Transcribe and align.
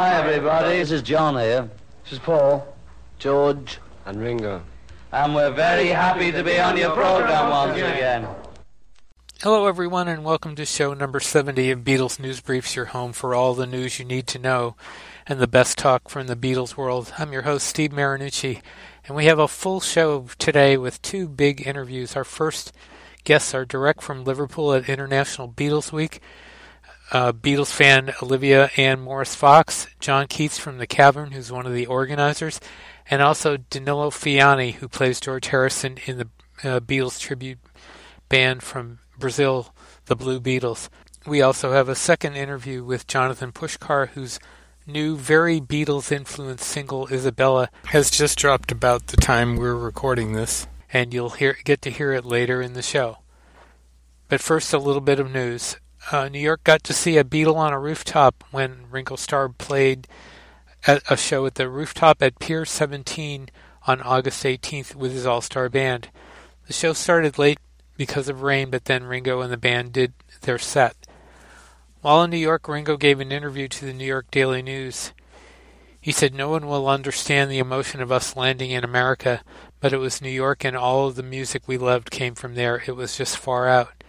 Hi, 0.00 0.18
everybody. 0.18 0.78
This 0.78 0.92
is 0.92 1.02
John 1.02 1.34
here. 1.34 1.68
This 2.04 2.14
is 2.14 2.18
Paul. 2.20 2.74
George. 3.18 3.80
And 4.06 4.18
Ringo. 4.18 4.62
And 5.12 5.34
we're 5.34 5.50
very 5.50 5.88
happy 5.88 6.32
to 6.32 6.42
be 6.42 6.58
on 6.58 6.78
your 6.78 6.92
program 6.92 7.50
once 7.50 7.76
again. 7.76 8.26
Hello, 9.42 9.66
everyone, 9.66 10.08
and 10.08 10.24
welcome 10.24 10.56
to 10.56 10.64
show 10.64 10.94
number 10.94 11.20
70 11.20 11.70
of 11.70 11.80
Beatles 11.80 12.18
News 12.18 12.40
Briefs, 12.40 12.74
your 12.74 12.86
home 12.86 13.12
for 13.12 13.34
all 13.34 13.52
the 13.52 13.66
news 13.66 13.98
you 13.98 14.06
need 14.06 14.26
to 14.28 14.38
know 14.38 14.74
and 15.26 15.38
the 15.38 15.46
best 15.46 15.76
talk 15.76 16.08
from 16.08 16.28
the 16.28 16.34
Beatles 16.34 16.78
world. 16.78 17.12
I'm 17.18 17.34
your 17.34 17.42
host, 17.42 17.66
Steve 17.66 17.90
Marinucci, 17.90 18.62
and 19.06 19.14
we 19.14 19.26
have 19.26 19.38
a 19.38 19.46
full 19.46 19.80
show 19.80 20.28
today 20.38 20.78
with 20.78 21.02
two 21.02 21.28
big 21.28 21.66
interviews. 21.66 22.16
Our 22.16 22.24
first 22.24 22.72
guests 23.24 23.54
are 23.54 23.66
direct 23.66 24.00
from 24.00 24.24
Liverpool 24.24 24.72
at 24.72 24.88
International 24.88 25.46
Beatles 25.46 25.92
Week. 25.92 26.22
Uh, 27.12 27.32
Beatles 27.32 27.72
fan 27.72 28.12
Olivia 28.22 28.70
Ann 28.76 29.00
Morris 29.00 29.34
Fox, 29.34 29.88
John 29.98 30.28
Keats 30.28 30.58
from 30.58 30.78
The 30.78 30.86
Cavern, 30.86 31.32
who's 31.32 31.50
one 31.50 31.66
of 31.66 31.74
the 31.74 31.86
organizers, 31.86 32.60
and 33.10 33.20
also 33.20 33.56
Danilo 33.56 34.10
Fiani, 34.10 34.74
who 34.74 34.86
plays 34.88 35.18
George 35.18 35.48
Harrison 35.48 35.98
in 36.06 36.18
the 36.18 36.28
uh, 36.62 36.80
Beatles 36.80 37.18
tribute 37.18 37.58
band 38.28 38.62
from 38.62 39.00
Brazil, 39.18 39.74
the 40.06 40.14
Blue 40.14 40.40
Beatles. 40.40 40.88
We 41.26 41.42
also 41.42 41.72
have 41.72 41.88
a 41.88 41.96
second 41.96 42.36
interview 42.36 42.84
with 42.84 43.08
Jonathan 43.08 43.50
Pushkar, 43.50 44.10
whose 44.10 44.38
new, 44.86 45.16
very 45.16 45.60
Beatles 45.60 46.12
influenced 46.12 46.64
single 46.64 47.08
Isabella 47.08 47.70
has 47.86 48.10
just 48.10 48.38
dropped 48.38 48.70
about 48.72 49.08
the 49.08 49.16
time 49.16 49.56
we're 49.56 49.74
recording 49.74 50.32
this, 50.32 50.66
and 50.92 51.12
you'll 51.12 51.30
hear, 51.30 51.56
get 51.64 51.82
to 51.82 51.90
hear 51.90 52.12
it 52.12 52.24
later 52.24 52.62
in 52.62 52.74
the 52.74 52.82
show. 52.82 53.18
But 54.28 54.40
first, 54.40 54.72
a 54.72 54.78
little 54.78 55.00
bit 55.00 55.18
of 55.18 55.30
news. 55.30 55.76
Uh, 56.10 56.28
New 56.28 56.40
York 56.40 56.64
got 56.64 56.82
to 56.84 56.92
see 56.92 57.18
a 57.18 57.24
Beatle 57.24 57.56
on 57.56 57.72
a 57.72 57.78
rooftop 57.78 58.42
when 58.50 58.86
Ringo 58.90 59.16
Starr 59.16 59.48
played 59.50 60.08
a 60.86 61.16
show 61.16 61.44
at 61.44 61.56
the 61.56 61.68
rooftop 61.68 62.22
at 62.22 62.38
Pier 62.38 62.64
17 62.64 63.50
on 63.86 64.00
August 64.00 64.42
18th 64.44 64.94
with 64.94 65.12
his 65.12 65.26
all 65.26 65.40
star 65.40 65.68
band. 65.68 66.08
The 66.66 66.72
show 66.72 66.94
started 66.94 67.38
late 67.38 67.58
because 67.96 68.28
of 68.28 68.42
rain, 68.42 68.70
but 68.70 68.86
then 68.86 69.04
Ringo 69.04 69.40
and 69.40 69.52
the 69.52 69.58
band 69.58 69.92
did 69.92 70.14
their 70.40 70.58
set. 70.58 70.96
While 72.00 72.22
in 72.22 72.30
New 72.30 72.38
York, 72.38 72.66
Ringo 72.66 72.96
gave 72.96 73.20
an 73.20 73.30
interview 73.30 73.68
to 73.68 73.84
the 73.84 73.92
New 73.92 74.06
York 74.06 74.30
Daily 74.30 74.62
News. 74.62 75.12
He 76.00 76.12
said, 76.12 76.34
No 76.34 76.48
one 76.48 76.66
will 76.66 76.88
understand 76.88 77.50
the 77.50 77.58
emotion 77.58 78.00
of 78.00 78.10
us 78.10 78.36
landing 78.36 78.70
in 78.70 78.84
America, 78.84 79.42
but 79.80 79.92
it 79.92 79.98
was 79.98 80.22
New 80.22 80.30
York 80.30 80.64
and 80.64 80.74
all 80.74 81.08
of 81.08 81.16
the 81.16 81.22
music 81.22 81.64
we 81.66 81.76
loved 81.76 82.10
came 82.10 82.34
from 82.34 82.54
there. 82.54 82.82
It 82.86 82.96
was 82.96 83.18
just 83.18 83.36
far 83.36 83.68
out. 83.68 83.99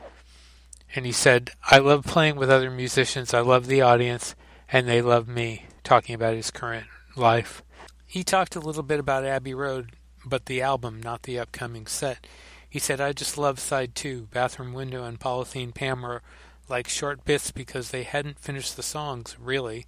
And 0.96 1.06
he 1.06 1.12
said, 1.12 1.52
I 1.70 1.78
love 1.78 2.06
playing 2.06 2.36
with 2.36 2.50
other 2.50 2.70
musicians. 2.70 3.34
I 3.34 3.40
love 3.40 3.68
the 3.68 3.82
audience, 3.82 4.36
and 4.72 4.88
they 4.88 5.02
love 5.02 5.28
me, 5.28 5.66
talking 5.84 6.16
about 6.16 6.36
his 6.36 6.52
current 6.52 6.88
life. 7.16 7.64
He 8.06 8.24
talked 8.24 8.56
a 8.56 8.60
little 8.60 8.84
bit 8.84 9.00
about 9.00 9.24
Abbey 9.24 9.54
Road, 9.54 9.92
but 10.26 10.48
the 10.48 10.62
album, 10.62 11.02
not 11.02 11.24
the 11.24 11.40
upcoming 11.40 11.88
set. 11.88 12.28
He 12.70 12.80
said, 12.80 13.00
I 13.00 13.14
just 13.14 13.38
love 13.38 13.60
side 13.60 13.96
two. 13.96 14.28
Bathroom 14.32 14.74
Window 14.74 15.04
and 15.04 15.20
Polythene 15.20 15.74
Pam 15.74 16.02
were 16.02 16.22
like 16.68 16.88
short 16.88 17.26
bits 17.26 17.52
because 17.52 17.92
they 17.92 18.04
hadn't 18.04 18.40
finished 18.40 18.76
the 18.76 18.84
songs, 18.84 19.36
really. 19.40 19.88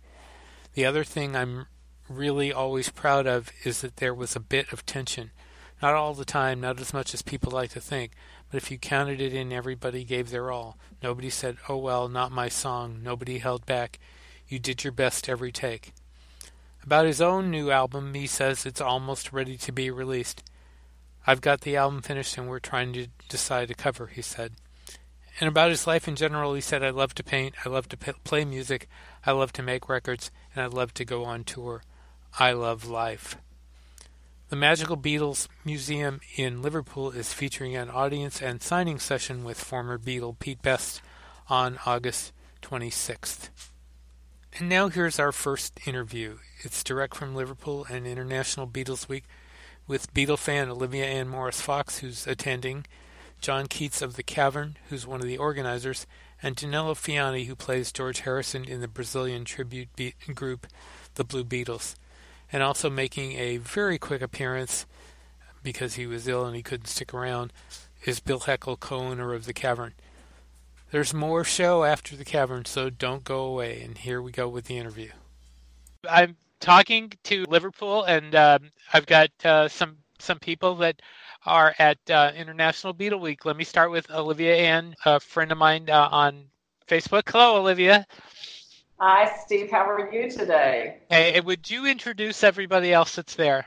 The 0.74 0.86
other 0.86 1.04
thing 1.04 1.36
I'm 1.36 1.66
really 2.10 2.52
always 2.52 2.90
proud 2.90 3.28
of 3.28 3.52
is 3.64 3.82
that 3.82 3.98
there 3.98 4.14
was 4.14 4.36
a 4.36 4.42
bit 4.42 4.72
of 4.74 4.86
tension. 4.86 5.32
Not 5.82 5.96
all 5.96 6.14
the 6.14 6.26
time, 6.26 6.62
not 6.62 6.80
as 6.80 6.94
much 6.94 7.14
as 7.14 7.22
people 7.22 7.52
like 7.52 7.72
to 7.72 7.82
think, 7.82 8.12
but 8.54 8.62
if 8.62 8.70
you 8.70 8.78
counted 8.78 9.20
it 9.20 9.34
in, 9.34 9.52
everybody 9.52 10.04
gave 10.04 10.30
their 10.30 10.52
all. 10.52 10.78
Nobody 11.02 11.32
said, 11.32 11.58
oh 11.68 11.78
well, 11.78 12.08
not 12.08 12.32
my 12.32 12.50
song. 12.50 13.00
Nobody 13.02 13.40
held 13.40 13.66
back. 13.66 13.98
You 14.48 14.60
did 14.60 14.84
your 14.84 14.94
best 14.94 15.28
every 15.28 15.52
take. 15.52 15.92
About 16.84 17.08
his 17.08 17.20
own 17.20 17.50
new 17.50 17.72
album, 17.72 18.14
he 18.14 18.28
says 18.28 18.64
it's 18.64 18.80
almost 18.80 19.34
ready 19.34 19.58
to 19.58 19.72
be 19.72 19.90
released. 19.90 20.44
I've 21.26 21.42
got 21.42 21.62
the 21.62 21.76
album 21.76 22.04
finished 22.04 22.38
and 22.38 22.48
we're 22.48 22.60
trying 22.60 22.94
to 22.94 23.08
decide 23.28 23.72
a 23.72 23.74
cover, 23.74 24.06
he 24.06 24.22
said. 24.22 24.52
And 25.40 25.48
about 25.50 25.72
his 25.72 25.88
life 25.88 26.08
in 26.08 26.16
general, 26.16 26.54
he 26.54 26.62
said, 26.62 26.84
I 26.84 26.92
love 26.92 27.16
to 27.16 27.24
paint, 27.24 27.56
I 27.66 27.70
love 27.70 27.90
to 27.90 27.98
p- 27.98 28.12
play 28.24 28.46
music, 28.46 28.88
I 29.26 29.32
love 29.32 29.52
to 29.54 29.64
make 29.64 29.90
records, 29.90 30.30
and 30.54 30.62
I 30.62 30.68
love 30.68 30.94
to 30.94 31.06
go 31.06 31.26
on 31.26 31.44
tour. 31.44 31.82
I 32.38 32.52
love 32.52 32.86
life. 32.86 33.36
The 34.54 34.60
Magical 34.60 34.98
Beatles 34.98 35.48
Museum 35.66 36.22
in 36.36 36.62
Liverpool 36.62 37.10
is 37.10 37.34
featuring 37.34 37.76
an 37.76 37.90
audience 37.90 38.40
and 38.40 38.62
signing 38.62 39.00
session 39.00 39.44
with 39.44 39.60
former 39.60 39.98
Beatle 39.98 40.38
Pete 40.38 40.62
Best 40.62 41.02
on 41.50 41.80
August 41.88 42.34
26th. 42.62 43.50
And 44.60 44.70
now 44.70 44.90
here's 44.90 45.18
our 45.18 45.32
first 45.32 45.80
interview. 45.88 46.38
It's 46.60 46.84
direct 46.84 47.16
from 47.16 47.34
Liverpool 47.34 47.88
and 47.90 48.06
International 48.06 48.68
Beatles 48.68 49.10
Week 49.10 49.24
with 49.88 50.14
Beatle 50.14 50.38
fan 50.38 50.70
Olivia 50.70 51.06
Ann 51.06 51.30
Morris 51.30 51.60
Fox, 51.60 51.98
who's 51.98 52.28
attending, 52.28 52.86
John 53.42 53.66
Keats 53.66 54.04
of 54.04 54.18
The 54.18 54.22
Cavern, 54.22 54.78
who's 54.90 55.08
one 55.08 55.20
of 55.20 55.26
the 55.26 55.40
organizers, 55.40 56.06
and 56.44 56.56
Danilo 56.56 56.94
Fiani, 56.94 57.48
who 57.48 57.56
plays 57.56 57.92
George 57.92 58.20
Harrison 58.20 58.66
in 58.66 58.82
the 58.82 58.88
Brazilian 58.88 59.46
tribute 59.46 59.90
group 60.36 60.68
The 61.16 61.24
Blue 61.24 61.44
Beatles 61.44 61.96
and 62.54 62.62
also 62.62 62.90
making 62.90 63.34
a 63.34 63.58
very 63.58 63.98
quick 63.98 64.22
appearance 64.22 64.86
because 65.64 65.96
he 65.96 66.06
was 66.06 66.28
ill 66.28 66.46
and 66.46 66.56
he 66.56 66.62
couldn't 66.62 66.86
stick 66.86 67.14
around 67.14 67.52
is 68.06 68.20
Bill 68.20 68.42
Heckle, 68.42 68.78
co-owner 68.78 69.34
of 69.34 69.46
the 69.46 69.54
Cavern. 69.54 69.94
There's 70.92 71.14
more 71.14 71.44
show 71.44 71.84
after 71.84 72.16
the 72.16 72.26
Cavern, 72.26 72.66
so 72.66 72.90
don't 72.92 73.24
go 73.24 73.40
away. 73.40 73.82
And 73.82 73.98
here 73.98 74.22
we 74.22 74.32
go 74.32 74.48
with 74.48 74.66
the 74.66 74.78
interview. 74.78 75.10
I'm 76.08 76.36
talking 76.60 77.12
to 77.24 77.46
Liverpool, 77.46 78.04
and 78.04 78.36
uh, 78.36 78.60
I've 78.94 79.08
got 79.08 79.30
uh, 79.44 79.68
some 79.68 79.98
some 80.20 80.38
people 80.38 80.76
that 80.76 81.02
are 81.46 81.74
at 81.80 81.98
uh, 82.10 82.32
International 82.36 82.94
Beatle 82.94 83.20
Week. 83.20 83.46
Let 83.46 83.58
me 83.58 83.64
start 83.64 83.90
with 83.90 84.10
Olivia 84.12 84.56
Ann, 84.56 84.96
a 85.06 85.20
friend 85.20 85.52
of 85.52 85.58
mine 85.58 85.90
uh, 85.90 86.10
on 86.12 86.46
Facebook. 86.88 87.24
Hello, 87.28 87.58
Olivia. 87.58 88.06
Hi, 89.06 89.30
Steve. 89.44 89.70
How 89.70 89.86
are 89.90 90.10
you 90.14 90.32
today? 90.32 91.00
Hey, 91.10 91.38
would 91.42 91.70
you 91.70 91.86
introduce 91.86 92.42
everybody 92.42 92.94
else 92.94 93.18
that's 93.18 93.36
there? 93.36 93.66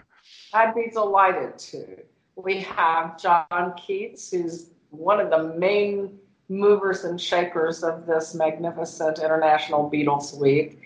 I'd 0.54 0.74
be 0.74 0.88
delighted 0.90 1.58
to. 1.58 1.98
We 2.36 2.60
have 2.60 3.20
John 3.20 3.74
Keats, 3.76 4.30
who's 4.30 4.70
one 4.88 5.20
of 5.20 5.28
the 5.28 5.52
main 5.58 6.18
movers 6.48 7.04
and 7.04 7.20
shakers 7.20 7.84
of 7.84 8.06
this 8.06 8.34
magnificent 8.34 9.18
International 9.18 9.90
Beatles 9.90 10.34
Week. 10.40 10.80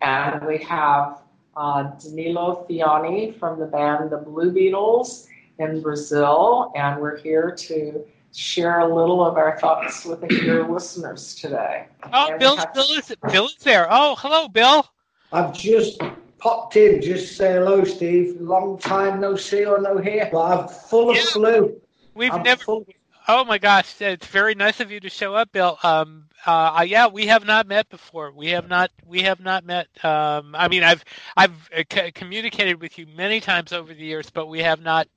And 0.00 0.46
we 0.46 0.58
have 0.58 1.20
uh, 1.56 1.90
Danilo 2.00 2.68
Fiani 2.70 3.36
from 3.36 3.58
the 3.58 3.66
band 3.66 4.10
The 4.10 4.18
Blue 4.18 4.52
Beatles 4.52 5.26
in 5.58 5.82
Brazil. 5.82 6.70
And 6.76 7.00
we're 7.00 7.16
here 7.16 7.50
to 7.50 8.04
share 8.34 8.80
a 8.80 8.94
little 8.94 9.24
of 9.24 9.36
our 9.36 9.58
thoughts 9.58 10.04
with 10.04 10.22
your 10.30 10.68
listeners 10.68 11.34
today. 11.34 11.86
Oh, 12.12 12.36
Bill, 12.38 12.58
Bill, 12.74 12.92
is, 12.92 13.12
Bill 13.30 13.46
is 13.46 13.56
there. 13.56 13.86
Oh, 13.90 14.14
hello, 14.18 14.48
Bill. 14.48 14.86
I've 15.32 15.52
just 15.52 16.00
popped 16.38 16.76
in, 16.76 17.02
just 17.02 17.36
say 17.36 17.54
hello, 17.54 17.84
Steve. 17.84 18.40
Long 18.40 18.78
time 18.78 19.20
no 19.20 19.36
see 19.36 19.64
or 19.64 19.80
no 19.80 19.98
hear, 19.98 20.28
but 20.30 20.60
I'm 20.60 20.68
full 20.68 21.10
of 21.10 21.16
yeah. 21.16 21.22
flu. 21.24 21.80
We've 22.14 22.32
I'm 22.32 22.42
never. 22.42 22.62
Full... 22.62 22.86
Oh 23.26 23.44
my 23.44 23.58
gosh, 23.58 24.00
it's 24.00 24.26
very 24.26 24.54
nice 24.54 24.80
of 24.80 24.90
you 24.90 25.00
to 25.00 25.10
show 25.10 25.34
up, 25.34 25.52
Bill. 25.52 25.78
Um, 25.82 26.24
uh, 26.46 26.84
yeah, 26.88 27.08
we 27.08 27.26
have 27.26 27.44
not 27.44 27.66
met 27.66 27.88
before. 27.90 28.30
We 28.30 28.48
have 28.50 28.68
not. 28.68 28.90
We 29.06 29.22
have 29.22 29.40
not 29.40 29.66
met. 29.66 29.88
Um, 30.02 30.54
I 30.54 30.68
mean, 30.68 30.82
I've 30.82 31.04
I've 31.36 31.68
uh, 31.76 31.82
c- 31.92 32.12
communicated 32.12 32.80
with 32.80 32.98
you 32.98 33.06
many 33.14 33.40
times 33.40 33.72
over 33.72 33.92
the 33.92 34.02
years, 34.02 34.30
but 34.30 34.46
we 34.46 34.60
have 34.60 34.80
not. 34.80 35.08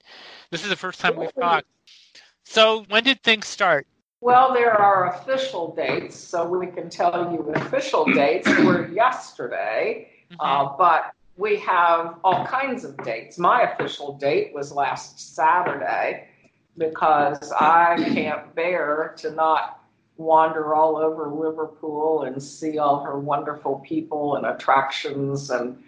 This 0.49 0.63
is 0.63 0.69
the 0.69 0.75
first 0.75 0.99
time 0.99 1.15
we've 1.15 1.33
talked. 1.35 1.67
So 2.51 2.83
when 2.89 3.05
did 3.05 3.23
things 3.23 3.47
start? 3.47 3.87
Well, 4.19 4.53
there 4.53 4.73
are 4.73 5.15
official 5.15 5.73
dates, 5.73 6.17
so 6.17 6.45
we 6.45 6.67
can 6.67 6.89
tell 6.89 7.31
you 7.31 7.49
official 7.55 8.03
dates 8.13 8.45
were 8.45 8.89
yesterday, 8.89 10.09
mm-hmm. 10.29 10.41
uh, 10.41 10.75
but 10.77 11.13
we 11.37 11.55
have 11.59 12.17
all 12.25 12.45
kinds 12.45 12.83
of 12.83 12.97
dates. 13.05 13.37
My 13.37 13.61
official 13.61 14.17
date 14.17 14.53
was 14.53 14.73
last 14.73 15.33
Saturday 15.33 16.27
because 16.77 17.53
I 17.53 17.95
can't 18.13 18.53
bear 18.53 19.15
to 19.19 19.31
not 19.31 19.79
wander 20.17 20.75
all 20.75 20.97
over 20.97 21.29
Liverpool 21.29 22.23
and 22.23 22.43
see 22.43 22.79
all 22.79 23.01
her 23.05 23.17
wonderful 23.17 23.79
people 23.79 24.35
and 24.35 24.45
attractions 24.45 25.51
and 25.51 25.81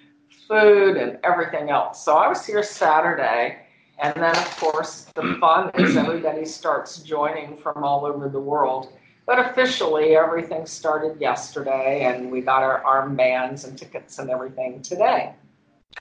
food 0.48 0.95
and 0.95 1.19
everything 1.25 1.71
else. 1.71 2.06
So 2.06 2.13
I 2.16 2.30
was 2.30 2.45
here 2.45 2.63
Saturday 2.63 3.57
and 4.00 4.13
then, 4.16 4.36
of 4.36 4.57
course, 4.57 5.06
the 5.16 5.38
fun 5.40 5.72
is 5.75 5.95
everybody 5.95 6.45
starts 6.45 6.98
joining 7.00 7.57
from 7.57 7.84
all 7.84 8.06
over 8.06 8.28
the 8.28 8.40
world. 8.40 8.92
But 9.25 9.40
officially, 9.40 10.16
everything 10.16 10.66
started 10.66 11.22
yesterday, 11.22 12.04
and 12.04 12.30
we 12.30 12.42
got 12.42 12.63
our 12.63 12.84
armbands 12.84 13.66
and 13.66 13.78
tickets 13.78 14.19
and 14.19 14.30
everything 14.30 14.81
today. 14.81 15.34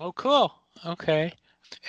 Oh, 0.00 0.12
cool. 0.12 0.52
Okay. 0.84 1.32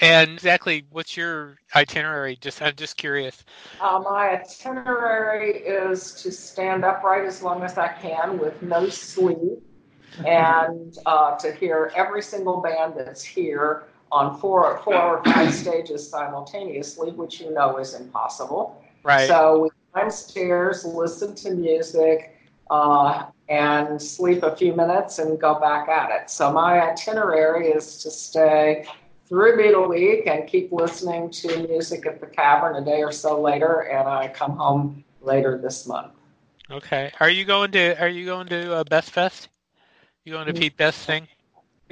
And 0.02 0.32
exactly, 0.32 0.86
what's 0.92 1.18
your 1.18 1.58
itinerary? 1.76 2.38
Just 2.40 2.62
I'm 2.62 2.76
just 2.76 2.98
curious. 2.98 3.44
Uh, 3.82 4.00
my 4.04 4.40
itinerary 4.40 5.58
is 5.58 6.14
to 6.22 6.32
stand 6.32 6.86
upright 6.86 7.26
as 7.26 7.42
long 7.42 7.64
as 7.64 7.78
I 7.78 7.90
can 7.90 8.38
with 8.38 8.62
no 8.62 8.88
sleep, 8.90 9.60
and 10.26 10.98
uh, 11.06 11.36
to 11.38 11.52
hear 11.54 11.92
every 11.96 12.22
single 12.22 12.62
band 12.62 12.94
that's 12.96 13.24
here 13.24 13.86
on 14.14 14.40
four, 14.40 14.66
or 14.66 14.78
four 14.84 15.18
or 15.18 15.24
five 15.24 15.52
stages 15.64 16.08
simultaneously, 16.08 17.12
which 17.12 17.42
you 17.42 17.52
know 17.52 17.78
is 17.78 17.96
impossible. 17.96 18.82
Right. 19.04 19.28
So 19.28 19.64
we 19.64 19.70
climb 19.92 20.12
stairs, 20.12 20.86
listen 20.86 21.34
to 21.36 21.52
music, 21.52 22.38
uh, 22.70 23.26
and 23.50 24.02
sleep 24.02 24.44
a 24.44 24.56
few 24.56 24.74
minutes 24.74 25.18
and 25.20 25.40
go 25.42 25.60
back 25.60 25.90
at 25.90 26.12
it. 26.12 26.30
So 26.30 26.52
my 26.54 26.80
itinerary 26.92 27.70
is 27.70 27.98
to 28.04 28.12
stay 28.12 28.86
through 29.28 29.58
Beatle 29.58 29.90
Week 29.90 30.28
and 30.28 30.48
keep 30.48 30.72
listening 30.72 31.32
to 31.32 31.68
music 31.68 32.06
at 32.06 32.22
the 32.22 32.28
Cavern 32.28 32.76
a 32.76 32.86
day 32.86 33.02
or 33.02 33.12
so 33.12 33.42
later, 33.42 33.82
and 33.92 34.08
I 34.08 34.28
come 34.28 34.56
home 34.56 35.04
later 35.22 35.58
this 35.58 35.88
month. 35.88 36.12
Okay. 36.70 37.12
Are 37.20 37.30
you 37.30 37.46
going 37.46 37.72
to 37.72 38.00
Are 38.00 38.08
you 38.08 38.26
going 38.26 38.48
to 38.48 38.76
uh, 38.76 38.84
Best 38.84 39.10
Fest? 39.10 39.50
You 40.24 40.34
going 40.34 40.48
to 40.48 40.54
Pete 40.54 40.78
Best 40.78 41.00
thing? 41.06 41.28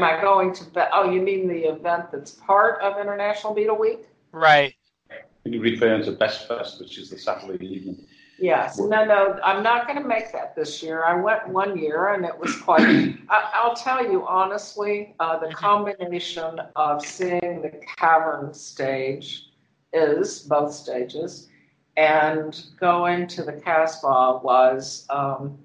Am 0.01 0.17
I 0.17 0.19
going 0.19 0.51
to? 0.53 0.63
Be- 0.65 0.81
oh, 0.91 1.11
you 1.11 1.21
mean 1.21 1.47
the 1.47 1.69
event 1.69 2.11
that's 2.11 2.31
part 2.31 2.81
of 2.81 2.99
International 2.99 3.53
Beatle 3.53 3.79
Week? 3.79 4.07
Right. 4.31 4.73
When 5.43 5.53
you 5.53 5.61
refer 5.61 6.01
to 6.01 6.11
Best 6.13 6.47
Fest, 6.47 6.79
which 6.79 6.97
is 6.97 7.11
the 7.11 7.19
Saturday 7.19 7.63
evening. 7.67 8.07
Yes. 8.39 8.79
No, 8.79 9.05
no, 9.05 9.39
I'm 9.43 9.61
not 9.61 9.85
going 9.85 10.01
to 10.01 10.07
make 10.07 10.31
that 10.31 10.55
this 10.55 10.81
year. 10.81 11.03
I 11.03 11.21
went 11.21 11.47
one 11.49 11.77
year 11.77 12.15
and 12.15 12.25
it 12.25 12.35
was 12.35 12.57
quite. 12.57 12.81
I, 13.29 13.51
I'll 13.53 13.75
tell 13.75 14.03
you 14.03 14.25
honestly, 14.25 15.13
uh, 15.19 15.37
the 15.37 15.53
combination 15.53 16.59
of 16.75 17.05
seeing 17.05 17.61
the 17.61 17.79
cavern 17.95 18.55
stage 18.55 19.51
is 19.93 20.39
both 20.39 20.73
stages, 20.73 21.47
and 21.95 22.59
going 22.79 23.27
to 23.27 23.43
the 23.43 23.53
Casbah 23.53 24.39
was 24.41 25.05
um, 25.11 25.59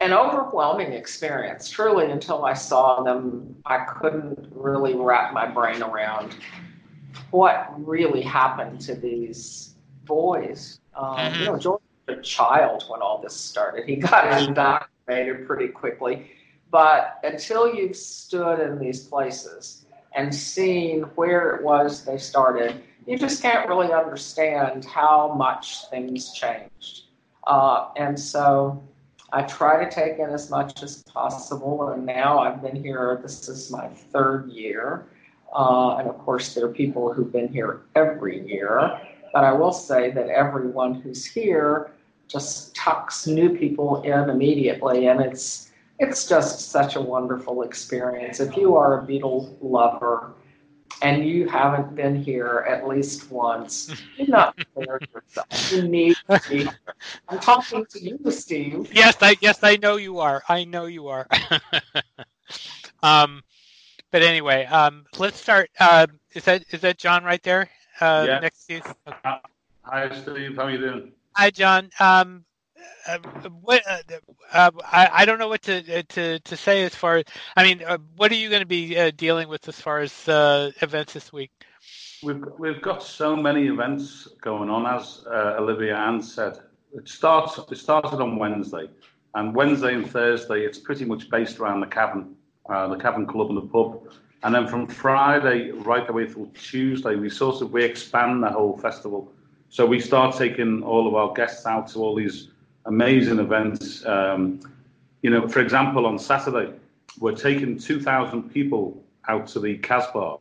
an 0.00 0.12
overwhelming 0.12 0.92
experience. 0.92 1.68
Truly, 1.70 2.10
until 2.10 2.44
I 2.44 2.54
saw 2.54 3.02
them, 3.02 3.56
I 3.64 3.78
couldn't 3.84 4.48
really 4.50 4.94
wrap 4.94 5.32
my 5.32 5.46
brain 5.46 5.82
around 5.82 6.36
what 7.30 7.72
really 7.86 8.22
happened 8.22 8.80
to 8.82 8.94
these 8.94 9.74
boys. 10.04 10.80
Um, 10.94 11.34
You 11.34 11.44
know, 11.46 11.58
George 11.58 11.82
was 12.06 12.18
a 12.18 12.22
child 12.22 12.84
when 12.88 13.02
all 13.02 13.20
this 13.22 13.34
started. 13.34 13.86
He 13.86 13.96
got 13.96 14.42
indoctrinated 14.42 15.46
pretty 15.46 15.68
quickly. 15.68 16.30
But 16.70 17.20
until 17.22 17.72
you've 17.72 17.96
stood 17.96 18.58
in 18.60 18.78
these 18.78 19.06
places 19.06 19.86
and 20.14 20.34
seen 20.34 21.02
where 21.14 21.56
it 21.56 21.62
was 21.62 22.04
they 22.04 22.18
started, 22.18 22.82
you 23.06 23.18
just 23.18 23.42
can't 23.42 23.68
really 23.68 23.92
understand 23.92 24.84
how 24.84 25.34
much 25.34 25.88
things 25.88 26.32
changed. 26.32 27.04
Uh, 27.46 27.90
and 27.96 28.18
so 28.18 28.82
I 29.34 29.42
try 29.42 29.84
to 29.84 29.90
take 29.90 30.20
in 30.20 30.30
as 30.30 30.48
much 30.48 30.84
as 30.84 31.02
possible. 31.02 31.88
And 31.88 32.06
now 32.06 32.38
I've 32.38 32.62
been 32.62 32.76
here, 32.76 33.18
this 33.20 33.48
is 33.48 33.68
my 33.68 33.88
third 33.88 34.48
year. 34.48 35.06
Uh, 35.52 35.96
and 35.96 36.08
of 36.08 36.16
course, 36.18 36.54
there 36.54 36.66
are 36.66 36.72
people 36.72 37.12
who've 37.12 37.32
been 37.32 37.48
here 37.48 37.80
every 37.96 38.46
year. 38.48 38.96
But 39.32 39.42
I 39.42 39.52
will 39.52 39.72
say 39.72 40.12
that 40.12 40.28
everyone 40.28 40.94
who's 40.94 41.24
here 41.24 41.90
just 42.28 42.76
tucks 42.76 43.26
new 43.26 43.58
people 43.58 44.02
in 44.02 44.30
immediately. 44.30 45.08
And 45.08 45.20
it's, 45.20 45.72
it's 45.98 46.28
just 46.28 46.70
such 46.70 46.94
a 46.94 47.00
wonderful 47.00 47.62
experience. 47.62 48.38
If 48.38 48.56
you 48.56 48.76
are 48.76 49.00
a 49.00 49.04
Beatle 49.04 49.56
lover, 49.60 50.32
and 51.04 51.26
you 51.26 51.48
haven't 51.48 51.94
been 51.96 52.16
here 52.24 52.66
at 52.68 52.88
least 52.88 53.30
once, 53.30 53.94
you're 54.16 54.28
not 54.28 54.56
prepared 54.74 55.02
yourself. 55.14 55.72
You 55.72 55.88
need 55.88 56.16
to 56.30 56.40
be. 56.48 56.68
I'm 57.28 57.40
talking 57.40 57.86
to 57.90 58.00
you, 58.02 58.18
Steve. 58.30 58.90
Yes, 58.92 59.16
I 59.22 59.36
yes 59.40 59.58
I 59.62 59.76
know 59.76 59.96
you 59.96 60.18
are. 60.20 60.42
I 60.48 60.64
know 60.64 60.86
you 60.86 61.08
are. 61.08 61.26
um, 63.02 63.42
but 64.10 64.22
anyway, 64.22 64.64
um, 64.66 65.04
let's 65.18 65.40
start. 65.40 65.70
Uh, 65.80 66.06
is 66.34 66.44
that 66.44 66.64
is 66.70 66.80
that 66.82 66.98
John 66.98 67.24
right 67.24 67.42
there? 67.42 67.70
Uh, 68.00 68.28
Yeah. 68.28 68.40
Next 68.40 68.66
to 68.66 68.74
you. 68.74 68.82
Okay. 69.08 69.36
Hi, 69.84 70.10
Steve. 70.22 70.56
How 70.56 70.64
are 70.64 70.70
you 70.70 70.78
doing? 70.78 71.12
Hi, 71.36 71.50
John. 71.50 71.90
Um, 72.00 72.44
uh, 73.06 73.18
what 73.62 73.82
uh, 73.88 73.98
uh, 74.52 74.70
I, 74.84 75.08
I 75.12 75.24
don't 75.24 75.38
know 75.38 75.48
what 75.48 75.62
to 75.62 76.02
to 76.02 76.38
to 76.38 76.56
say 76.56 76.84
as 76.84 76.94
far 76.94 77.18
as 77.18 77.24
I 77.56 77.64
mean, 77.64 77.82
uh, 77.86 77.98
what 78.16 78.30
are 78.32 78.36
you 78.36 78.48
going 78.48 78.62
to 78.62 78.66
be 78.66 78.98
uh, 78.98 79.10
dealing 79.16 79.48
with 79.48 79.68
as 79.68 79.80
far 79.80 80.00
as 80.00 80.28
uh, 80.28 80.70
events 80.80 81.12
this 81.12 81.32
week? 81.32 81.50
We've 82.22 82.42
we've 82.58 82.80
got 82.80 83.02
so 83.02 83.36
many 83.36 83.66
events 83.66 84.28
going 84.40 84.70
on, 84.70 84.86
as 84.86 85.24
uh, 85.26 85.56
Olivia 85.58 85.96
Ann 85.96 86.22
said. 86.22 86.58
It 86.94 87.08
starts. 87.08 87.58
It 87.70 87.76
started 87.76 88.20
on 88.20 88.36
Wednesday, 88.36 88.88
and 89.34 89.54
Wednesday 89.54 89.94
and 89.94 90.10
Thursday 90.10 90.60
it's 90.60 90.78
pretty 90.78 91.04
much 91.04 91.28
based 91.28 91.58
around 91.58 91.80
the 91.80 92.26
uh, 92.68 92.88
the 92.88 92.96
Cavern 92.96 93.26
Club 93.26 93.48
and 93.48 93.58
the 93.58 93.66
pub. 93.66 94.08
And 94.42 94.54
then 94.54 94.68
from 94.68 94.86
Friday 94.86 95.70
right 95.70 96.06
the 96.06 96.12
way 96.12 96.28
through 96.28 96.50
Tuesday, 96.54 97.16
we 97.16 97.30
sort 97.30 97.62
of 97.62 97.72
we 97.72 97.82
expand 97.82 98.42
the 98.42 98.50
whole 98.50 98.76
festival. 98.78 99.32
So 99.70 99.84
we 99.84 100.00
start 100.00 100.36
taking 100.36 100.82
all 100.82 101.08
of 101.08 101.14
our 101.14 101.32
guests 101.32 101.66
out 101.66 101.88
to 101.88 101.98
all 101.98 102.14
these 102.14 102.50
amazing 102.86 103.38
events. 103.38 104.04
Um, 104.06 104.60
you 105.22 105.30
know, 105.30 105.48
for 105.48 105.60
example, 105.60 106.06
on 106.06 106.18
Saturday, 106.18 106.72
we're 107.18 107.34
taking 107.34 107.78
2,000 107.78 108.50
people 108.50 109.02
out 109.28 109.46
to 109.48 109.60
the 109.60 109.78
Casbah 109.78 110.38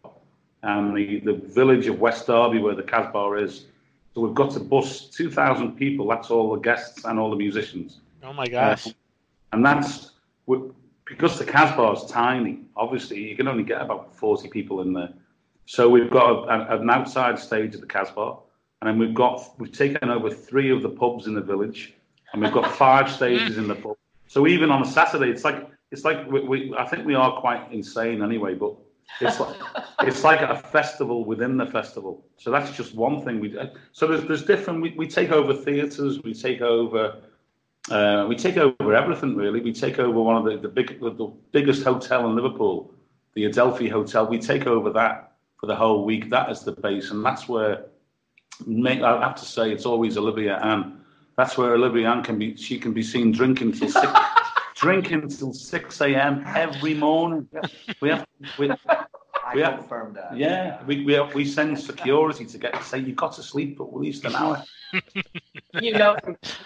and 0.63 0.95
the, 0.95 1.19
the 1.19 1.33
village 1.33 1.87
of 1.87 1.99
West 1.99 2.27
Derby 2.27 2.59
where 2.59 2.75
the 2.75 2.83
Casbah 2.83 3.33
is. 3.33 3.65
So 4.13 4.21
we've 4.21 4.35
got 4.35 4.51
to 4.51 4.59
bus 4.59 5.07
2,000 5.07 5.75
people. 5.75 6.07
That's 6.07 6.29
all 6.29 6.53
the 6.53 6.59
guests 6.59 7.05
and 7.05 7.19
all 7.19 7.29
the 7.29 7.35
musicians. 7.35 7.99
Oh 8.23 8.33
my 8.33 8.47
gosh! 8.47 8.87
And 9.51 9.65
that's 9.65 10.11
because 11.05 11.37
the 11.37 11.45
Casbah 11.45 11.91
is 11.93 12.09
tiny. 12.09 12.59
Obviously, 12.75 13.27
you 13.27 13.35
can 13.35 13.47
only 13.47 13.63
get 13.63 13.81
about 13.81 14.15
40 14.15 14.49
people 14.49 14.81
in 14.81 14.93
there. 14.93 15.09
So 15.65 15.89
we've 15.89 16.09
got 16.09 16.47
a, 16.47 16.79
an 16.79 16.89
outside 16.89 17.39
stage 17.39 17.73
at 17.73 17.81
the 17.81 17.87
Casbah, 17.87 18.37
and 18.81 18.89
then 18.89 18.97
we've 18.99 19.13
got 19.13 19.59
we've 19.59 19.71
taken 19.71 20.09
over 20.09 20.29
three 20.29 20.69
of 20.71 20.81
the 20.81 20.89
pubs 20.89 21.27
in 21.27 21.33
the 21.33 21.41
village, 21.41 21.93
and 22.33 22.41
we've 22.41 22.51
got 22.51 22.75
five 22.75 23.09
stages 23.17 23.57
in 23.57 23.67
the 23.67 23.75
pub. 23.75 23.97
So 24.27 24.47
even 24.47 24.71
on 24.71 24.81
a 24.81 24.85
Saturday, 24.85 25.29
it's 25.29 25.43
like 25.43 25.67
it's 25.91 26.03
like 26.03 26.29
we, 26.29 26.41
we 26.41 26.75
I 26.77 26.87
think 26.87 27.05
we 27.05 27.15
are 27.15 27.39
quite 27.39 27.71
insane 27.71 28.23
anyway, 28.23 28.55
but 28.55 28.75
it's 29.21 29.39
like 29.39 29.55
it's 30.01 30.23
like 30.23 30.41
a 30.41 30.55
festival 30.55 31.23
within 31.23 31.57
the 31.57 31.67
festival. 31.67 32.25
So 32.37 32.51
that's 32.51 32.75
just 32.75 32.95
one 32.95 33.23
thing 33.23 33.39
we 33.39 33.49
do. 33.49 33.61
So 33.91 34.07
there's 34.07 34.25
there's 34.25 34.43
different. 34.43 34.81
We, 34.81 34.93
we 34.97 35.07
take 35.07 35.31
over 35.31 35.53
theatres. 35.53 36.21
We 36.23 36.33
take 36.33 36.61
over. 36.61 37.21
Uh, 37.91 38.25
we 38.29 38.35
take 38.35 38.57
over 38.57 38.95
everything 38.95 39.35
really. 39.35 39.59
We 39.59 39.73
take 39.73 39.99
over 39.99 40.19
one 40.19 40.37
of 40.37 40.45
the 40.45 40.57
the, 40.57 40.69
big, 40.69 40.99
the, 40.99 41.11
the 41.11 41.31
biggest 41.51 41.83
hotel 41.83 42.27
in 42.27 42.35
Liverpool, 42.35 42.93
the 43.35 43.45
Adelphi 43.45 43.89
Hotel. 43.89 44.25
We 44.25 44.39
take 44.39 44.65
over 44.65 44.89
that 44.91 45.33
for 45.59 45.67
the 45.67 45.75
whole 45.75 46.05
week. 46.05 46.29
That 46.29 46.49
is 46.49 46.61
the 46.61 46.71
base, 46.71 47.11
and 47.11 47.23
that's 47.23 47.47
where. 47.47 47.85
I 48.67 49.19
have 49.19 49.35
to 49.35 49.45
say, 49.45 49.71
it's 49.71 49.85
always 49.85 50.15
Olivia 50.15 50.59
Ann. 50.59 51.02
That's 51.37 51.57
where 51.57 51.73
Olivia 51.73 52.09
Ann 52.09 52.23
can 52.23 52.37
be. 52.37 52.55
She 52.55 52.77
can 52.77 52.93
be 52.93 53.01
seen 53.03 53.31
drinking 53.31 53.71
till 53.73 53.89
six, 53.89 54.07
drinking 54.75 55.29
till 55.29 55.53
six 55.53 55.99
a.m. 56.01 56.43
every 56.55 56.93
morning. 56.93 57.47
We 58.01 58.09
have. 58.09 58.25
We, 58.57 58.69
I 58.71 59.55
We 59.55 59.61
have- 59.61 59.79
confirm 59.79 60.13
that. 60.13 60.37
yeah, 60.37 60.81
we, 60.85 61.03
we, 61.05 61.19
we 61.35 61.45
send 61.45 61.79
security 61.79 62.45
to 62.45 62.57
get 62.57 62.81
say 62.83 62.99
you've 62.99 63.17
got 63.17 63.33
to 63.33 63.43
sleep 63.43 63.77
for 63.77 63.87
at 63.87 63.95
least 63.95 64.25
an 64.25 64.35
hour. 64.35 64.63
You 65.81 65.93
know, 65.93 66.15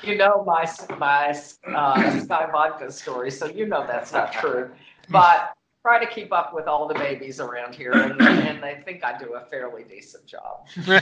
you 0.03 0.17
know 0.17 0.43
my 0.45 0.69
my 0.97 1.29
uh, 1.29 1.95
Skyy 2.25 2.51
Vodka 2.51 2.91
story, 2.91 3.31
so 3.31 3.45
you 3.47 3.65
know 3.65 3.85
that's 3.87 4.11
not 4.11 4.33
true. 4.33 4.69
But 5.09 5.53
try 5.81 6.03
to 6.03 6.11
keep 6.11 6.33
up 6.33 6.53
with 6.53 6.67
all 6.67 6.87
the 6.89 6.93
babies 6.93 7.39
around 7.39 7.73
here, 7.73 7.93
and, 7.93 8.21
and 8.21 8.61
they 8.61 8.81
think 8.83 9.05
I 9.05 9.17
do 9.17 9.35
a 9.35 9.41
fairly 9.45 9.83
decent 9.83 10.25
job. 10.25 10.67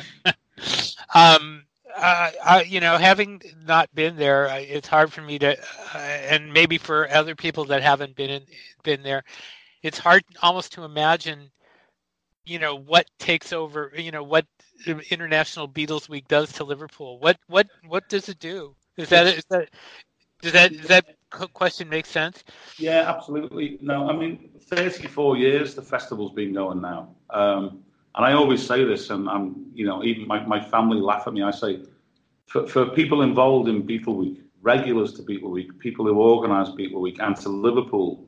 um, 1.15 1.63
uh, 1.96 2.32
I, 2.44 2.63
you 2.63 2.80
know, 2.80 2.98
having 2.98 3.42
not 3.65 3.94
been 3.94 4.15
there, 4.15 4.48
it's 4.60 4.88
hard 4.88 5.12
for 5.12 5.22
me 5.22 5.39
to, 5.39 5.58
uh, 5.94 5.98
and 5.98 6.51
maybe 6.51 6.77
for 6.77 7.10
other 7.12 7.36
people 7.36 7.65
that 7.65 7.84
haven't 7.84 8.15
been 8.15 8.30
in, 8.30 8.44
been 8.84 9.04
there, 9.04 9.24
it's 9.84 9.98
hard 9.98 10.24
almost 10.42 10.74
to 10.74 10.84
imagine, 10.84 11.51
you 12.46 12.60
know, 12.60 12.75
what 12.75 13.06
takes 13.20 13.54
over, 13.54 13.92
you 13.96 14.12
know, 14.12 14.24
what 14.24 14.46
International 15.10 15.68
Beatles 15.68 16.10
Week 16.10 16.27
does 16.27 16.51
to 16.54 16.63
Liverpool. 16.63 17.20
What 17.20 17.38
what 17.48 17.68
what 17.88 18.08
does 18.10 18.30
it 18.30 18.39
do? 18.39 18.75
Is 18.98 19.10
that 19.10 19.27
is 19.27 19.46
that 19.50 19.70
does 20.42 20.54
that 20.54 20.72
does 20.72 20.88
that 20.88 21.06
question 21.54 21.89
make 21.89 22.06
sense? 22.06 22.44
Yeah, 22.77 23.06
absolutely. 23.08 23.77
No, 23.82 24.10
I 24.10 24.15
mean, 24.15 24.51
34 24.60 25.38
years 25.38 25.75
the 25.75 25.82
festival's 25.82 26.34
been 26.34 26.54
going 26.54 26.82
now. 26.82 27.15
Um, 27.30 27.85
and 28.15 28.25
I 28.25 28.34
always 28.34 28.65
say 28.65 28.84
this, 28.86 29.10
and 29.10 29.29
I'm, 29.29 29.65
you 29.74 29.86
know, 29.86 30.03
even 30.03 30.25
my, 30.25 30.39
my 30.45 30.60
family 30.60 31.00
laugh 31.01 31.27
at 31.27 31.34
me. 31.34 31.43
I 31.43 31.51
say, 31.51 31.81
for, 32.48 32.65
for 32.65 32.86
people 32.88 33.22
involved 33.22 33.67
in 33.67 33.84
Beatle 33.84 34.15
Week, 34.15 34.41
regulars 34.62 35.13
to 35.13 35.24
Beatle 35.24 35.50
Week, 35.50 35.77
people 35.79 36.05
who 36.05 36.15
organise 36.15 36.69
Beatle 36.69 37.01
Week, 37.01 37.17
and 37.19 37.36
to 37.38 37.50
Liverpool, 37.50 38.25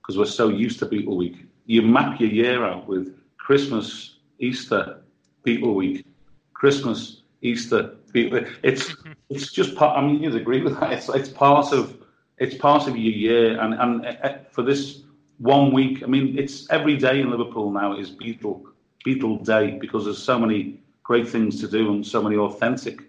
because 0.00 0.18
we're 0.18 0.24
so 0.24 0.48
used 0.48 0.80
to 0.80 0.86
Beatle 0.86 1.16
Week, 1.16 1.46
you 1.66 1.82
map 1.82 2.18
your 2.18 2.30
year 2.30 2.64
out 2.64 2.88
with 2.88 3.16
Christmas, 3.38 4.16
Easter, 4.40 5.02
Beatle 5.46 5.74
Week, 5.74 6.04
Christmas, 6.52 7.22
Easter, 7.42 7.94
Beatle. 8.12 8.52
It's 8.64 8.94
it's 9.30 9.52
just 9.52 9.76
part. 9.76 9.96
I 9.96 10.04
mean, 10.04 10.20
you'd 10.20 10.34
agree 10.34 10.62
with 10.62 10.78
that. 10.80 10.92
It's 10.92 11.08
it's 11.08 11.28
part 11.28 11.72
of 11.72 11.96
it's 12.38 12.56
part 12.56 12.88
of 12.88 12.96
your 12.96 13.12
year, 13.12 13.60
and 13.60 13.74
and 13.74 14.18
uh, 14.24 14.38
for 14.50 14.62
this 14.62 15.02
one 15.38 15.72
week, 15.72 16.02
I 16.02 16.06
mean, 16.06 16.36
it's 16.38 16.68
every 16.70 16.96
day 16.96 17.20
in 17.20 17.30
Liverpool 17.30 17.70
now 17.70 17.96
is 17.96 18.10
Beatle 18.10 18.71
Beatle 19.06 19.44
Day 19.44 19.78
because 19.78 20.04
there's 20.04 20.22
so 20.22 20.38
many 20.38 20.80
great 21.02 21.28
things 21.28 21.60
to 21.60 21.68
do 21.68 21.92
and 21.92 22.06
so 22.06 22.22
many 22.22 22.36
authentic 22.36 23.00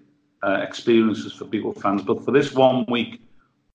uh, 0.44 0.60
experiences 0.62 1.34
for 1.34 1.46
Beatle 1.46 1.80
fans. 1.80 2.02
But 2.02 2.24
for 2.24 2.32
this 2.32 2.54
one 2.54 2.86
week, 2.90 3.22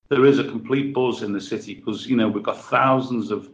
there 0.09 0.25
is 0.25 0.39
a 0.39 0.45
complete 0.45 0.95
buzz 0.95 1.23
in 1.23 1.33
the 1.33 1.41
city 1.41 1.75
because 1.75 2.07
you 2.07 2.17
know 2.17 2.29
we've 2.29 2.43
got 2.43 2.61
thousands 2.61 3.31
of 3.31 3.51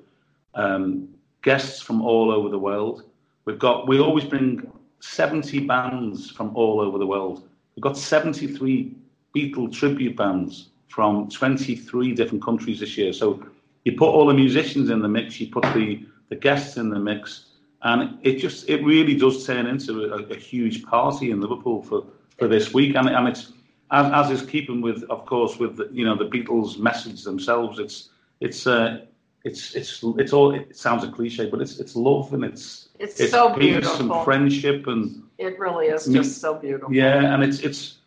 um, 0.55 1.09
guests 1.43 1.81
from 1.81 2.03
all 2.03 2.31
over 2.31 2.49
the 2.49 2.59
world. 2.59 3.05
We've 3.45 3.59
got 3.59 3.89
we 3.89 3.99
always 3.99 4.25
bring 4.25 4.71
70 5.01 5.67
bands 5.67 6.31
from 6.31 6.57
all 6.57 6.81
over 6.81 6.99
the 6.99 7.07
world. 7.07 7.49
We've 7.77 7.83
got 7.83 7.99
73 7.99 8.95
Beatle 9.37 9.73
tribute 9.73 10.17
bands 10.17 10.71
from 10.89 11.29
23 11.29 12.15
different 12.15 12.43
countries 12.43 12.81
this 12.81 12.97
year. 12.97 13.13
So 13.13 13.45
you 13.85 13.93
put 13.93 14.09
all 14.09 14.27
the 14.27 14.35
musicians 14.35 14.91
in 14.91 15.03
the 15.03 15.09
mix, 15.09 15.41
you 15.41 15.49
put 15.49 15.65
the, 15.75 16.07
the 16.29 16.37
guests 16.37 16.77
in 16.77 16.89
the 16.89 16.99
mix, 16.99 17.47
and 17.85 18.19
it 18.23 18.39
just 18.39 18.69
it 18.69 18.83
really 18.85 19.15
does 19.15 19.47
turn 19.47 19.67
into 19.67 20.13
a, 20.13 20.23
a 20.33 20.37
huge 20.37 20.85
party 20.85 21.31
in 21.31 21.41
Liverpool 21.41 21.83
for, 21.83 22.05
for 22.39 22.49
this 22.49 22.73
week. 22.75 22.97
And, 22.97 23.09
and 23.09 23.29
it's 23.29 23.53
as, 23.91 24.13
as 24.13 24.41
is 24.41 24.47
keeping 24.49 24.81
with, 24.81 25.05
of 25.05 25.27
course, 25.27 25.59
with 25.59 25.77
the, 25.77 25.89
you 25.93 26.05
know 26.05 26.17
the 26.17 26.25
Beatles' 26.27 26.79
message 26.79 27.23
themselves. 27.23 27.79
It's 27.79 28.09
it's 28.41 28.67
uh, 28.67 29.05
it's 29.45 29.75
it's 29.75 30.03
it's 30.19 30.33
all. 30.33 30.55
It 30.55 30.77
sounds 30.77 31.05
a 31.05 31.11
cliche, 31.11 31.49
but 31.51 31.61
it's 31.61 31.79
it's 31.79 31.95
love 31.95 32.33
and 32.35 32.43
it's 32.45 32.89
It's 32.99 33.31
so 33.31 33.53
peace 33.55 33.61
beautiful. 33.73 34.13
and 34.17 34.25
friendship 34.25 34.87
and 34.87 35.23
It 35.39 35.59
really 35.59 35.87
is 35.87 36.07
just 36.07 36.41
so 36.41 36.55
beautiful. 36.55 36.93
yeah, 36.95 37.35
and 37.35 37.43
it's 37.45 37.61
it's. 37.61 37.99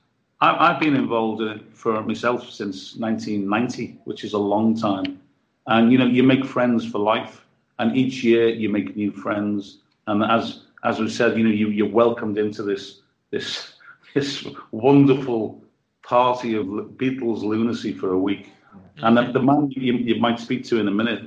I, 0.42 0.70
I've 0.70 0.80
been 0.80 0.96
involved 0.96 1.42
in 1.42 1.48
it 1.50 1.62
for 1.74 2.02
myself 2.04 2.50
since 2.50 2.96
1990, 2.96 4.00
which 4.06 4.24
is 4.24 4.34
a 4.34 4.38
long 4.40 4.76
time. 4.76 5.20
And 5.68 5.92
you 5.92 5.98
know, 5.98 6.06
you 6.06 6.24
make 6.24 6.46
friends 6.46 6.86
for 6.86 7.00
life, 7.00 7.44
and 7.80 7.96
each 7.96 8.24
year 8.24 8.50
you 8.50 8.70
make 8.70 8.96
new 8.96 9.12
friends. 9.12 9.80
And 10.08 10.24
as 10.24 10.64
as 10.84 11.00
we 11.00 11.10
said, 11.10 11.38
you 11.38 11.44
know, 11.44 11.50
you 11.50 11.70
you're 11.70 11.90
welcomed 11.90 12.38
into 12.38 12.64
this 12.64 13.02
this 13.32 13.74
this 14.14 14.48
wonderful 14.72 15.62
party 16.04 16.56
of 16.56 16.66
Beatles 16.66 17.42
lunacy 17.42 17.94
for 17.94 18.14
a 18.14 18.18
week. 18.18 18.52
And 18.98 19.16
the, 19.16 19.32
the 19.32 19.42
man 19.42 19.70
you, 19.72 19.94
you 19.94 20.20
might 20.20 20.40
speak 20.40 20.64
to 20.66 20.80
in 20.80 20.88
a 20.88 20.92
minute, 20.92 21.24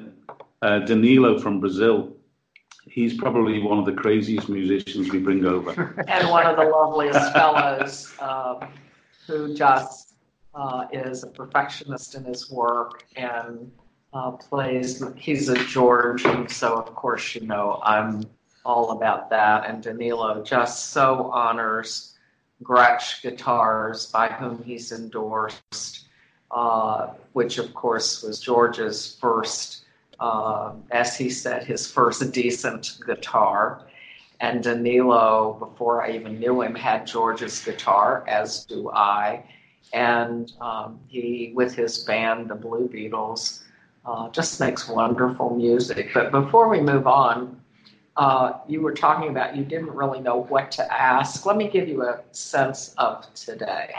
uh, 0.62 0.80
Danilo 0.80 1.38
from 1.38 1.61
Brazil, 1.61 2.16
he's 2.87 3.16
probably 3.16 3.61
one 3.61 3.78
of 3.78 3.85
the 3.85 3.92
craziest 3.92 4.49
musicians 4.49 5.11
we 5.11 5.19
bring 5.19 5.45
over. 5.45 5.95
and 6.09 6.28
one 6.28 6.47
of 6.47 6.57
the 6.57 6.64
loveliest 6.64 7.33
fellows 7.33 8.12
um, 8.21 8.73
who 9.26 9.54
just 9.54 10.14
uh, 10.54 10.87
is 10.92 11.23
a 11.23 11.28
perfectionist 11.28 12.14
in 12.16 12.25
his 12.25 12.50
work 12.50 13.04
and 13.14 13.71
uh, 14.12 14.33
plays. 14.33 15.02
He's 15.17 15.49
a 15.49 15.57
George, 15.64 16.25
and 16.25 16.50
so 16.50 16.75
of 16.75 16.95
course 16.95 17.35
you 17.35 17.43
know 17.43 17.81
I'm 17.83 18.25
all 18.64 18.90
about 18.93 19.31
that. 19.31 19.67
And 19.67 19.83
Danilo 19.83 20.43
just 20.43 20.90
so 20.90 21.31
honors 21.33 22.11
Gretsch 22.62 23.23
guitars, 23.23 24.07
by 24.07 24.29
whom 24.29 24.62
he's 24.62 24.93
endorsed, 24.93 26.09
uh, 26.50 27.09
which 27.33 27.59
of 27.59 27.73
course 27.75 28.23
was 28.23 28.38
George's 28.40 29.17
first, 29.21 29.85
uh, 30.19 30.73
as 30.90 31.17
he 31.17 31.31
said, 31.31 31.64
his 31.64 31.90
first 31.90 32.33
decent 32.33 32.99
guitar. 33.07 33.87
And 34.40 34.62
Danilo, 34.62 35.57
before 35.59 36.02
I 36.02 36.12
even 36.12 36.38
knew 36.38 36.62
him, 36.62 36.75
had 36.75 37.07
George's 37.07 37.62
guitar, 37.64 38.25
as 38.26 38.64
do 38.64 38.90
I. 38.90 39.45
And 39.93 40.52
um, 40.61 41.00
he, 41.09 41.52
with 41.55 41.75
his 41.75 42.05
band, 42.05 42.49
the 42.49 42.55
Blue 42.55 42.88
Beatles, 42.88 43.62
uh, 44.04 44.28
just 44.30 44.61
makes 44.61 44.88
wonderful 44.88 45.54
music. 45.57 46.11
But 46.14 46.30
before 46.30 46.69
we 46.69 46.80
move 46.80 47.07
on, 47.07 47.61
uh, 48.16 48.59
you 48.66 48.80
were 48.80 48.92
talking 48.92 49.30
about 49.30 49.57
you 49.57 49.64
didn't 49.64 49.90
really 49.90 50.21
know 50.21 50.42
what 50.45 50.71
to 50.73 50.92
ask. 50.92 51.47
Let 51.47 51.57
me 51.57 51.69
give 51.69 51.88
you 51.88 52.02
a 52.02 52.21
sense 52.33 52.95
of 52.99 53.33
today. 53.35 53.95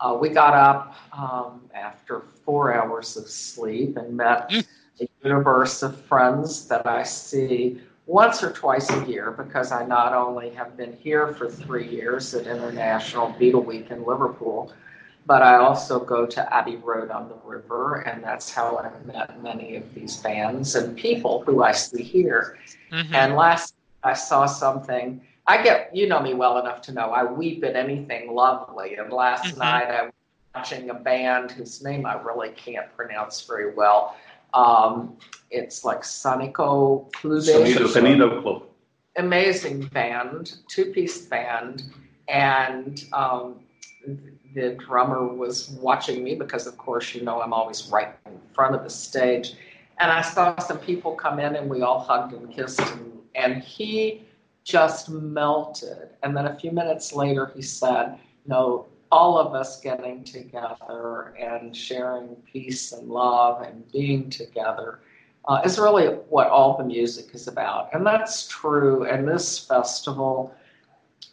Uh, 0.00 0.16
we 0.20 0.28
got 0.28 0.54
up 0.54 0.94
um, 1.12 1.62
after 1.74 2.20
four 2.44 2.72
hours 2.72 3.16
of 3.16 3.28
sleep 3.28 3.96
and 3.96 4.16
met 4.16 4.52
a 5.00 5.08
universe 5.24 5.82
of 5.82 6.00
friends 6.02 6.68
that 6.68 6.86
I 6.86 7.02
see 7.02 7.80
once 8.06 8.42
or 8.42 8.52
twice 8.52 8.90
a 8.90 9.04
year 9.06 9.32
because 9.32 9.72
I 9.72 9.84
not 9.84 10.14
only 10.14 10.50
have 10.50 10.76
been 10.76 10.94
here 10.94 11.34
for 11.34 11.50
three 11.50 11.86
years 11.86 12.32
at 12.34 12.46
International 12.46 13.34
Beatle 13.38 13.64
Week 13.64 13.90
in 13.90 14.04
Liverpool, 14.04 14.72
but 15.28 15.42
I 15.42 15.56
also 15.56 16.00
go 16.00 16.24
to 16.24 16.54
Abbey 16.56 16.76
Road 16.76 17.10
on 17.10 17.28
the 17.28 17.36
river, 17.44 17.96
and 18.08 18.24
that's 18.24 18.50
how 18.50 18.78
I've 18.78 19.04
met 19.06 19.42
many 19.42 19.76
of 19.76 19.94
these 19.94 20.16
bands 20.16 20.74
and 20.74 20.96
people 20.96 21.42
who 21.44 21.62
I 21.62 21.72
see 21.72 22.02
here. 22.02 22.56
Mhm. 22.90 23.14
And 23.14 23.36
last 23.36 23.74
I 24.02 24.14
saw 24.14 24.46
something. 24.46 25.20
I 25.46 25.62
get 25.62 25.94
you 25.94 26.08
know 26.08 26.20
me 26.20 26.32
well 26.32 26.58
enough 26.58 26.80
to 26.82 26.92
know 26.92 27.10
I 27.10 27.24
weep 27.24 27.62
at 27.62 27.76
anything 27.76 28.32
lovely. 28.34 28.96
And 28.96 29.12
last 29.12 29.54
Mhm. 29.54 29.58
night 29.58 29.90
I 29.90 30.02
was 30.04 30.12
watching 30.54 30.88
a 30.88 30.94
band 30.94 31.50
whose 31.50 31.82
name 31.84 32.06
I 32.06 32.14
really 32.14 32.50
can't 32.50 32.88
pronounce 32.96 33.42
very 33.42 33.74
well. 33.74 34.16
Um, 34.54 35.18
it's 35.50 35.84
like 35.84 36.02
Sonico 36.02 37.12
Clube 37.12 37.42
Sonido, 37.42 37.86
Sonido 37.86 38.40
Club. 38.42 38.62
amazing 39.16 39.86
band, 39.88 40.56
two 40.68 40.86
piece 40.86 41.18
band, 41.26 41.82
and 42.28 43.04
um, 43.12 43.56
the 44.60 44.74
drummer 44.74 45.26
was 45.26 45.70
watching 45.70 46.22
me 46.22 46.34
because, 46.34 46.66
of 46.66 46.76
course, 46.78 47.14
you 47.14 47.22
know 47.22 47.40
I'm 47.40 47.52
always 47.52 47.88
right 47.88 48.14
in 48.26 48.38
front 48.52 48.74
of 48.74 48.82
the 48.82 48.90
stage. 48.90 49.54
And 49.98 50.10
I 50.10 50.22
saw 50.22 50.56
some 50.58 50.78
people 50.78 51.12
come 51.12 51.38
in, 51.40 51.56
and 51.56 51.68
we 51.68 51.82
all 51.82 52.00
hugged 52.00 52.32
and 52.32 52.52
kissed, 52.52 52.80
and, 52.80 53.12
and 53.34 53.62
he 53.62 54.24
just 54.64 55.08
melted. 55.08 56.10
And 56.22 56.36
then 56.36 56.46
a 56.46 56.58
few 56.58 56.70
minutes 56.70 57.12
later, 57.12 57.52
he 57.54 57.62
said, 57.62 58.18
"You 58.44 58.50
know, 58.50 58.86
all 59.10 59.38
of 59.38 59.54
us 59.54 59.80
getting 59.80 60.24
together 60.24 61.34
and 61.38 61.74
sharing 61.76 62.36
peace 62.52 62.92
and 62.92 63.08
love 63.08 63.62
and 63.62 63.90
being 63.92 64.30
together." 64.30 65.00
uh, 65.48 65.62
is 65.64 65.78
really 65.78 66.08
what 66.28 66.48
all 66.48 66.76
the 66.76 66.84
music 66.84 67.34
is 67.34 67.48
about. 67.48 67.88
And 67.94 68.06
that's 68.06 68.46
true. 68.48 69.04
And 69.04 69.26
this 69.26 69.58
festival 69.58 70.54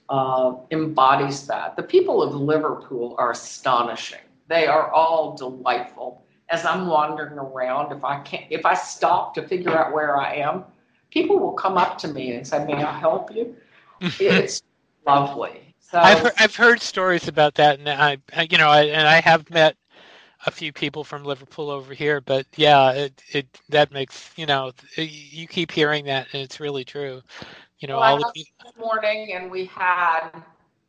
uh, 0.09 0.55
embodies 0.71 1.47
that. 1.47 1.75
The 1.75 1.83
people 1.83 2.21
of 2.21 2.33
Liverpool 2.35 3.15
are 3.17 3.31
astonishing. 3.31 4.19
They 4.47 4.67
are 4.67 4.91
all 4.91 5.35
delightful. 5.35 6.23
As 6.49 6.65
I'm 6.65 6.87
wandering 6.87 7.37
around, 7.39 7.91
if 7.91 8.03
I 8.03 8.19
can't, 8.19 8.45
if 8.49 8.65
I 8.65 8.73
stop 8.75 9.33
to 9.35 9.47
figure 9.47 9.75
out 9.77 9.93
where 9.93 10.17
I 10.17 10.35
am, 10.35 10.63
people 11.11 11.39
will 11.39 11.53
come 11.53 11.77
up 11.77 11.97
to 11.99 12.07
me 12.07 12.33
and 12.33 12.45
say, 12.45 12.63
"May 12.65 12.83
I 12.83 12.91
help 12.99 13.33
you?" 13.35 13.55
It's 14.19 14.61
lovely. 15.05 15.73
So 15.79 15.99
I've 16.01 16.19
heard, 16.19 16.33
I've 16.39 16.55
heard 16.55 16.81
stories 16.81 17.27
about 17.27 17.55
that, 17.55 17.79
and 17.79 17.89
I, 17.89 18.17
I- 18.35 18.47
you 18.49 18.57
know, 18.57 18.69
I, 18.69 18.83
and 18.83 19.07
I 19.07 19.21
have 19.21 19.49
met 19.49 19.75
a 20.45 20.51
few 20.51 20.71
people 20.71 21.03
from 21.03 21.23
Liverpool 21.23 21.69
over 21.69 21.93
here. 21.93 22.21
But 22.21 22.45
yeah, 22.55 22.91
it, 22.91 23.21
it 23.31 23.61
that 23.69 23.91
makes 23.91 24.31
you 24.37 24.45
know, 24.45 24.71
you 24.97 25.47
keep 25.47 25.71
hearing 25.71 26.05
that, 26.05 26.27
and 26.33 26.41
it's 26.43 26.59
really 26.59 26.83
true. 26.83 27.21
You 27.79 27.89
know, 27.89 27.99
Well, 27.99 28.03
I 28.03 28.11
all 28.11 28.31
the 28.33 28.79
morning, 28.79 29.33
and 29.33 29.51
we 29.51 29.65
had, 29.65 30.29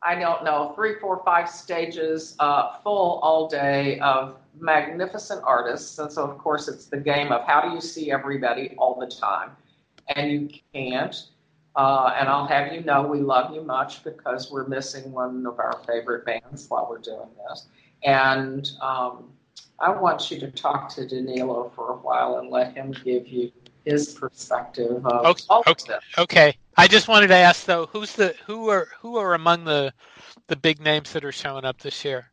I 0.02 0.14
don't 0.14 0.45
know, 0.45 0.73
three, 0.76 0.95
four, 1.00 1.23
five 1.25 1.49
stages 1.49 2.37
uh, 2.38 2.78
full 2.83 3.19
all 3.23 3.49
day 3.49 3.99
of 4.00 4.37
magnificent 4.59 5.43
artists. 5.45 5.99
And 5.99 6.11
so, 6.11 6.23
of 6.23 6.38
course, 6.38 6.69
it's 6.69 6.87
the 6.87 6.99
game 6.99 7.33
of 7.33 7.45
how 7.45 7.61
do 7.61 7.75
you 7.75 7.81
see 7.81 8.11
everybody 8.12 8.75
all 8.78 8.99
the 8.99 9.07
time? 9.07 9.50
And 10.14 10.31
you 10.31 10.49
can't. 10.73 11.26
Uh, 11.75 12.14
and 12.19 12.28
I'll 12.28 12.47
have 12.47 12.73
you 12.73 12.83
know 12.83 13.02
we 13.02 13.21
love 13.21 13.55
you 13.55 13.62
much 13.62 14.02
because 14.02 14.50
we're 14.50 14.66
missing 14.66 15.12
one 15.12 15.45
of 15.45 15.59
our 15.59 15.78
favorite 15.87 16.25
bands 16.25 16.71
while 16.71 16.87
we're 16.88 16.99
doing 16.99 17.28
this. 17.49 17.66
And 18.02 18.71
um, 18.81 19.31
I 19.78 19.90
want 19.90 20.31
you 20.31 20.40
to 20.40 20.50
talk 20.50 20.88
to 20.95 21.07
Danilo 21.07 21.71
for 21.75 21.90
a 21.90 21.97
while 21.97 22.38
and 22.38 22.49
let 22.49 22.75
him 22.75 22.95
give 23.05 23.28
you 23.28 23.52
his 23.87 24.12
perspective 24.14 25.05
of 25.07 25.25
Okay, 25.25 25.45
all 25.49 25.61
of 25.61 25.69
okay. 25.69 25.85
this. 25.95 26.05
Okay. 26.19 26.57
I 26.76 26.87
just 26.87 27.09
wanted 27.09 27.28
to 27.28 27.35
ask 27.37 27.64
though, 27.64 27.87
who's 27.87 28.12
the 28.14 28.35
who 28.47 28.69
are 28.69 28.88
who 29.00 29.16
are 29.16 29.33
among 29.35 29.64
the 29.64 29.93
the 30.49 30.57
big 30.57 30.81
names 30.81 31.12
that 31.12 31.25
are 31.25 31.33
showing 31.33 31.64
up 31.64 31.81
this 31.81 32.05
year? 32.05 32.31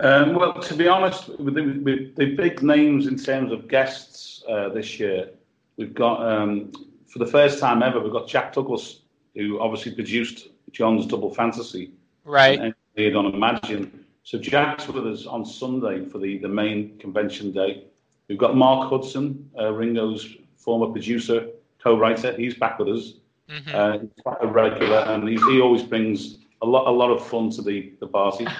Um, 0.00 0.34
well, 0.34 0.52
to 0.60 0.74
be 0.74 0.88
honest, 0.88 1.28
with 1.38 1.54
the, 1.54 1.62
with 1.82 2.16
the 2.16 2.34
big 2.34 2.62
names 2.62 3.06
in 3.06 3.16
terms 3.16 3.52
of 3.52 3.68
guests 3.68 4.42
uh, 4.48 4.68
this 4.70 4.98
year, 4.98 5.30
we've 5.76 5.94
got 5.94 6.20
um, 6.20 6.72
for 7.06 7.20
the 7.20 7.26
first 7.26 7.60
time 7.60 7.82
ever, 7.82 8.00
we've 8.00 8.12
got 8.12 8.26
Jack 8.26 8.52
Douglas, 8.52 9.02
who 9.36 9.60
obviously 9.60 9.94
produced 9.94 10.48
John's 10.72 11.06
Double 11.06 11.32
Fantasy 11.32 11.92
Right. 12.24 12.58
and 12.58 12.74
engineered 12.96 13.16
on 13.16 13.26
Imagine. 13.34 14.04
So 14.24 14.38
Jack's 14.38 14.88
with 14.88 15.06
us 15.06 15.26
on 15.26 15.44
Sunday 15.44 16.04
for 16.06 16.18
the, 16.18 16.38
the 16.38 16.48
main 16.48 16.98
convention 16.98 17.52
day. 17.52 17.84
We've 18.28 18.38
got 18.38 18.56
Mark 18.56 18.90
Hudson, 18.90 19.48
uh, 19.58 19.70
Ringo's 19.72 20.26
former 20.64 20.86
producer, 20.96 21.48
co-writer. 21.82 22.32
He's 22.36 22.54
back 22.54 22.78
with 22.78 22.88
us. 22.96 23.04
hmm 23.48 23.74
Uh, 23.74 23.98
he's 24.00 24.10
quite 24.22 24.38
a 24.40 24.46
regular, 24.46 25.00
and 25.12 25.28
he's, 25.28 25.44
he 25.50 25.60
always 25.60 25.82
brings 25.82 26.38
a 26.62 26.66
lot 26.66 26.84
a 26.86 26.94
lot 27.02 27.10
of 27.10 27.20
fun 27.32 27.50
to 27.56 27.62
the 27.62 27.92
the 28.00 28.06
party. 28.06 28.46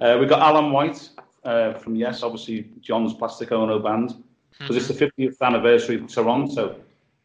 Uh, 0.00 0.16
we've 0.20 0.28
got 0.28 0.40
Alan 0.40 0.70
White, 0.72 1.00
uh, 1.44 1.72
from 1.80 1.94
Yes, 1.96 2.22
obviously 2.22 2.56
John's 2.80 3.14
Plastic 3.14 3.50
Ono 3.52 3.78
band, 3.78 4.08
because 4.58 4.76
it's 4.76 4.88
the 4.92 4.94
50th 5.06 5.40
anniversary 5.40 5.96
of 6.00 6.06
Toronto. 6.06 6.64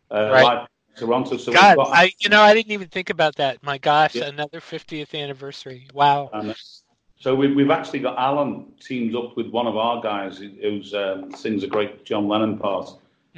Uh, 0.10 0.30
Right. 0.32 0.44
live 0.44 0.68
Toronto. 0.96 1.38
So 1.38 1.52
God, 1.52 1.76
got, 1.76 1.88
I 2.02 2.12
you 2.20 2.30
know 2.30 2.42
I 2.42 2.54
didn't 2.54 2.72
even 2.72 2.88
think 2.88 3.10
about 3.10 3.36
that. 3.36 3.62
My 3.64 3.78
gosh, 3.78 4.16
Yeah. 4.16 4.26
another 4.36 4.60
50th 4.60 5.14
anniversary. 5.24 5.88
Wow. 5.94 6.30
and 6.34 6.56
so 7.24 7.36
we, 7.36 7.54
we've 7.58 7.72
actually 7.78 8.00
got 8.00 8.18
Alan 8.18 8.52
teamed 8.80 9.16
up 9.16 9.36
with 9.38 9.48
one 9.48 9.68
of 9.68 9.76
our 9.78 10.02
guys 10.02 10.38
who 10.40 10.50
who's, 10.62 10.94
um, 10.94 11.32
sings 11.32 11.64
a 11.64 11.68
great 11.68 12.06
John 12.06 12.28
Lennon 12.28 12.58
part. 12.58 12.88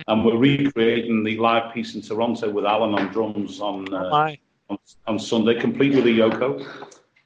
And 0.07 0.25
we're 0.25 0.37
recreating 0.37 1.23
the 1.23 1.37
live 1.37 1.73
piece 1.73 1.95
in 1.95 2.01
Toronto 2.01 2.49
with 2.49 2.65
Alan 2.65 2.93
on 2.95 3.11
drums 3.11 3.59
on 3.61 3.87
Oh 3.93 3.97
uh, 3.97 4.09
my. 4.09 4.37
on, 4.69 4.77
on 5.07 5.19
Sunday, 5.19 5.59
complete 5.59 5.95
with 5.95 6.05
a 6.05 6.09
Yoko. 6.09 6.65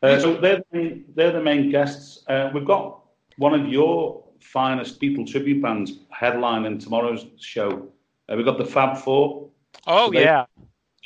Uh, 0.03 0.19
so 0.19 0.35
they're, 0.37 0.57
the 0.57 0.65
main- 0.71 1.05
they're 1.15 1.31
the 1.31 1.41
main 1.41 1.69
guests. 1.71 2.23
Uh, 2.27 2.49
we've 2.53 2.65
got 2.65 3.01
one 3.37 3.59
of 3.59 3.67
your 3.67 4.23
finest 4.39 5.01
Beatle 5.01 5.29
tribute 5.29 5.61
bands 5.61 5.93
headlining 6.17 6.81
tomorrow's 6.81 7.25
show. 7.39 7.87
Uh, 8.31 8.35
we've 8.35 8.45
got 8.45 8.57
the 8.57 8.65
Fab 8.65 8.97
Four. 8.97 9.49
Oh 9.87 10.11
They- 10.11 10.23
yeah. 10.23 10.45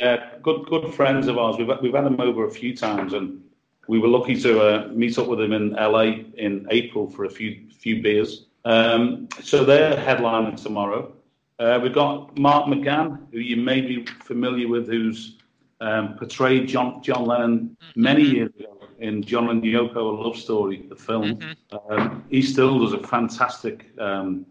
Uh, 0.02 0.18
good 0.42 0.66
good 0.66 0.92
friends 0.94 1.28
of 1.28 1.38
ours. 1.38 1.56
We've 1.58 1.70
we've 1.82 1.94
had 1.94 2.04
them 2.04 2.20
over 2.20 2.46
a 2.48 2.52
few 2.52 2.76
times, 2.76 3.14
and 3.14 3.42
we 3.88 4.00
were 4.00 4.08
lucky 4.08 4.36
to 4.42 4.60
uh, 4.60 4.88
meet 4.92 5.20
up 5.20 5.28
with 5.28 5.38
them 5.38 5.54
in 5.54 5.74
LA 5.74 6.24
in 6.36 6.66
April 6.72 7.08
for 7.08 7.26
a 7.26 7.30
few 7.30 7.70
few 7.70 8.02
beers. 8.02 8.48
Um, 8.66 9.30
so 9.44 9.64
they're 9.64 9.96
headlining 9.96 10.62
tomorrow. 10.62 11.14
Uh, 11.60 11.80
we've 11.82 11.94
got 11.94 12.38
Mark 12.38 12.66
McGann, 12.66 13.20
who 13.32 13.40
you 13.40 13.56
may 13.58 13.82
be 13.82 14.06
familiar 14.24 14.68
with, 14.68 14.88
who's 14.88 15.38
um, 15.82 16.16
portrayed 16.18 16.68
John 16.68 17.02
John 17.04 17.26
Lennon 17.26 17.78
many 17.96 18.24
years 18.24 18.52
ago 18.60 18.80
in 19.00 19.22
John 19.22 19.50
and 19.50 19.62
Yoko: 19.64 19.96
A 19.98 20.22
Love 20.24 20.36
Story, 20.38 20.86
the 20.90 20.96
film. 20.96 21.40
Um, 21.90 22.24
he 22.30 22.42
still 22.42 22.80
does 22.80 22.94
a 22.94 23.00
fantastic, 23.08 23.88
um, 24.00 24.46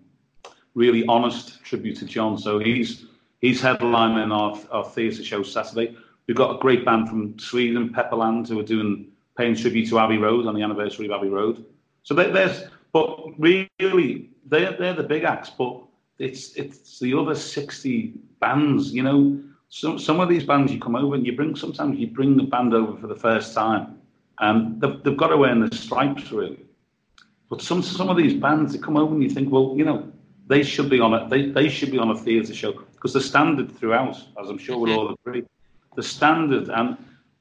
really 0.75 1.05
honest 1.07 1.63
tribute 1.65 1.97
to 1.99 2.05
John. 2.07 2.39
So 2.39 2.59
he's 2.59 3.07
he's 3.41 3.61
headlining 3.61 4.33
our 4.33 4.59
our 4.71 4.85
theatre 4.85 5.25
show 5.25 5.43
Saturday. 5.43 5.97
We've 6.29 6.37
got 6.37 6.55
a 6.57 6.59
great 6.61 6.85
band 6.85 7.09
from 7.09 7.37
Sweden, 7.39 7.89
Pepperland, 7.93 8.49
who 8.49 8.61
are 8.61 8.65
doing 8.65 9.09
paying 9.37 9.57
tribute 9.57 9.89
to 9.89 9.99
Abbey 9.99 10.19
Road 10.19 10.47
on 10.47 10.55
the 10.55 10.63
anniversary 10.63 11.07
of 11.07 11.13
Abbey 11.13 11.29
Road. 11.29 11.65
So 12.05 12.15
there- 12.15 12.31
there's, 12.31 12.65
but 12.93 13.19
really, 13.39 14.31
they're 14.47 14.77
they're 14.77 14.95
the 14.95 15.03
big 15.03 15.25
acts, 15.25 15.51
but 15.51 15.83
it's 16.23 16.55
it's 16.55 16.99
the 16.99 17.15
other 17.19 17.35
sixty 17.35 18.15
bands. 18.41 18.93
You 18.93 19.03
know, 19.03 19.41
some 19.69 19.99
some 19.99 20.21
of 20.21 20.29
these 20.29 20.45
bands 20.45 20.73
you 20.73 20.81
come 20.81 20.97
over 20.97 21.15
and 21.15 21.27
you 21.27 21.35
bring 21.35 21.57
sometimes 21.57 21.99
you 21.99 22.07
bring 22.07 22.37
the 22.37 22.45
band 22.45 22.75
over 22.75 22.97
for 23.01 23.07
the 23.07 23.17
first 23.17 23.55
time, 23.55 23.99
and 24.39 24.81
they've, 24.81 25.03
they've 25.03 25.17
got 25.17 25.29
to 25.29 25.45
earn 25.45 25.61
the 25.69 25.75
stripes 25.75 26.31
really. 26.31 26.65
But 27.51 27.61
some 27.61 27.83
some 27.83 28.09
of 28.09 28.17
these 28.17 28.35
bands, 28.35 28.73
they 28.73 28.79
come 28.79 28.97
over 28.97 29.13
and 29.13 29.23
you 29.23 29.31
think, 29.31 29.51
well, 29.51 29.75
you 29.77 29.85
know, 29.85 30.11
they 30.47 30.63
should 30.63 30.89
be 30.89 31.01
on 31.01 31.13
a 31.15 31.29
they, 31.29 31.51
they 31.51 31.69
should 31.69 31.91
be 31.91 31.99
on 31.99 32.11
a 32.11 32.17
theatre 32.17 32.55
show 32.55 32.73
because 32.73 33.13
the 33.13 33.21
standard 33.21 33.77
throughout, 33.77 34.17
as 34.41 34.49
I'm 34.49 34.59
sure 34.59 34.79
we'll 34.79 34.91
mm-hmm. 34.91 34.99
all 34.99 35.17
agree, 35.27 35.45
the 35.97 36.03
standard 36.03 36.69
and 36.69 36.97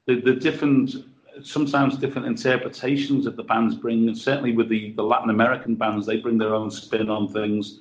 the, 0.08 0.20
the 0.20 0.34
different 0.34 0.96
sometimes 1.44 1.98
different 1.98 2.28
interpretations 2.28 3.26
that 3.26 3.38
the 3.38 3.44
bands 3.44 3.76
bring, 3.76 4.08
and 4.08 4.18
certainly 4.18 4.54
with 4.54 4.70
the, 4.70 4.92
the 4.94 5.04
Latin 5.04 5.30
American 5.30 5.76
bands, 5.76 6.06
they 6.06 6.18
bring 6.18 6.38
their 6.38 6.54
own 6.54 6.70
spin 6.70 7.10
on 7.10 7.32
things. 7.32 7.80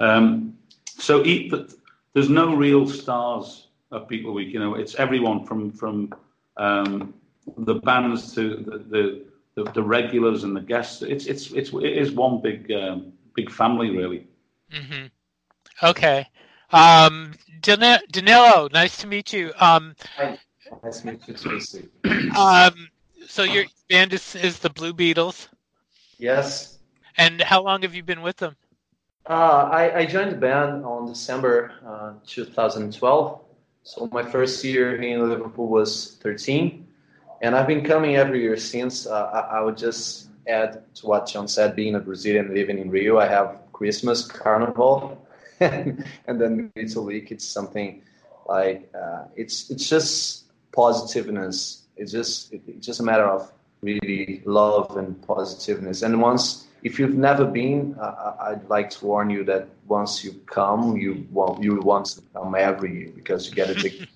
Um, 0.00 0.56
so 0.86 1.24
eat 1.24 1.50
that 1.50 1.74
there's 2.12 2.28
no 2.28 2.54
real 2.54 2.86
stars 2.86 3.68
of 3.90 4.08
Beatle 4.08 4.32
Week. 4.34 4.52
You 4.52 4.60
know, 4.60 4.74
it's 4.74 4.94
everyone 4.96 5.44
from 5.44 5.70
from 5.72 6.14
um, 6.56 7.14
the 7.58 7.74
bands 7.74 8.34
to 8.34 8.56
the, 8.56 8.78
the 8.78 9.24
the, 9.54 9.70
the 9.72 9.82
regulars 9.82 10.44
and 10.44 10.56
the 10.56 10.60
guests. 10.60 11.02
It's 11.02 11.26
it's 11.26 11.50
it's 11.52 11.72
it 11.72 11.96
is 12.02 12.12
one 12.12 12.40
big 12.40 12.70
um, 12.72 13.12
big 13.34 13.50
family 13.50 13.90
really. 13.90 14.26
hmm 14.70 15.06
Okay. 15.82 16.28
Um, 16.72 17.34
Dan- 17.60 18.00
Danilo, 18.10 18.68
nice 18.72 18.98
to 18.98 19.06
meet 19.06 19.32
you. 19.32 19.52
Um, 19.60 19.94
Nice 20.82 21.00
to 21.00 21.06
meet 21.08 21.26
you, 21.28 21.34
Tracy. 21.34 21.88
um, 22.36 22.88
so 23.26 23.42
your 23.42 23.64
band 23.88 24.12
is, 24.12 24.34
is 24.34 24.58
the 24.60 24.70
Blue 24.70 24.92
Beatles, 24.92 25.48
Yes. 26.18 26.78
and 27.16 27.40
how 27.42 27.62
long 27.62 27.82
have 27.82 27.94
you 27.94 28.02
been 28.02 28.22
with 28.22 28.36
them? 28.38 28.56
Uh, 29.28 29.68
I, 29.72 29.98
I 29.98 30.06
joined 30.06 30.30
the 30.30 30.36
band 30.36 30.84
on 30.84 31.06
December 31.06 31.72
uh, 31.84 32.12
2012. 32.26 33.40
So 33.82 34.08
my 34.12 34.22
first 34.22 34.62
year 34.62 35.02
in 35.02 35.28
Liverpool 35.28 35.66
was 35.66 36.16
13. 36.22 36.86
And 37.42 37.56
I've 37.56 37.66
been 37.66 37.84
coming 37.84 38.16
every 38.16 38.40
year 38.40 38.56
since. 38.56 39.06
Uh, 39.06 39.24
I, 39.24 39.58
I 39.58 39.60
would 39.62 39.76
just 39.76 40.28
add 40.46 40.82
to 40.96 41.06
what 41.06 41.26
John 41.26 41.48
said, 41.48 41.74
being 41.74 41.96
a 41.96 42.00
Brazilian 42.00 42.54
living 42.54 42.78
in 42.78 42.88
Rio, 42.88 43.18
I 43.18 43.26
have 43.26 43.58
Christmas, 43.72 44.24
Carnival, 44.24 45.26
and 45.60 46.04
then 46.26 46.70
Beatle 46.76 47.04
Week. 47.04 47.32
It's 47.32 47.44
something 47.44 48.02
like, 48.46 48.88
uh, 48.94 49.24
it's, 49.34 49.70
it's 49.70 49.88
just 49.88 50.44
positiveness. 50.72 51.82
It's 51.96 52.12
just, 52.12 52.52
it, 52.52 52.62
it's 52.68 52.86
just 52.86 53.00
a 53.00 53.02
matter 53.02 53.26
of 53.26 53.50
really 53.82 54.42
love 54.44 54.96
and 54.96 55.20
positiveness. 55.26 56.02
And 56.02 56.20
once, 56.20 56.65
if 56.86 57.00
you've 57.00 57.16
never 57.16 57.44
been, 57.44 57.96
uh, 58.00 58.36
I'd 58.48 58.68
like 58.68 58.90
to 58.90 59.04
warn 59.04 59.28
you 59.28 59.42
that 59.44 59.66
once 59.88 60.22
you 60.24 60.32
come, 60.46 60.96
you 60.96 61.26
want 61.32 61.60
you 61.60 61.80
want 61.80 62.06
to 62.14 62.22
come 62.32 62.54
every 62.54 62.90
year 62.98 63.10
because 63.12 63.48
you 63.48 63.54
get 63.56 63.68
a 63.70 63.72
addicted. 63.72 64.08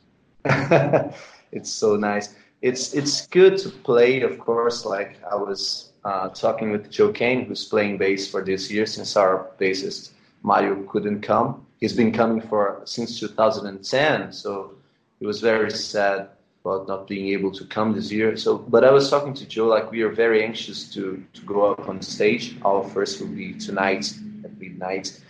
it's 1.52 1.72
so 1.83 1.96
nice. 1.96 2.26
It's 2.62 2.94
it's 2.94 3.26
good 3.26 3.59
to 3.64 3.70
play, 3.70 4.20
of 4.20 4.38
course. 4.38 4.85
Like 4.85 5.18
I 5.28 5.35
was 5.35 5.90
uh, 6.04 6.28
talking 6.28 6.70
with 6.70 6.88
Joe 6.92 7.11
Kane, 7.11 7.44
who's 7.46 7.64
playing 7.64 7.98
bass 7.98 8.30
for 8.30 8.40
this 8.44 8.70
year, 8.70 8.87
since 8.87 9.16
our 9.16 9.50
bassist 9.61 10.12
Mario 10.44 10.76
couldn't 10.85 11.22
come. 11.22 11.66
He's 11.80 11.96
been 11.96 12.12
coming 12.12 12.40
for 12.40 12.83
since 12.85 13.18
2010, 13.18 14.33
so 14.33 14.74
he 15.18 15.26
was 15.26 15.40
very 15.40 15.72
sad 15.72 16.28
about 16.64 16.87
not 16.87 17.07
being 17.07 17.29
able 17.29 17.51
to 17.51 17.64
come 17.64 17.94
this 17.94 18.12
year. 18.12 18.37
So, 18.37 18.59
but 18.59 18.85
I 18.85 18.90
was 18.90 19.09
talking 19.09 19.33
to 19.35 19.46
Joe, 19.46 19.66
like 19.66 19.90
we 19.90 20.03
are 20.03 20.11
very 20.11 20.44
anxious 20.44 20.88
to 20.94 21.23
to 21.33 21.40
go 21.42 21.73
up 21.73 21.88
on 21.88 22.03
stage. 22.03 22.57
Our 22.64 22.85
first 22.85 23.20
will 23.20 23.35
be 23.35 23.55
tonight 23.55 24.12
at 24.44 24.59
midnight, 24.59 25.20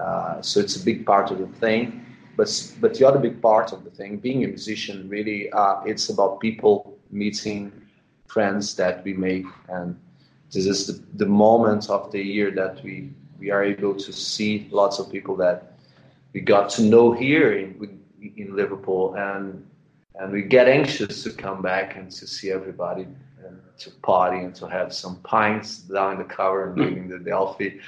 uh, 0.00 0.42
so 0.42 0.60
it's 0.60 0.76
a 0.76 0.84
big 0.84 1.06
part 1.06 1.30
of 1.30 1.38
the 1.38 1.46
thing. 1.58 2.04
But 2.36 2.50
but 2.80 2.94
the 2.94 3.06
other 3.06 3.18
big 3.18 3.40
part 3.40 3.72
of 3.72 3.84
the 3.84 3.90
thing, 3.90 4.18
being 4.18 4.44
a 4.44 4.48
musician, 4.48 5.08
really, 5.08 5.50
uh, 5.52 5.82
it's 5.84 6.08
about 6.08 6.40
people 6.40 6.98
meeting 7.10 7.72
friends 8.26 8.74
that 8.76 9.04
we 9.04 9.12
make, 9.12 9.46
and 9.68 9.98
this 10.50 10.66
is 10.66 10.86
the, 10.86 11.02
the 11.14 11.26
moment 11.26 11.90
of 11.90 12.10
the 12.10 12.22
year 12.22 12.50
that 12.50 12.82
we 12.82 13.10
we 13.38 13.50
are 13.50 13.62
able 13.64 13.94
to 13.94 14.12
see 14.12 14.68
lots 14.70 14.98
of 14.98 15.10
people 15.10 15.36
that 15.36 15.78
we 16.32 16.40
got 16.40 16.68
to 16.70 16.82
know 16.82 17.12
here 17.12 17.52
in 17.52 18.00
in 18.36 18.56
Liverpool 18.56 19.14
and 19.14 19.66
and 20.20 20.30
we 20.32 20.42
get 20.42 20.68
anxious 20.68 21.22
to 21.22 21.30
come 21.30 21.62
back 21.62 21.96
and 21.96 22.10
to 22.10 22.26
see 22.26 22.50
everybody 22.50 23.06
and 23.44 23.58
to 23.78 23.90
party 24.02 24.40
and 24.44 24.54
to 24.54 24.66
have 24.68 24.92
some 24.92 25.16
pints 25.22 25.78
down 25.78 26.12
in 26.12 26.18
the 26.18 26.34
Cavern 26.34 26.78
and 26.80 26.96
in 26.98 27.08
the 27.08 27.16
Adelphi. 27.16 27.80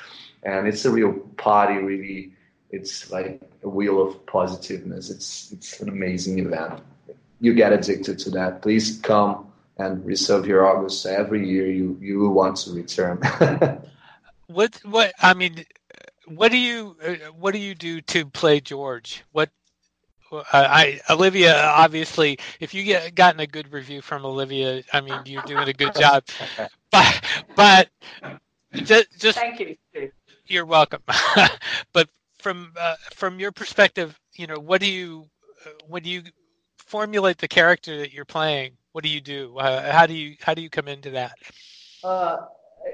And 0.42 0.66
it's 0.66 0.86
a 0.86 0.90
real 0.90 1.12
party, 1.36 1.74
really. 1.74 2.32
It's 2.70 3.10
like 3.10 3.42
a 3.62 3.68
wheel 3.68 4.00
of 4.00 4.24
positiveness. 4.24 5.10
It's 5.10 5.52
it's 5.52 5.80
an 5.80 5.90
amazing 5.90 6.38
event. 6.38 6.80
You 7.40 7.52
get 7.52 7.70
addicted 7.70 8.18
to 8.20 8.30
that. 8.30 8.62
Please 8.62 8.98
come 9.00 9.52
and 9.76 10.04
reserve 10.06 10.46
your 10.46 10.66
August. 10.66 11.04
Every 11.04 11.46
year 11.46 11.70
you 11.70 11.98
you 12.00 12.18
will 12.18 12.32
want 12.32 12.56
to 12.58 12.72
return. 12.72 13.20
What 14.48 14.78
what 14.84 15.12
I 15.22 15.32
mean, 15.32 15.64
what 16.26 16.50
do 16.50 16.58
you 16.58 16.96
uh, 17.02 17.32
what 17.32 17.52
do 17.52 17.58
you 17.58 17.74
do 17.74 18.02
to 18.02 18.26
play 18.26 18.60
George? 18.60 19.24
What 19.32 19.48
I 20.52 21.00
Olivia 21.10 21.62
obviously, 21.64 22.38
if 22.60 22.74
you 22.74 22.84
get 22.84 23.14
gotten 23.14 23.40
a 23.40 23.46
good 23.46 23.72
review 23.72 24.02
from 24.02 24.24
Olivia, 24.24 24.82
I 24.92 25.00
mean 25.00 25.22
you're 25.24 25.42
doing 25.42 25.68
a 25.68 25.72
good 25.72 25.94
job. 25.94 26.24
But 26.90 27.24
but 27.56 27.88
just, 28.74 29.18
just 29.18 29.38
Thank 29.38 29.60
you, 29.60 29.76
Steve. 29.90 30.12
you're 30.46 30.66
welcome. 30.66 31.02
but 31.92 32.08
from 32.38 32.72
uh, 32.78 32.96
from 33.14 33.38
your 33.38 33.52
perspective, 33.52 34.18
you 34.34 34.46
know, 34.46 34.58
what 34.58 34.80
do 34.80 34.90
you 34.90 35.26
uh, 35.64 35.70
when 35.88 36.04
you 36.04 36.22
formulate 36.76 37.38
the 37.38 37.48
character 37.48 37.98
that 37.98 38.12
you're 38.12 38.24
playing? 38.24 38.72
What 38.92 39.04
do 39.04 39.10
you 39.10 39.20
do? 39.20 39.56
Uh, 39.56 39.90
how 39.92 40.06
do 40.06 40.14
you 40.14 40.36
how 40.40 40.54
do 40.54 40.62
you 40.62 40.68
come 40.68 40.88
into 40.88 41.10
that? 41.10 41.32
Uh, 42.04 42.38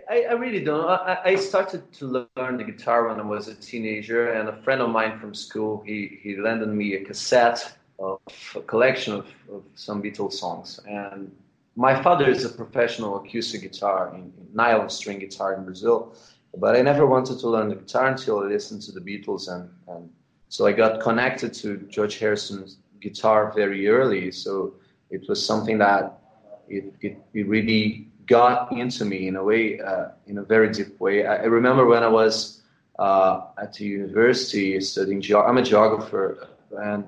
I, 0.08 0.22
I 0.30 0.32
really 0.32 0.62
don't. 0.64 0.84
I, 0.84 1.18
I 1.24 1.36
started 1.36 1.92
to 1.94 2.28
learn 2.36 2.56
the 2.56 2.64
guitar 2.64 3.08
when 3.08 3.20
I 3.20 3.22
was 3.22 3.48
a 3.48 3.54
teenager, 3.54 4.32
and 4.32 4.48
a 4.48 4.56
friend 4.62 4.80
of 4.80 4.90
mine 4.90 5.18
from 5.18 5.34
school 5.34 5.82
he 5.86 6.18
he 6.22 6.36
lended 6.36 6.68
me 6.68 6.94
a 6.94 7.04
cassette 7.04 7.78
of 7.98 8.20
a 8.54 8.60
collection 8.60 9.14
of, 9.14 9.26
of 9.52 9.62
some 9.74 10.02
Beatles 10.02 10.34
songs. 10.34 10.80
And 10.88 11.30
my 11.76 12.00
father 12.02 12.28
is 12.28 12.44
a 12.44 12.48
professional 12.48 13.16
acoustic 13.16 13.62
guitar, 13.62 14.12
in, 14.14 14.20
in 14.20 14.48
nylon 14.52 14.90
string 14.90 15.18
guitar 15.18 15.54
in 15.54 15.64
Brazil, 15.64 16.14
but 16.56 16.76
I 16.76 16.82
never 16.82 17.06
wanted 17.06 17.38
to 17.40 17.48
learn 17.48 17.68
the 17.68 17.76
guitar 17.76 18.06
until 18.08 18.40
I 18.40 18.44
listened 18.44 18.82
to 18.82 18.92
the 18.92 19.00
Beatles, 19.00 19.48
and, 19.48 19.70
and 19.88 20.10
so 20.48 20.66
I 20.66 20.72
got 20.72 21.00
connected 21.00 21.52
to 21.54 21.76
George 21.88 22.18
Harrison's 22.18 22.78
guitar 23.00 23.52
very 23.54 23.88
early. 23.88 24.32
So 24.32 24.74
it 25.10 25.28
was 25.28 25.44
something 25.44 25.78
that 25.78 26.18
it, 26.68 26.92
it, 27.00 27.18
it 27.34 27.46
really 27.46 28.07
got 28.28 28.72
into 28.72 29.04
me 29.04 29.28
in 29.28 29.36
a 29.36 29.42
way, 29.44 29.80
uh, 29.80 30.08
in 30.26 30.38
a 30.38 30.42
very 30.42 30.70
deep 30.70 31.00
way. 31.00 31.26
I, 31.26 31.36
I 31.36 31.44
remember 31.44 31.86
when 31.86 32.02
I 32.02 32.08
was 32.08 32.62
uh, 32.98 33.40
at 33.60 33.74
the 33.74 33.84
university 33.84 34.80
studying 34.80 35.20
geo- 35.20 35.42
I'm 35.42 35.58
a 35.58 35.62
geographer, 35.62 36.48
and 36.78 37.04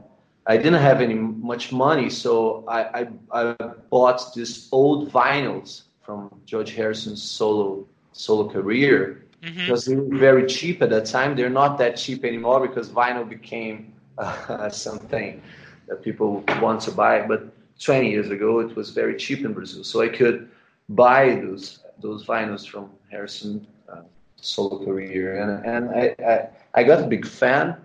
I 0.47 0.57
didn't 0.57 0.83
have 0.83 1.01
any 1.01 1.15
much 1.15 1.73
money, 1.73 2.11
so 2.11 2.65
I, 2.69 2.81
I, 3.01 3.09
I 3.41 3.55
bought 3.91 4.35
these 4.35 4.69
old 4.73 5.13
vinyls 5.13 5.83
from 6.03 6.31
George 6.47 6.75
Harrison's 6.75 7.23
solo 7.23 7.87
solo 8.13 8.49
career 8.49 9.25
Mhm. 9.43 9.57
because 9.61 9.85
they 9.87 9.95
were 9.97 10.19
very 10.19 10.47
cheap 10.47 10.83
at 10.83 10.91
that 10.91 11.07
time. 11.07 11.37
They're 11.37 11.57
not 11.63 11.79
that 11.79 11.97
cheap 11.97 12.25
anymore 12.25 12.67
because 12.67 12.89
vinyl 12.91 13.29
became 13.29 13.93
uh, 14.19 14.69
something 14.71 15.41
that 15.89 16.03
people 16.03 16.45
want 16.61 16.81
to 16.83 16.91
buy. 16.93 17.23
But 17.27 17.41
20 17.79 18.11
years 18.11 18.31
ago, 18.31 18.61
it 18.61 18.75
was 18.77 18.91
very 18.91 19.17
cheap 19.17 19.45
in 19.45 19.53
Brazil, 19.53 19.85
so 19.85 20.01
I 20.03 20.09
could 20.09 20.49
buy 20.91 21.37
those 21.37 21.81
those 22.01 22.25
vinyls 22.27 22.67
from 22.67 22.91
Harrison 23.11 23.67
uh, 23.89 24.03
solo 24.37 24.85
career, 24.85 25.41
and 25.41 25.65
and 25.67 25.91
I, 25.91 26.15
I 26.27 26.49
I 26.75 26.85
got 26.85 27.03
a 27.05 27.07
big 27.07 27.27
fan. 27.27 27.77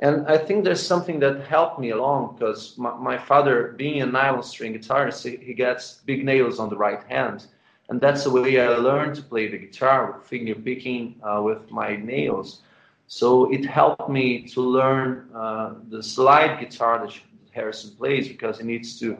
And 0.00 0.28
I 0.28 0.38
think 0.38 0.62
there's 0.62 0.86
something 0.86 1.18
that 1.20 1.40
helped 1.40 1.80
me 1.80 1.90
along 1.90 2.36
because 2.36 2.78
my, 2.78 2.94
my 2.94 3.18
father, 3.18 3.74
being 3.76 4.00
a 4.00 4.06
nylon 4.06 4.44
string 4.44 4.72
guitarist, 4.72 5.28
he, 5.28 5.44
he 5.44 5.54
gets 5.54 5.94
big 6.06 6.24
nails 6.24 6.60
on 6.60 6.68
the 6.68 6.76
right 6.76 7.02
hand. 7.08 7.46
And 7.88 8.00
that's 8.00 8.22
the 8.22 8.30
way 8.30 8.60
I 8.60 8.68
learned 8.76 9.16
to 9.16 9.22
play 9.22 9.48
the 9.48 9.58
guitar 9.58 10.20
finger 10.24 10.54
picking 10.54 11.16
uh, 11.22 11.42
with 11.42 11.68
my 11.72 11.96
nails. 11.96 12.62
So 13.08 13.50
it 13.52 13.64
helped 13.64 14.08
me 14.08 14.42
to 14.48 14.60
learn 14.60 15.30
uh, 15.34 15.74
the 15.88 16.02
slide 16.02 16.60
guitar 16.60 17.04
that 17.04 17.18
Harrison 17.50 17.96
plays 17.96 18.28
because 18.28 18.58
he 18.58 18.64
needs 18.64 19.00
to 19.00 19.16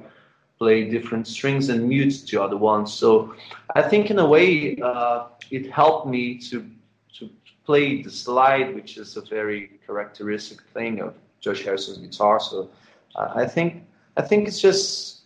play 0.58 0.84
different 0.84 1.26
strings 1.26 1.68
and 1.68 1.88
mute 1.88 2.24
the 2.30 2.42
other 2.42 2.56
ones. 2.56 2.92
So 2.92 3.34
I 3.74 3.82
think 3.82 4.10
in 4.10 4.18
a 4.18 4.26
way 4.26 4.76
uh, 4.82 5.26
it 5.50 5.70
helped 5.70 6.06
me 6.06 6.38
to 6.50 6.68
to 7.14 7.30
play 7.64 8.02
the 8.02 8.10
slide, 8.10 8.74
which 8.74 8.96
is 8.96 9.16
a 9.16 9.22
very 9.22 9.78
characteristic 9.86 10.60
thing 10.74 11.00
of 11.00 11.14
George 11.40 11.62
Harrison's 11.64 11.98
guitar. 11.98 12.40
So 12.40 12.70
uh, 13.14 13.32
I 13.34 13.46
think 13.46 13.84
I 14.16 14.22
think 14.22 14.48
it's 14.48 14.60
just 14.60 15.22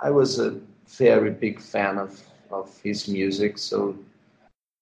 I 0.00 0.10
was 0.10 0.38
a 0.38 0.58
very 0.86 1.30
big 1.30 1.60
fan 1.60 1.98
of 1.98 2.20
of 2.50 2.76
his 2.82 3.08
music. 3.08 3.58
So 3.58 3.96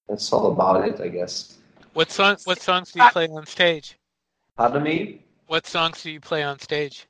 that's 0.08 0.32
all 0.32 0.52
about 0.52 0.86
it, 0.88 1.00
I 1.00 1.08
guess. 1.08 1.58
What 1.92 2.10
song? 2.10 2.36
What 2.44 2.60
songs 2.60 2.92
do 2.92 3.00
you 3.00 3.10
play 3.10 3.28
on 3.28 3.46
stage? 3.46 3.96
Pardon 4.56 4.82
me. 4.82 5.22
What 5.46 5.66
songs 5.66 6.02
do 6.02 6.10
you 6.10 6.20
play 6.20 6.42
on 6.42 6.58
stage? 6.58 7.06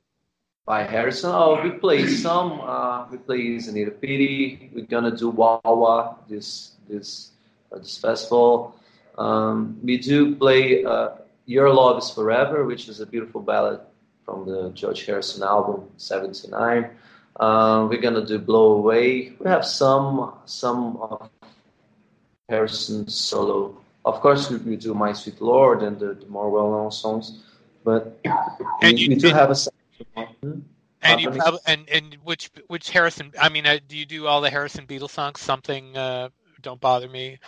By 0.65 0.83
Harrison. 0.83 1.29
Oh, 1.33 1.61
we 1.63 1.69
play 1.71 2.07
some. 2.07 2.59
Uh, 2.61 3.05
we 3.11 3.17
play 3.17 3.55
Isn't 3.55 3.77
It 3.77 3.87
a 3.87 3.91
Pity. 3.91 4.71
We're 4.73 4.85
gonna 4.85 5.15
do 5.15 5.29
Wah-Wah 5.29 6.15
this 6.27 6.71
this 6.89 7.31
uh, 7.71 7.77
this 7.77 7.97
festival. 7.99 8.75
Um, 9.17 9.77
we 9.83 9.97
do 9.99 10.35
play 10.35 10.83
uh, 10.83 11.09
Your 11.45 11.71
Love 11.71 11.99
Is 11.99 12.09
Forever, 12.09 12.65
which 12.65 12.89
is 12.89 12.99
a 12.99 13.05
beautiful 13.05 13.41
ballad 13.41 13.79
from 14.25 14.45
the 14.49 14.71
George 14.73 15.05
Harrison 15.05 15.43
album 15.43 15.85
'79. 15.97 16.89
Uh, 17.39 17.85
we're 17.87 18.01
gonna 18.01 18.25
do 18.25 18.39
Blow 18.39 18.71
Away. 18.81 19.33
We 19.39 19.45
have 19.47 19.63
some 19.65 20.33
some 20.45 20.97
of 20.97 21.29
Harrison's 22.49 23.13
solo. 23.13 23.77
Of 24.03 24.19
course, 24.21 24.49
we, 24.49 24.57
we 24.57 24.75
do 24.77 24.93
My 24.95 25.13
Sweet 25.13 25.41
Lord 25.41 25.83
and 25.83 25.99
the, 25.99 26.13
the 26.13 26.25
more 26.27 26.49
well-known 26.49 26.91
songs, 26.91 27.43
but 27.83 28.17
And 28.81 28.93
we, 28.97 29.01
you- 29.01 29.09
we 29.09 29.15
do 29.15 29.29
have 29.29 29.51
a. 29.51 29.55
And 31.01 31.21
you 31.21 31.27
Pardon 31.27 31.33
me? 31.33 31.39
prob- 31.39 31.59
and 31.67 31.89
and 31.89 32.17
which 32.23 32.49
which 32.67 32.89
Harrison? 32.89 33.31
I 33.39 33.49
mean, 33.49 33.65
uh, 33.67 33.77
do 33.87 33.95
you 33.97 34.05
do 34.05 34.27
all 34.27 34.41
the 34.41 34.49
Harrison 34.49 34.87
Beatles 34.87 35.11
songs? 35.11 35.39
Something, 35.39 35.95
uh, 35.95 36.29
don't 36.61 36.81
bother 36.81 37.07
me. 37.07 37.39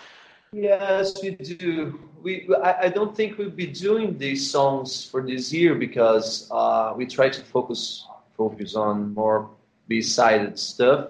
Yes, 0.54 1.22
we 1.22 1.32
do. 1.32 2.00
We 2.22 2.48
I, 2.64 2.84
I 2.84 2.90
don't 2.90 3.16
think 3.16 3.38
we'll 3.38 3.50
be 3.50 3.68
doing 3.68 4.18
these 4.18 4.50
songs 4.50 5.06
for 5.06 5.22
this 5.22 5.52
year 5.52 5.76
because 5.76 6.48
uh, 6.52 6.94
we 6.96 7.06
try 7.06 7.30
to 7.30 7.42
focus 7.42 8.06
focus 8.38 8.76
on 8.76 9.14
more 9.14 9.50
B-sided 9.88 10.58
stuff. 10.58 11.10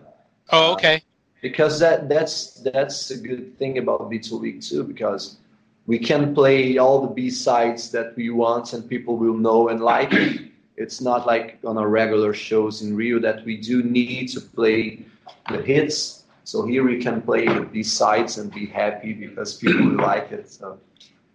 Oh, 0.51 0.71
Uh, 0.71 0.73
okay. 0.73 1.01
Because 1.41 1.79
that 1.79 2.09
that's 2.09 2.61
that's 2.61 3.11
a 3.11 3.17
good 3.17 3.57
thing 3.57 3.77
about 3.77 4.09
Beatle 4.09 4.39
Week 4.39 4.61
too 4.61 4.83
because 4.83 5.37
we 5.85 5.99
can 5.99 6.33
play 6.33 6.77
all 6.77 7.01
the 7.01 7.13
B-sides 7.13 7.91
that 7.91 8.15
we 8.15 8.29
want 8.29 8.73
and 8.73 8.87
people 8.89 9.17
will 9.17 9.37
know 9.37 9.69
and 9.69 9.81
like 9.81 10.13
it. 10.13 10.51
It's 10.77 11.01
not 11.01 11.25
like 11.25 11.57
on 11.65 11.77
our 11.77 11.89
regular 11.89 12.33
shows 12.33 12.81
in 12.83 12.95
Rio 12.95 13.19
that 13.19 13.43
we 13.45 13.57
do 13.57 13.81
need 13.83 14.27
to 14.29 14.41
play 14.41 15.05
the 15.49 15.61
hits. 15.61 16.23
So 16.43 16.65
here 16.65 16.83
we 16.85 17.01
can 17.01 17.21
play 17.21 17.45
the 17.47 17.61
B 17.61 17.83
sides 17.83 18.37
and 18.37 18.51
be 18.53 18.67
happy 18.67 19.11
because 19.13 19.55
people 19.55 19.85
will 19.87 19.97
like 20.13 20.31
it. 20.31 20.49
So, 20.49 20.79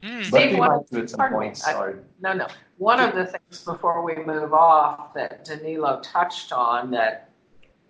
Mm. 0.02 0.28
but 0.32 0.40
Steve, 0.40 0.50
we 0.54 0.56
what- 0.58 0.90
might 0.92 1.08
some 1.10 1.18
pardon 1.18 1.38
me, 1.38 1.44
points. 1.46 1.64
I- 1.64 1.92
No, 2.20 2.32
no. 2.32 2.48
One 2.78 2.98
of 2.98 3.14
the 3.14 3.24
things 3.26 3.64
before 3.64 4.02
we 4.02 4.16
move 4.16 4.52
off 4.52 5.14
that 5.14 5.44
Danilo 5.44 6.00
touched 6.02 6.50
on 6.52 6.90
that 6.90 7.30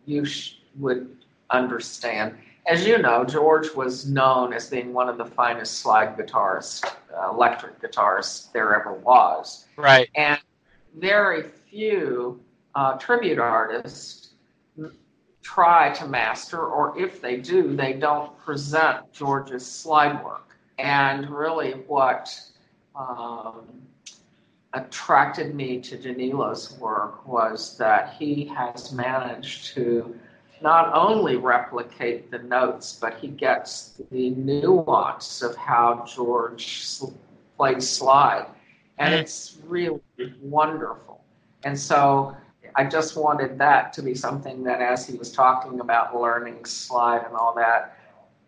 you 0.05 0.27
sh- 0.27 0.57
would 0.79 1.09
understand. 1.49 2.35
As 2.67 2.87
you 2.87 2.99
know, 2.99 3.25
George 3.25 3.75
was 3.75 4.07
known 4.07 4.53
as 4.53 4.69
being 4.69 4.93
one 4.93 5.09
of 5.09 5.17
the 5.17 5.25
finest 5.25 5.79
slide 5.79 6.19
guitarists, 6.19 6.85
uh, 7.17 7.31
electric 7.31 7.81
guitarists 7.81 8.53
there 8.53 8.79
ever 8.79 8.93
was. 8.93 9.65
Right. 9.79 10.11
And 10.15 10.39
very 10.97 11.43
few 11.43 12.41
uh, 12.75 12.97
tribute 12.99 13.39
artists 13.39 14.35
try 15.43 15.93
to 15.93 16.07
master, 16.07 16.61
or 16.61 16.99
if 16.99 17.21
they 17.21 17.37
do, 17.37 17.75
they 17.75 17.93
don't 17.93 18.37
present 18.39 19.13
George's 19.13 19.67
slide 19.67 20.23
work. 20.25 20.57
And 20.79 21.29
really, 21.29 21.73
what 21.87 22.29
um, 22.95 23.67
attracted 24.73 25.55
me 25.55 25.81
to 25.81 25.97
Danilo's 25.99 26.79
work 26.79 27.27
was 27.27 27.77
that 27.77 28.15
he 28.19 28.47
has 28.47 28.93
managed 28.93 29.75
to 29.75 30.15
not 30.63 30.95
only 30.95 31.37
replicate 31.37 32.31
the 32.31 32.39
notes, 32.39 32.97
but 33.01 33.15
he 33.15 33.29
gets 33.29 34.01
the 34.11 34.31
nuance 34.31 35.43
of 35.43 35.57
how 35.57 36.05
George 36.07 37.01
played 37.57 37.83
slide. 37.83 38.47
And 39.03 39.15
it's 39.15 39.59
really 39.67 40.01
wonderful. 40.41 41.23
And 41.65 41.79
so 41.79 42.37
I 42.75 42.85
just 42.85 43.17
wanted 43.17 43.59
that 43.59 43.93
to 43.95 44.03
be 44.03 44.15
something 44.15 44.63
that, 44.65 44.81
as 44.81 45.07
he 45.07 45.17
was 45.17 45.33
talking 45.33 45.81
about 45.81 46.19
learning 46.19 46.65
slide 46.65 47.25
and 47.25 47.35
all 47.35 47.55
that, 47.57 47.99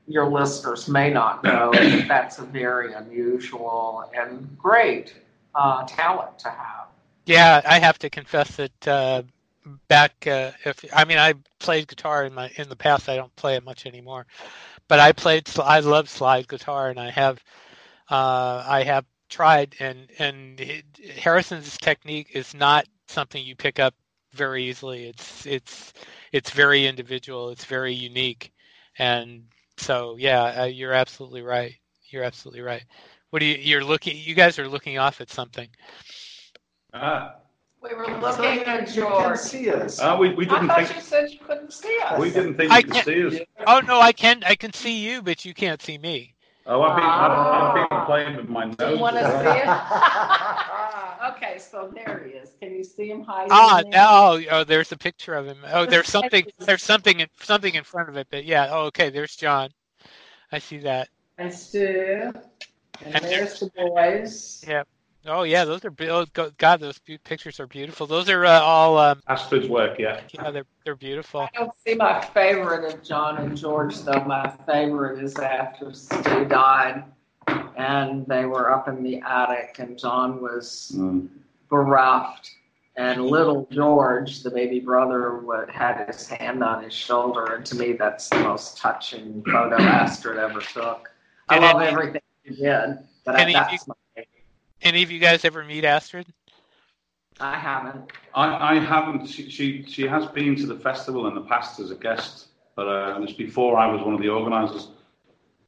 your 0.07 0.29
listeners 0.29 0.89
may 0.89 1.11
not 1.11 1.43
know 1.43 1.73
that 1.73 2.09
that's 2.09 2.39
a 2.39 2.45
very 2.45 2.93
unusual 2.93 4.11
and 4.15 4.57
great 4.59 5.15
uh, 5.55 5.85
talent 5.87 6.39
to 6.41 6.51
have. 6.51 6.87
Yeah, 7.27 7.63
I 7.65 7.79
have 7.79 7.99
to 8.01 8.11
confess 8.11 8.57
that 8.57 8.89
uh, 8.89 9.23
back 9.89 10.27
uh, 10.27 10.53
if 10.65 10.85
I 10.93 11.05
mean 11.05 11.19
I 11.19 11.35
played 11.59 11.89
guitar 11.89 12.25
in 12.25 12.35
my 12.35 12.51
in 12.57 12.69
the 12.69 12.77
past. 12.77 13.09
I 13.09 13.17
don't 13.17 13.35
play 13.37 13.57
it 13.57 13.65
much 13.65 13.87
anymore, 13.87 14.27
but 14.89 15.01
I 15.01 15.13
played. 15.13 15.49
I 15.59 15.81
love 15.81 16.09
slide 16.09 16.49
guitar, 16.49 16.91
and 16.91 17.01
I 17.01 17.11
have 17.11 17.43
uh, 18.11 18.65
I 18.67 18.83
have 18.83 19.07
tried. 19.35 19.77
And 19.81 20.11
and 20.19 20.61
Harrison's 21.19 21.79
technique 21.79 22.31
is 22.35 22.55
not 22.55 22.87
something 23.09 23.45
you 23.45 23.57
pick 23.57 23.79
up 23.81 23.95
very 24.33 24.65
easily. 24.65 25.07
It's 25.09 25.47
it's 25.47 25.93
it's 26.33 26.51
very 26.51 26.87
individual. 26.87 27.51
It's 27.51 27.65
very 27.65 27.95
unique, 27.95 28.53
and 28.99 29.45
so 29.77 30.17
yeah, 30.19 30.63
uh, 30.63 30.65
you're 30.65 30.93
absolutely 30.95 31.43
right. 31.43 31.75
You're 32.11 32.25
absolutely 32.25 32.63
right. 32.63 32.85
What 33.31 33.41
do 33.41 33.47
you? 33.47 33.57
You're 33.57 33.85
looking. 33.85 34.17
You 34.17 34.35
guys 34.35 34.59
are 34.59 34.69
looking 34.69 34.99
off 34.99 35.21
at 35.21 35.31
something. 35.31 35.69
Ah, 36.95 37.37
We 37.83 37.95
were 37.95 38.05
So 38.33 38.43
looking 38.43 38.59
you 38.59 38.65
at 38.65 38.87
can 38.87 38.87
George. 38.87 39.39
see 39.39 39.71
us. 39.71 40.01
ah, 40.01 40.17
we, 40.19 40.35
we 40.35 40.47
didn't 40.47 40.71
I 40.71 40.85
thought 40.85 40.87
think 40.87 40.97
you 40.97 41.03
said 41.03 41.31
you 41.31 41.39
couldn't 41.41 41.73
see 41.73 41.99
us. 42.05 42.21
we 42.21 42.31
didn't 42.31 42.57
think 42.57 42.73
I 42.73 42.79
you 42.79 42.85
could 42.85 42.97
see 43.05 43.27
us. 43.27 43.35
Oh 43.67 43.81
no, 43.81 44.01
I 44.01 44.13
can 44.13 44.43
I 44.45 44.55
can 44.57 44.73
see 44.73 45.05
you, 45.07 45.23
but 45.23 45.45
you 45.45 45.55
can't 45.55 45.83
see 45.83 45.99
me. 45.99 46.34
Oh, 46.67 46.81
I've 46.83 46.97
been, 46.97 47.05
I've, 47.05 47.33
I've 47.33 47.75
been 47.75 47.87
Ah. 47.91 48.05
playing 48.07 48.37
with 48.37 48.49
my 48.49 48.65
nose. 48.65 48.77
Do 48.79 48.87
you 48.89 48.99
want 48.99 49.19
to 49.19 49.25
see 49.25 49.49
it? 49.49 49.69
okay, 51.37 51.59
so 51.59 51.93
there 51.95 52.25
he 52.27 52.33
is. 52.33 52.51
Can 52.59 52.73
you 52.73 52.85
see 52.85 53.11
him 53.11 53.23
hiding? 53.23 53.53
Ah, 53.53 53.83
there? 53.83 53.93
no, 53.93 54.41
oh, 54.51 54.65
there's 54.65 54.93
a 54.93 54.97
picture 54.97 55.35
of 55.35 55.47
him. 55.47 55.59
Oh, 55.73 55.85
there's 55.91 56.09
something 56.09 56.47
there's 56.67 56.83
something 56.83 57.21
in 57.21 57.29
something 57.41 57.75
in 57.75 57.85
front 57.85 58.09
of 58.09 58.17
it, 58.17 58.29
but 58.31 58.45
yeah. 58.45 58.69
Oh, 58.71 58.87
okay, 58.87 59.11
there's 59.11 59.37
John. 59.37 59.71
I 60.53 60.59
see 60.59 60.79
that. 60.79 61.09
And 61.39 61.53
Stu. 61.53 62.33
And 63.05 63.15
And 63.17 63.25
there's 63.25 63.61
the 63.61 63.71
boys. 63.77 64.65
Yeah. 64.67 64.85
Oh 65.27 65.43
yeah, 65.45 65.65
those 65.65 65.85
are 65.85 65.91
be- 65.91 66.11
oh, 66.11 66.27
God, 66.59 66.81
those 66.81 66.99
be- 66.99 67.17
pictures 67.19 67.59
are 67.59 67.67
beautiful. 67.67 68.07
Those 68.07 68.29
are 68.29 68.45
uh, 68.45 68.61
all 68.61 68.99
um, 68.99 69.23
Astrid's 69.27 69.69
work, 69.69 69.99
yeah. 69.99 70.21
yeah, 70.33 70.51
they're 70.51 70.67
they're 70.85 70.95
beautiful. 70.97 71.41
I 71.43 71.49
don't 71.55 71.73
see 71.87 71.95
my 71.95 72.21
favorite 72.35 72.93
of 72.93 73.03
John 73.03 73.39
and 73.39 73.57
George 73.57 73.99
though. 74.01 74.23
My 74.25 74.51
favorite 74.67 75.23
is 75.25 75.35
after 75.37 75.95
Stu 75.95 76.45
died, 76.45 77.05
and 77.77 78.27
they 78.27 78.45
were 78.45 78.71
up 78.73 78.87
in 78.89 79.03
the 79.03 79.21
attic, 79.23 79.77
and 79.79 79.99
John 79.99 80.43
was 80.43 80.93
Mm. 80.95 81.29
bereft, 81.71 82.51
And 82.97 83.25
little 83.27 83.67
George, 83.73 84.43
the 84.45 84.51
baby 84.51 84.79
brother, 84.79 85.39
would, 85.39 85.69
had 85.71 86.07
his 86.07 86.29
hand 86.29 86.63
on 86.63 86.85
his 86.85 86.93
shoulder, 86.95 87.55
and 87.55 87.67
to 87.67 87.75
me, 87.77 87.93
that's 87.95 88.29
the 88.29 88.39
most 88.41 88.77
touching 88.79 89.43
photo 89.51 89.77
Astrid 89.83 90.39
ever 90.39 90.61
took. 90.61 91.11
I 91.49 91.59
Did 91.59 91.63
love 91.65 91.83
any- 91.83 91.91
everything 91.93 92.23
he 92.45 92.55
did, 92.55 92.99
but 93.25 93.35
Any 93.41 93.55
of 93.57 93.67
that's 93.67 93.89
my 93.89 93.95
Any 94.85 95.03
of 95.03 95.11
you 95.11 95.19
guys 95.19 95.45
ever 95.45 95.65
meet 95.65 95.85
Astrid? 95.85 96.27
I 97.41 97.59
haven't. 97.59 98.13
I, 98.35 98.77
I 98.77 98.79
haven't. 98.79 99.27
She, 99.27 99.51
she 99.51 99.85
she 99.89 100.03
has 100.07 100.27
been 100.27 100.55
to 100.57 100.67
the 100.67 100.77
festival 100.77 101.27
in 101.27 101.35
the 101.35 101.41
past 101.41 101.81
as 101.81 101.91
a 101.91 101.97
guest, 101.97 102.49
but 102.77 102.87
uh, 102.87 103.17
it 103.17 103.21
was 103.21 103.33
before 103.33 103.77
I 103.79 103.87
was 103.91 104.05
one 104.05 104.15
of 104.15 104.21
the 104.21 104.29
organisers. 104.29 104.89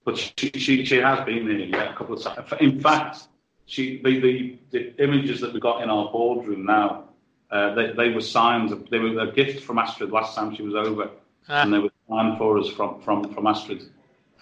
But 0.04 0.16
she, 0.18 0.50
she 0.54 0.84
she 0.84 0.96
has 0.98 1.24
been 1.24 1.46
there 1.48 1.56
yeah, 1.56 1.92
a 1.92 1.96
couple 1.96 2.14
of 2.14 2.22
times. 2.22 2.52
In 2.60 2.78
fact, 2.80 3.22
she 3.64 4.00
the, 4.02 4.20
the, 4.20 4.58
the 4.70 5.02
images 5.02 5.40
that 5.40 5.52
we 5.52 5.58
got 5.58 5.82
in 5.82 5.90
our 5.90 6.12
boardroom 6.12 6.66
now, 6.66 7.08
uh, 7.50 7.74
they, 7.74 7.92
they 7.92 8.10
were 8.10 8.20
signs. 8.20 8.70
Of, 8.70 8.88
they 8.90 8.98
were 8.98 9.18
a 9.18 9.32
gift 9.32 9.64
from 9.64 9.78
Astrid 9.78 10.10
last 10.10 10.36
time 10.36 10.54
she 10.54 10.62
was 10.62 10.74
over, 10.74 11.10
Ah. 11.48 11.62
and 11.62 11.72
they 11.72 11.78
were 11.78 11.90
signed 12.08 12.38
for 12.38 12.58
us 12.58 12.68
from 12.68 13.00
from 13.00 13.32
from 13.32 13.46
Astrid. 13.46 13.82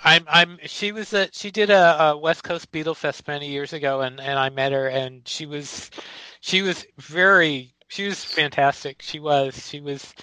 I'm 0.03 0.25
I'm 0.29 0.59
she 0.67 0.93
was 0.93 1.13
a 1.13 1.29
she 1.33 1.51
did 1.51 1.71
a, 1.71 2.03
a 2.03 2.17
West 2.19 2.43
Coast 2.45 2.71
Beatle 2.73 2.97
Fest 2.97 3.27
many 3.29 3.51
years 3.51 3.73
ago 3.73 4.01
and 4.03 4.21
and 4.21 4.39
I 4.39 4.51
met 4.51 4.73
her 4.73 4.89
and 4.89 5.27
she 5.27 5.47
was 5.47 5.91
she 6.41 6.63
was 6.63 6.87
very 6.99 7.75
she 7.89 8.07
was 8.07 8.25
fantastic. 8.25 9.03
She 9.03 9.21
was 9.21 9.67
she 9.69 9.81
was 9.81 10.15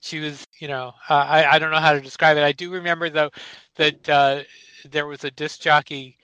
she 0.00 0.20
was 0.20 0.46
you 0.60 0.68
know 0.68 0.92
uh, 1.10 1.14
I 1.14 1.54
I 1.54 1.58
don't 1.58 1.70
know 1.70 1.78
how 1.80 1.92
to 1.92 2.00
describe 2.00 2.36
it. 2.36 2.42
I 2.44 2.52
do 2.52 2.70
remember 2.72 3.10
though 3.10 3.30
that 3.76 4.08
uh, 4.08 4.42
there 4.88 5.06
was 5.06 5.24
a 5.24 5.30
disc 5.30 5.60
jockey 5.60 6.18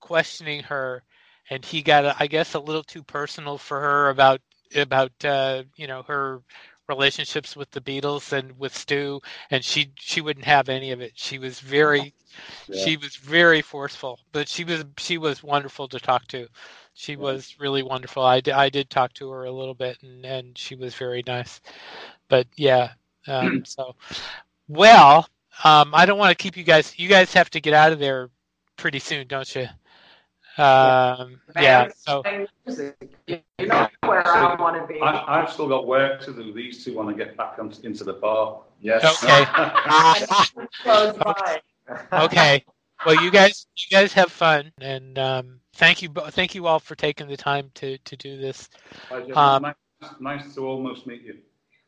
questioning 0.00 0.62
her 0.64 1.02
and 1.50 1.64
he 1.64 1.82
got 1.82 2.16
I 2.20 2.26
guess 2.26 2.54
a 2.54 2.60
little 2.60 2.82
too 2.84 3.02
personal 3.02 3.58
for 3.58 3.80
her 3.80 4.10
about 4.10 4.40
about 4.76 5.12
uh, 5.24 5.64
you 5.76 5.86
know 5.86 6.02
her 6.02 6.42
relationships 6.88 7.56
with 7.56 7.70
the 7.70 7.80
Beatles 7.80 8.32
and 8.32 8.58
with 8.58 8.76
Stu 8.76 9.20
and 9.50 9.64
she 9.64 9.92
she 9.98 10.20
wouldn't 10.20 10.46
have 10.46 10.68
any 10.68 10.92
of 10.92 11.00
it. 11.00 11.12
She 11.16 11.38
was 11.38 11.60
very 11.60 12.14
Yeah. 12.68 12.84
she 12.84 12.96
was 12.96 13.16
very 13.16 13.62
forceful 13.62 14.20
but 14.32 14.48
she 14.48 14.64
was 14.64 14.84
she 14.98 15.18
was 15.18 15.42
wonderful 15.42 15.88
to 15.88 15.98
talk 15.98 16.26
to 16.28 16.48
she 16.94 17.16
was 17.16 17.56
really 17.58 17.82
wonderful 17.82 18.22
I 18.22 18.40
did, 18.40 18.54
I 18.54 18.68
did 18.68 18.90
talk 18.90 19.12
to 19.14 19.30
her 19.30 19.44
a 19.44 19.52
little 19.52 19.74
bit 19.74 20.02
and 20.02 20.24
and 20.24 20.58
she 20.58 20.74
was 20.74 20.94
very 20.94 21.22
nice 21.26 21.60
but 22.28 22.46
yeah 22.56 22.92
um, 23.26 23.62
so 23.64 23.94
well 24.68 25.28
um, 25.64 25.92
I 25.92 26.06
don't 26.06 26.18
want 26.18 26.36
to 26.36 26.42
keep 26.42 26.56
you 26.56 26.64
guys 26.64 26.98
you 26.98 27.08
guys 27.08 27.32
have 27.34 27.50
to 27.50 27.60
get 27.60 27.74
out 27.74 27.92
of 27.92 27.98
there 27.98 28.30
pretty 28.76 28.98
soon 28.98 29.26
don't 29.26 29.54
you 29.54 29.68
um, 30.58 31.40
yeah 31.56 31.88
so 31.96 32.22
playing 32.22 32.46
music. 32.66 32.96
You 33.26 33.38
you 33.58 33.66
know 33.66 33.88
where 34.04 34.26
I 34.26 34.54
want 34.60 34.80
to 34.80 34.92
be. 34.92 35.00
I, 35.00 35.40
I've 35.40 35.52
still 35.52 35.68
got 35.68 35.86
work 35.86 36.20
to 36.22 36.32
do. 36.32 36.52
These 36.52 36.84
two 36.84 36.94
want 36.94 37.08
to 37.08 37.14
get 37.14 37.36
back 37.36 37.58
on, 37.58 37.72
into 37.82 38.04
the 38.04 38.14
bar. 38.14 38.60
Yes. 38.80 39.04
okay 39.24 39.44
Close 40.82 41.16
by. 41.16 41.60
Okay 42.16 42.64
well 43.04 43.14
you 43.14 43.30
guys 43.30 43.66
you 43.76 43.96
guys 43.96 44.12
have 44.12 44.30
fun 44.30 44.72
and 44.80 45.18
um, 45.18 45.60
thank 45.74 46.02
you 46.02 46.08
thank 46.30 46.54
you 46.54 46.66
all 46.66 46.78
for 46.78 46.94
taking 46.94 47.28
the 47.28 47.36
time 47.36 47.70
to 47.74 47.98
to 47.98 48.16
do 48.16 48.36
this 48.38 48.68
Um, 49.34 49.62
nice, 49.62 50.12
nice 50.20 50.54
to 50.54 50.66
almost 50.66 51.06
meet 51.06 51.22
you. 51.22 51.36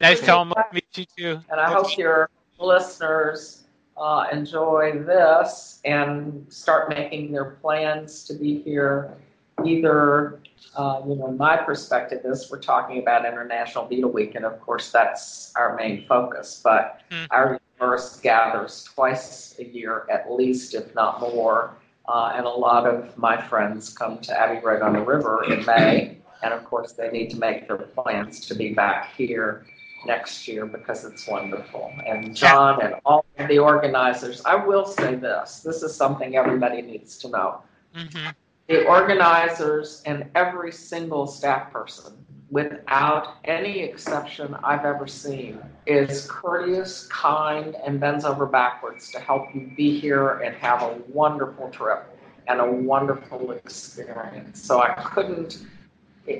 nice 0.00 0.20
to 0.22 0.32
almost 0.34 0.60
meet 0.72 0.84
you 0.96 1.04
too 1.16 1.40
And 1.50 1.60
I 1.60 1.70
hope 1.70 1.96
your 1.98 2.28
listeners 2.58 3.64
uh, 3.96 4.26
enjoy 4.32 5.00
this 5.04 5.80
and 5.84 6.46
start 6.48 6.88
making 6.90 7.32
their 7.32 7.44
plans 7.62 8.24
to 8.26 8.34
be 8.34 8.62
here. 8.62 9.16
Either, 9.64 10.40
uh, 10.76 11.00
you 11.06 11.16
know, 11.16 11.28
my 11.32 11.56
perspective 11.56 12.20
is 12.24 12.50
we're 12.50 12.58
talking 12.60 12.98
about 12.98 13.26
International 13.26 13.86
Beatle 13.86 14.12
Week, 14.12 14.34
and 14.34 14.44
of 14.44 14.60
course 14.60 14.90
that's 14.90 15.52
our 15.56 15.76
main 15.76 16.04
focus. 16.06 16.60
But 16.62 17.00
Mm. 17.10 17.26
our 17.30 17.60
universe 17.80 18.20
gathers 18.20 18.84
twice 18.84 19.54
a 19.58 19.64
year, 19.64 20.06
at 20.10 20.30
least, 20.30 20.74
if 20.74 20.94
not 20.94 21.20
more. 21.20 21.76
Uh, 22.08 22.32
and 22.34 22.44
a 22.44 22.48
lot 22.48 22.86
of 22.86 23.16
my 23.16 23.40
friends 23.40 23.92
come 23.92 24.18
to 24.18 24.38
Abbey 24.38 24.60
Road 24.64 24.82
on 24.82 24.94
the 24.94 25.00
River 25.00 25.44
in 25.44 25.64
May, 25.64 26.18
and 26.42 26.52
of 26.52 26.64
course 26.64 26.92
they 26.92 27.10
need 27.10 27.30
to 27.30 27.38
make 27.38 27.68
their 27.68 27.76
plans 27.76 28.46
to 28.46 28.54
be 28.54 28.74
back 28.74 29.14
here 29.14 29.64
next 30.06 30.48
year 30.48 30.66
because 30.66 31.04
it's 31.04 31.28
wonderful. 31.28 31.92
And 32.06 32.34
John 32.34 32.82
and 32.82 32.94
all 33.04 33.24
of 33.38 33.48
the 33.48 33.58
organizers, 33.58 34.42
I 34.44 34.56
will 34.56 34.86
say 34.86 35.14
this 35.14 35.60
this 35.60 35.82
is 35.82 35.94
something 35.94 36.36
everybody 36.36 36.82
needs 36.82 37.16
to 37.18 37.28
know. 37.28 37.62
hmm 37.94 38.30
The 38.66 38.86
organizers 38.86 40.02
and 40.04 40.28
every 40.34 40.72
single 40.72 41.26
staff 41.26 41.70
person, 41.70 42.12
without 42.50 43.36
any 43.44 43.80
exception 43.80 44.56
I've 44.64 44.84
ever 44.84 45.06
seen, 45.06 45.60
is 45.86 46.26
courteous, 46.28 47.06
kind, 47.06 47.76
and 47.86 48.00
bends 48.00 48.24
over 48.24 48.44
backwards 48.46 49.10
to 49.12 49.20
help 49.20 49.54
you 49.54 49.70
be 49.76 49.98
here 49.98 50.38
and 50.38 50.54
have 50.56 50.82
a 50.82 50.98
wonderful 51.08 51.70
trip 51.70 52.06
and 52.48 52.60
a 52.60 52.66
wonderful 52.66 53.52
experience. 53.52 54.60
So 54.60 54.82
I 54.82 54.94
couldn't, 54.94 55.64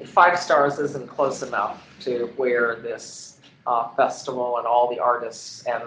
five 0.05 0.39
stars 0.39 0.79
isn't 0.79 1.07
close 1.07 1.43
enough 1.43 1.87
to 2.01 2.33
where 2.37 2.77
this 2.77 3.39
uh, 3.67 3.89
festival 3.91 4.59
and 4.59 4.67
all 4.67 4.91
the 4.91 4.99
artists 4.99 5.65
and 5.67 5.83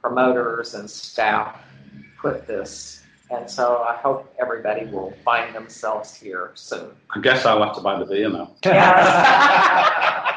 promoters 0.00 0.74
and 0.74 0.88
staff 0.88 1.60
put 2.18 2.46
this. 2.46 3.02
And 3.30 3.50
so 3.50 3.82
I 3.82 3.96
hope 3.96 4.32
everybody 4.38 4.86
will 4.86 5.12
find 5.24 5.54
themselves 5.54 6.14
here 6.14 6.50
soon. 6.54 6.90
I 7.14 7.20
guess 7.20 7.44
I'll 7.44 7.62
have 7.62 7.74
to 7.76 7.80
buy 7.80 7.98
the 7.98 8.06
beer 8.06 8.28
now. 8.30 8.52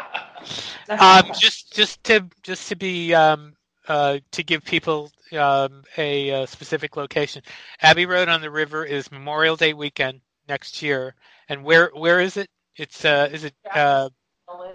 Um, 0.99 1.31
just 1.31 1.73
just 1.73 2.03
to 2.05 2.27
just 2.43 2.69
to 2.69 2.75
be 2.75 3.13
um, 3.13 3.53
uh, 3.87 4.19
to 4.31 4.43
give 4.43 4.63
people 4.63 5.11
um, 5.33 5.83
a, 5.97 6.31
uh 6.43 6.45
specific 6.45 6.95
location, 6.95 7.41
Abbey 7.81 8.05
Road 8.05 8.27
on 8.29 8.41
the 8.41 8.49
River 8.51 8.83
is 8.85 9.11
Memorial 9.11 9.55
Day 9.55 9.73
weekend 9.73 10.21
next 10.47 10.81
year, 10.81 11.15
and 11.49 11.63
where 11.63 11.91
where 11.93 12.19
is 12.19 12.37
it? 12.37 12.49
It's 12.75 13.05
uh, 13.05 13.29
is 13.31 13.43
it 13.45 13.53
uh, 13.73 14.09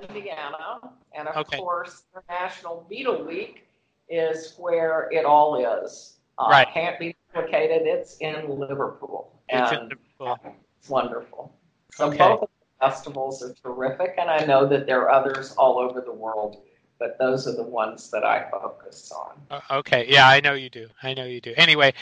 Indiana, 0.09 0.81
and 1.15 1.29
of 1.29 1.37
Okay. 1.37 1.57
course, 1.57 2.05
International 2.15 2.87
Beatle 2.91 3.27
Week 3.27 3.67
is 4.09 4.55
where 4.59 5.09
it 5.13 5.25
all 5.25 5.57
is. 5.85 6.14
Uh, 6.39 6.49
Right. 6.51 6.69
Can't 6.73 6.99
be 6.99 7.15
duplicated. 7.33 7.87
It's 7.87 8.17
in 8.19 8.59
Liverpool, 8.59 9.33
it's 9.49 9.71
in 9.73 9.79
and 9.79 9.89
Liverpool. 10.21 10.57
it's 10.79 10.89
wonderful. 10.89 11.53
So 11.93 12.09
Okay. 12.09 12.19
both 12.19 12.43
of 12.43 12.49
the 12.49 12.87
festivals 12.87 13.43
are 13.43 13.55
terrific, 13.55 14.15
and 14.19 14.29
I 14.31 14.45
know 14.45 14.67
that 14.67 14.87
there 14.87 15.03
are 15.03 15.11
others 15.11 15.53
all 15.53 15.79
over 15.79 16.01
the 16.01 16.13
world, 16.13 16.57
but 16.99 17.19
those 17.19 17.47
are 17.47 17.55
the 17.55 17.63
ones 17.63 18.11
that 18.11 18.25
I 18.25 18.49
focus 18.51 19.13
on. 19.13 19.41
Uh, 19.51 19.61
Okay, 19.79 20.07
yeah, 20.09 20.29
I 20.29 20.41
know 20.41 20.55
you 20.55 20.71
do. 20.71 20.89
I 21.03 21.15
know 21.15 21.25
you 21.25 21.41
do. 21.41 21.55
Anyway, 21.57 21.93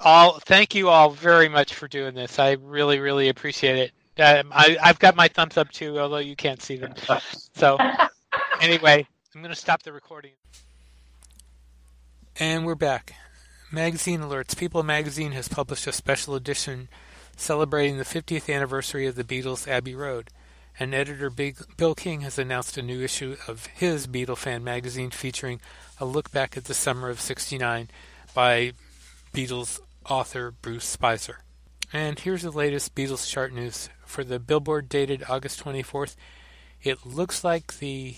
all 0.00 0.38
thank 0.40 0.74
you 0.74 0.88
all 0.88 1.10
very 1.10 1.48
much 1.48 1.74
for 1.74 1.88
doing 1.88 2.14
this. 2.14 2.38
I 2.38 2.52
really 2.52 2.98
really 3.00 3.28
appreciate 3.28 3.76
it. 3.78 3.92
Um, 4.20 4.52
I 4.52 4.76
I've 4.82 4.98
got 4.98 5.14
my 5.16 5.28
thumbs 5.28 5.56
up 5.56 5.70
too, 5.70 5.98
although 5.98 6.18
you 6.18 6.36
can't 6.36 6.62
see 6.62 6.76
them. 6.76 6.94
So 7.54 7.78
anyway, 8.60 9.06
I'm 9.34 9.42
going 9.42 9.54
to 9.54 9.60
stop 9.60 9.82
the 9.82 9.92
recording. 9.92 10.32
And 12.40 12.64
we're 12.64 12.74
back. 12.74 13.14
Magazine 13.74 14.20
alerts. 14.20 14.54
People 14.54 14.82
magazine 14.82 15.32
has 15.32 15.48
published 15.48 15.86
a 15.86 15.92
special 15.92 16.34
edition 16.34 16.88
celebrating 17.38 17.96
the 17.96 18.04
50th 18.04 18.54
anniversary 18.54 19.06
of 19.06 19.14
the 19.14 19.24
Beatles' 19.24 19.66
Abbey 19.66 19.94
Road. 19.94 20.28
And 20.78 20.94
editor 20.94 21.30
Bill 21.30 21.94
King 21.94 22.20
has 22.20 22.38
announced 22.38 22.76
a 22.76 22.82
new 22.82 23.02
issue 23.02 23.36
of 23.48 23.66
his 23.66 24.06
Beatle 24.06 24.36
fan 24.36 24.62
magazine 24.62 25.10
featuring 25.10 25.58
a 25.98 26.04
look 26.04 26.30
back 26.30 26.54
at 26.54 26.64
the 26.64 26.74
summer 26.74 27.08
of 27.08 27.18
69 27.18 27.88
by 28.34 28.72
Beatles 29.32 29.80
author 30.06 30.50
Bruce 30.50 30.94
Spizer. 30.94 31.36
And 31.94 32.18
here's 32.18 32.42
the 32.42 32.50
latest 32.50 32.94
Beatles 32.94 33.28
chart 33.28 33.54
news. 33.54 33.88
For 34.04 34.22
the 34.22 34.38
Billboard 34.38 34.90
dated 34.90 35.24
August 35.30 35.64
24th, 35.64 36.14
it 36.82 37.06
looks 37.06 37.42
like 37.42 37.78
the 37.78 38.16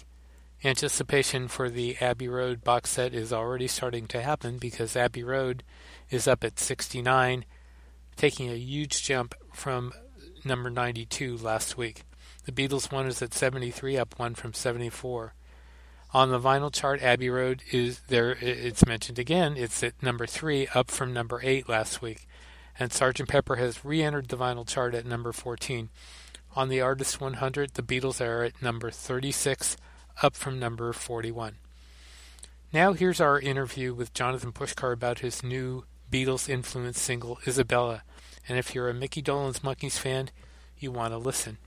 anticipation 0.64 1.48
for 1.48 1.68
the 1.68 1.96
Abbey 2.00 2.28
Road 2.28 2.64
box 2.64 2.90
set 2.90 3.12
is 3.12 3.32
already 3.32 3.68
starting 3.68 4.06
to 4.08 4.22
happen 4.22 4.58
because 4.58 4.96
Abbey 4.96 5.22
Road 5.22 5.62
is 6.10 6.26
up 6.26 6.42
at 6.42 6.58
69, 6.58 7.44
taking 8.16 8.50
a 8.50 8.56
huge 8.56 9.02
jump 9.02 9.34
from 9.52 9.92
number 10.44 10.70
92 10.70 11.36
last 11.36 11.76
week. 11.76 12.04
The 12.44 12.52
Beatles 12.52 12.90
one 12.90 13.06
is 13.06 13.22
at 13.22 13.34
73, 13.34 13.96
up 13.96 14.18
one 14.18 14.34
from 14.34 14.54
74. 14.54 15.34
On 16.12 16.30
the 16.30 16.38
vinyl 16.38 16.72
chart, 16.72 17.02
Abbey 17.02 17.28
Road 17.28 17.62
is 17.72 18.00
there. 18.08 18.36
It's 18.40 18.86
mentioned 18.86 19.18
again. 19.18 19.56
It's 19.56 19.82
at 19.82 20.00
number 20.02 20.26
three, 20.26 20.68
up 20.74 20.90
from 20.90 21.12
number 21.12 21.40
eight 21.42 21.68
last 21.68 22.00
week. 22.00 22.28
And 22.78 22.90
Sgt. 22.90 23.28
Pepper 23.28 23.56
has 23.56 23.84
re-entered 23.84 24.28
the 24.28 24.36
vinyl 24.36 24.66
chart 24.66 24.94
at 24.94 25.06
number 25.06 25.32
14. 25.32 25.90
On 26.56 26.68
the 26.68 26.80
Artist 26.80 27.20
100, 27.20 27.74
the 27.74 27.82
Beatles 27.82 28.24
are 28.24 28.44
at 28.44 28.62
number 28.62 28.90
36, 28.90 29.76
up 30.22 30.36
from 30.36 30.58
number 30.58 30.92
41. 30.92 31.56
Now 32.72 32.92
here's 32.92 33.20
our 33.20 33.38
interview 33.38 33.94
with 33.94 34.14
Jonathan 34.14 34.52
Pushkar 34.52 34.92
about 34.92 35.20
his 35.20 35.42
new 35.42 35.84
Beatles 36.10 36.48
influenced 36.48 37.00
single 37.00 37.38
Isabella. 37.46 38.02
And 38.48 38.58
if 38.58 38.74
you're 38.74 38.88
a 38.88 38.94
Mickey 38.94 39.22
Dolenz 39.22 39.60
Monkees 39.60 39.98
fan, 39.98 40.30
you 40.78 40.90
want 40.92 41.12
to 41.12 41.18
listen. 41.18 41.58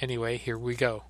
Anyway, 0.00 0.36
here 0.36 0.58
we 0.58 0.74
go. 0.74 1.04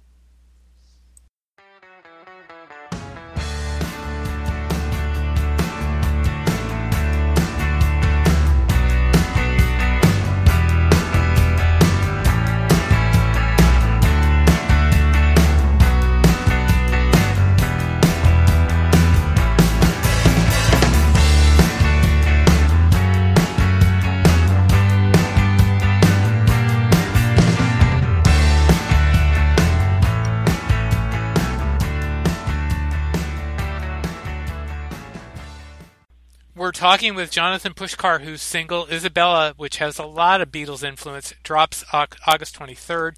Talking 36.80 37.14
with 37.14 37.30
Jonathan 37.30 37.74
Pushkar, 37.74 38.22
whose 38.22 38.40
single 38.40 38.86
Isabella, 38.86 39.52
which 39.58 39.76
has 39.76 39.98
a 39.98 40.06
lot 40.06 40.40
of 40.40 40.50
Beatles 40.50 40.82
influence, 40.82 41.34
drops 41.42 41.84
August 41.92 42.58
23rd. 42.58 43.16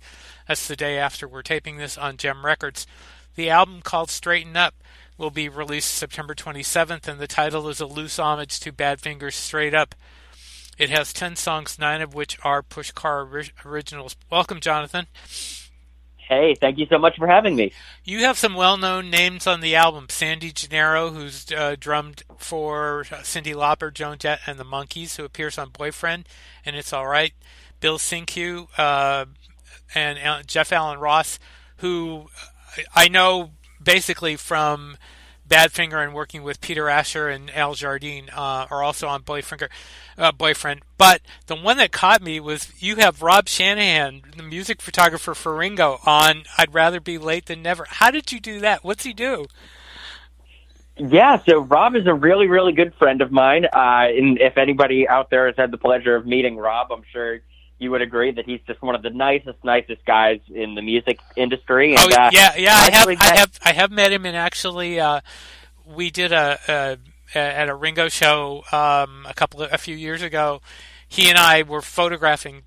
That's 0.49 0.67
the 0.67 0.75
day 0.75 0.99
after 0.99 1.29
we're 1.29 1.43
taping 1.43 1.77
this 1.77 1.97
on 1.97 2.17
Jem 2.17 2.45
Records. 2.45 2.89
The 3.37 3.51
album 3.51 3.81
called 3.81 4.11
Straighten 4.11 4.57
Up 4.57 4.75
will 5.17 5.31
be 5.31 5.49
released 5.49 5.95
September 5.95 6.35
27th, 6.35 7.07
and 7.07 7.21
the 7.21 7.29
title 7.29 7.69
is 7.69 7.81
a 7.81 7.87
loose 7.87 8.19
homage 8.19 8.59
to 8.59 8.73
Badfinger's 8.73 9.37
Straight 9.37 9.75
Up. 9.75 9.95
It 10.77 10.91
has 10.91 11.13
10 11.13 11.37
songs, 11.37 11.79
nine 11.79 12.03
of 12.03 12.15
which 12.15 12.41
are 12.43 12.65
Pushkar 12.65 13.49
originals. 13.65 14.17
Welcome, 14.29 14.59
Jonathan. 14.59 15.07
Hey, 16.29 16.55
thank 16.55 16.79
you 16.79 16.87
so 16.87 16.99
much 16.99 17.17
for 17.19 17.27
having 17.27 17.57
me. 17.57 17.73
You 18.05 18.21
have 18.21 18.39
some 18.39 18.55
well-known 18.55 19.11
names 19.11 19.47
on 19.47 19.61
the 19.61 19.75
album: 19.75 20.07
Sandy 20.09 20.53
Gennaro, 20.53 21.11
who's 21.11 21.51
uh, 21.53 21.77
drummed 21.79 22.23
for 22.39 23.05
Cyndi 23.05 23.55
Lauper, 23.55 23.93
Joan 23.93 24.19
Jett, 24.19 24.41
and 24.47 24.59
the 24.59 24.65
Monkees, 24.65 25.17
who 25.17 25.25
appears 25.25 25.59
on 25.59 25.71
Boyfriend, 25.71 26.27
and 26.65 26.77
it's 26.77 26.93
all 26.93 27.07
right. 27.07 27.33
Bill 27.81 27.99
Cinque 27.99 28.69
uh, 28.79 29.25
and 29.95 30.47
Jeff 30.47 30.73
Allen 30.73 31.01
Ross, 31.01 31.39
who 31.79 32.29
I 32.95 33.09
know 33.09 33.51
basically 33.83 34.37
from 34.37 34.97
Badfinger 35.53 36.03
and 36.03 36.15
working 36.15 36.43
with 36.43 36.63
Peter 36.63 36.89
Asher 36.89 37.29
and 37.29 37.51
Al 37.55 37.75
Jardine 37.75 38.31
uh, 38.35 38.67
are 38.71 38.83
also 38.83 39.07
on 39.07 39.21
Boyfriend. 39.21 39.69
Uh, 40.17 40.33
Boyfriend, 40.33 40.83
but 40.99 41.21
the 41.47 41.57
one 41.57 41.79
that 41.79 41.91
caught 41.91 42.23
me 42.23 42.39
was 42.39 42.71
you 42.79 42.97
have 42.97 43.23
Rob 43.23 43.49
Shanahan, 43.49 44.23
the 44.37 44.43
music 44.43 44.83
photographer 44.83 45.35
for 45.35 45.55
Ringo, 45.55 46.01
on 46.05 46.45
"I'd 46.59 46.75
Rather 46.75 47.01
Be 47.01 47.17
Late 47.17 47.47
Than 47.47 47.63
Never." 47.63 47.87
How 47.89 48.11
did 48.11 48.31
you 48.31 48.39
do 48.39 48.61
that? 48.61 48.85
What's 48.85 49.05
he 49.05 49.13
do? 49.13 49.47
Yeah, 50.99 51.39
so 51.49 51.61
Rob 51.61 51.97
is 51.97 52.07
a 52.07 52.15
really, 52.15 52.47
really 52.47 52.73
good 52.73 52.95
friend 52.95 53.23
of 53.23 53.33
mine. 53.33 53.65
Uh, 53.65 54.09
and 54.09 54.39
if 54.39 54.59
anybody 54.59 55.09
out 55.09 55.31
there 55.31 55.47
has 55.47 55.57
had 55.57 55.71
the 55.71 55.79
pleasure 55.79 56.15
of 56.15 56.27
meeting 56.27 56.57
Rob, 56.57 56.93
I'm 56.93 57.05
sure 57.11 57.41
you 57.83 57.91
would 57.91 58.03
agree 58.03 58.31
that 58.31 58.47
he's 58.47 58.61
just 58.67 58.81
one 58.81 58.95
of 58.95 59.03
the 59.03 59.11
nicest, 59.11 59.59
nicest 59.65 60.05
guys 60.05 60.41
in 60.49 60.75
the 60.75 60.83
music 60.83 61.19
industry. 61.37 61.95
And, 61.95 62.01
oh 62.01 62.09
yeah, 62.11 62.55
yeah, 62.57 62.75
I 62.75 62.91
have, 62.91 63.09
I 63.09 63.37
have, 63.37 63.61
I 63.65 63.73
have 63.73 63.91
met 63.91 64.13
him, 64.13 64.25
and 64.25 64.37
actually, 64.37 65.01
uh, 65.01 65.21
we 65.85 66.11
did 66.11 66.33
a, 66.33 66.59
a, 67.35 67.37
at 67.37 67.69
a 67.69 67.75
Ringo 67.75 68.09
show 68.09 68.63
um, 68.73 69.27
a 69.29 69.35
couple 69.35 69.63
of, 69.63 69.73
a 69.73 69.79
few 69.79 69.97
years 69.97 70.23
ago. 70.23 70.61
He 71.09 71.29
and 71.29 71.37
I 71.37 71.63
were 71.63 71.83
photographing 71.83 72.63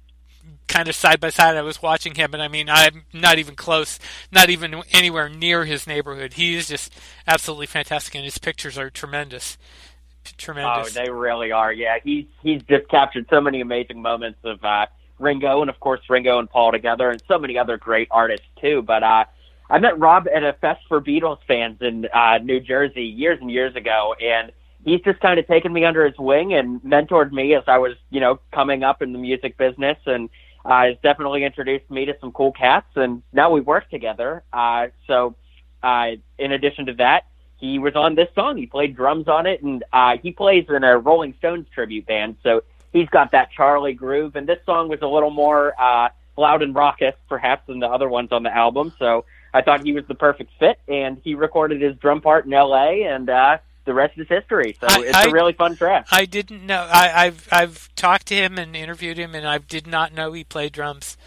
kind 0.67 0.88
of 0.88 0.95
side 0.95 1.19
by 1.19 1.30
side. 1.30 1.56
I 1.56 1.62
was 1.62 1.82
watching 1.82 2.15
him, 2.15 2.34
and 2.34 2.43
I 2.43 2.47
mean, 2.47 2.69
I'm 2.69 3.06
not 3.13 3.39
even 3.39 3.56
close, 3.56 3.99
not 4.32 4.49
even 4.49 4.84
anywhere 4.91 5.30
near 5.30 5.65
his 5.65 5.88
neighborhood. 5.88 6.34
He 6.34 6.56
is 6.56 6.67
just 6.67 6.93
absolutely 7.28 7.67
fantastic, 7.67 8.13
and 8.15 8.23
his 8.23 8.38
pictures 8.38 8.78
are 8.78 8.89
tremendous. 8.89 9.58
Tremendous. 10.38 10.97
Oh, 10.97 11.04
they 11.04 11.12
really 11.12 11.51
are. 11.51 11.71
Yeah, 11.71 11.97
he's 12.04 12.25
he's 12.41 12.63
just 12.63 12.89
captured 12.89 13.28
so 13.30 13.39
many 13.39 13.62
amazing 13.62 14.01
moments 14.01 14.39
of 14.43 14.63
uh, 14.65 14.88
Ringo 15.19 15.62
and 15.62 15.69
of 15.69 15.80
course 15.80 16.01
Ringo 16.10 16.39
and 16.39 16.49
Paul 16.49 16.71
together 16.71 17.10
and 17.10 17.21
so 17.28 17.38
many 17.38 17.58
other 17.58 17.78
great 17.78 18.08
artists 18.12 18.45
too. 18.60 18.82
But 18.82 19.04
uh, 19.04 19.25
I 19.69 19.80
met 19.80 19.99
Rob 19.99 20.28
at 20.34 20.43
a 20.43 20.54
fest 20.54 20.82
for 20.88 21.01
Beatles 21.01 21.39
fans 21.47 21.78
in 21.82 22.08
uh, 22.13 22.39
New 22.39 22.60
Jersey 22.60 23.04
years 23.04 23.39
and 23.41 23.49
years 23.49 23.75
ago, 23.75 24.15
and 24.21 24.51
he's 24.84 25.01
just 25.01 25.19
kind 25.19 25.39
of 25.39 25.47
taken 25.47 25.73
me 25.73 25.84
under 25.84 26.06
his 26.06 26.17
wing 26.17 26.54
and 26.54 26.82
mentored 26.82 27.32
me 27.32 27.56
as 27.56 27.63
I 27.67 27.80
was, 27.80 27.93
you 28.12 28.19
know, 28.19 28.39
coming 28.54 28.84
up 28.84 29.01
in 29.01 29.12
the 29.12 29.19
music 29.19 29.58
business, 29.58 29.97
and 30.06 30.30
uh, 30.63 30.86
has 30.86 30.95
definitely 31.04 31.43
introduced 31.43 31.89
me 31.89 32.06
to 32.06 32.15
some 32.21 32.32
cool 32.32 32.51
cats, 32.51 32.88
and 32.95 33.23
now 33.34 33.51
we 33.51 33.62
work 33.62 33.89
together. 33.89 34.43
Uh, 34.54 34.88
so, 35.08 35.36
uh, 35.84 36.12
in 36.38 36.51
addition 36.51 36.86
to 36.88 36.93
that, 36.93 37.25
he 37.58 37.80
was 37.80 37.95
on 37.95 38.15
this 38.15 38.28
song. 38.36 38.58
He 38.58 38.65
played 38.65 38.95
drums 38.95 39.28
on 39.28 39.45
it, 39.45 39.63
and 39.63 39.84
uh, 39.93 40.17
he 40.21 40.32
plays 40.32 40.65
in 40.69 40.84
a 40.84 40.97
Rolling 40.97 41.34
Stones 41.38 41.67
tribute 41.73 42.06
band. 42.06 42.38
So 42.43 42.63
he's 42.95 43.10
got 43.10 43.31
that 43.31 43.51
Charlie 43.51 43.93
groove, 43.93 44.36
and 44.36 44.47
this 44.47 44.60
song 44.65 44.88
was 44.88 45.01
a 45.01 45.08
little 45.08 45.29
more 45.29 45.79
uh, 45.79 46.10
loud 46.38 46.63
and 46.63 46.73
raucous, 46.73 47.13
perhaps, 47.27 47.67
than 47.67 47.79
the 47.79 47.88
other 47.88 48.08
ones 48.08 48.31
on 48.31 48.43
the 48.43 48.55
album. 48.55 48.93
So 48.97 49.25
I 49.53 49.62
thought 49.62 49.84
he 49.84 49.91
was 49.91 50.05
the 50.08 50.15
perfect 50.15 50.51
fit, 50.60 50.79
and 50.88 51.17
he 51.23 51.36
recorded 51.36 51.81
his 51.81 51.95
drum 51.97 52.21
part 52.21 52.45
in 52.45 52.53
L.A. 52.53 53.03
and 53.03 53.29
uh, 53.29 53.58
the 53.84 53.93
rest 53.93 54.17
is 54.17 54.27
history. 54.27 54.77
So 54.79 54.88
I, 54.89 55.01
it's 55.01 55.25
a 55.25 55.31
really 55.31 55.53
fun 55.53 55.75
track. 55.75 56.08
I 56.10 56.25
didn't 56.25 56.65
know. 56.65 56.88
I, 56.89 57.25
I've 57.25 57.47
I've 57.51 57.95
talked 57.95 58.27
to 58.27 58.36
him 58.36 58.58
and 58.58 58.75
interviewed 58.75 59.17
him, 59.17 59.36
and 59.36 59.45
I 59.45 59.58
did 59.58 59.86
not 59.86 60.13
know 60.13 60.31
he 60.31 60.43
played 60.43 60.71
drums. 60.71 61.17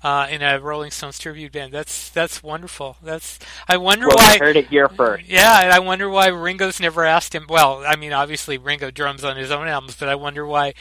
Uh, 0.00 0.28
in 0.30 0.42
a 0.42 0.60
Rolling 0.60 0.92
Stones 0.92 1.18
tribute 1.18 1.50
band. 1.50 1.72
That's 1.72 2.10
that's 2.10 2.40
wonderful. 2.40 2.96
That's 3.02 3.40
I 3.66 3.78
wonder 3.78 4.06
well, 4.06 4.16
why. 4.16 4.34
I 4.34 4.38
heard 4.38 4.54
it 4.54 4.68
here 4.68 4.88
first. 4.88 5.28
Yeah, 5.28 5.72
I 5.72 5.80
wonder 5.80 6.08
why 6.08 6.28
Ringo's 6.28 6.78
never 6.78 7.04
asked 7.04 7.34
him. 7.34 7.46
Well, 7.48 7.82
I 7.84 7.96
mean, 7.96 8.12
obviously 8.12 8.58
Ringo 8.58 8.92
drums 8.92 9.24
on 9.24 9.36
his 9.36 9.50
own 9.50 9.66
albums, 9.66 9.96
but 9.96 10.08
I 10.08 10.14
wonder 10.14 10.46
why 10.46 10.74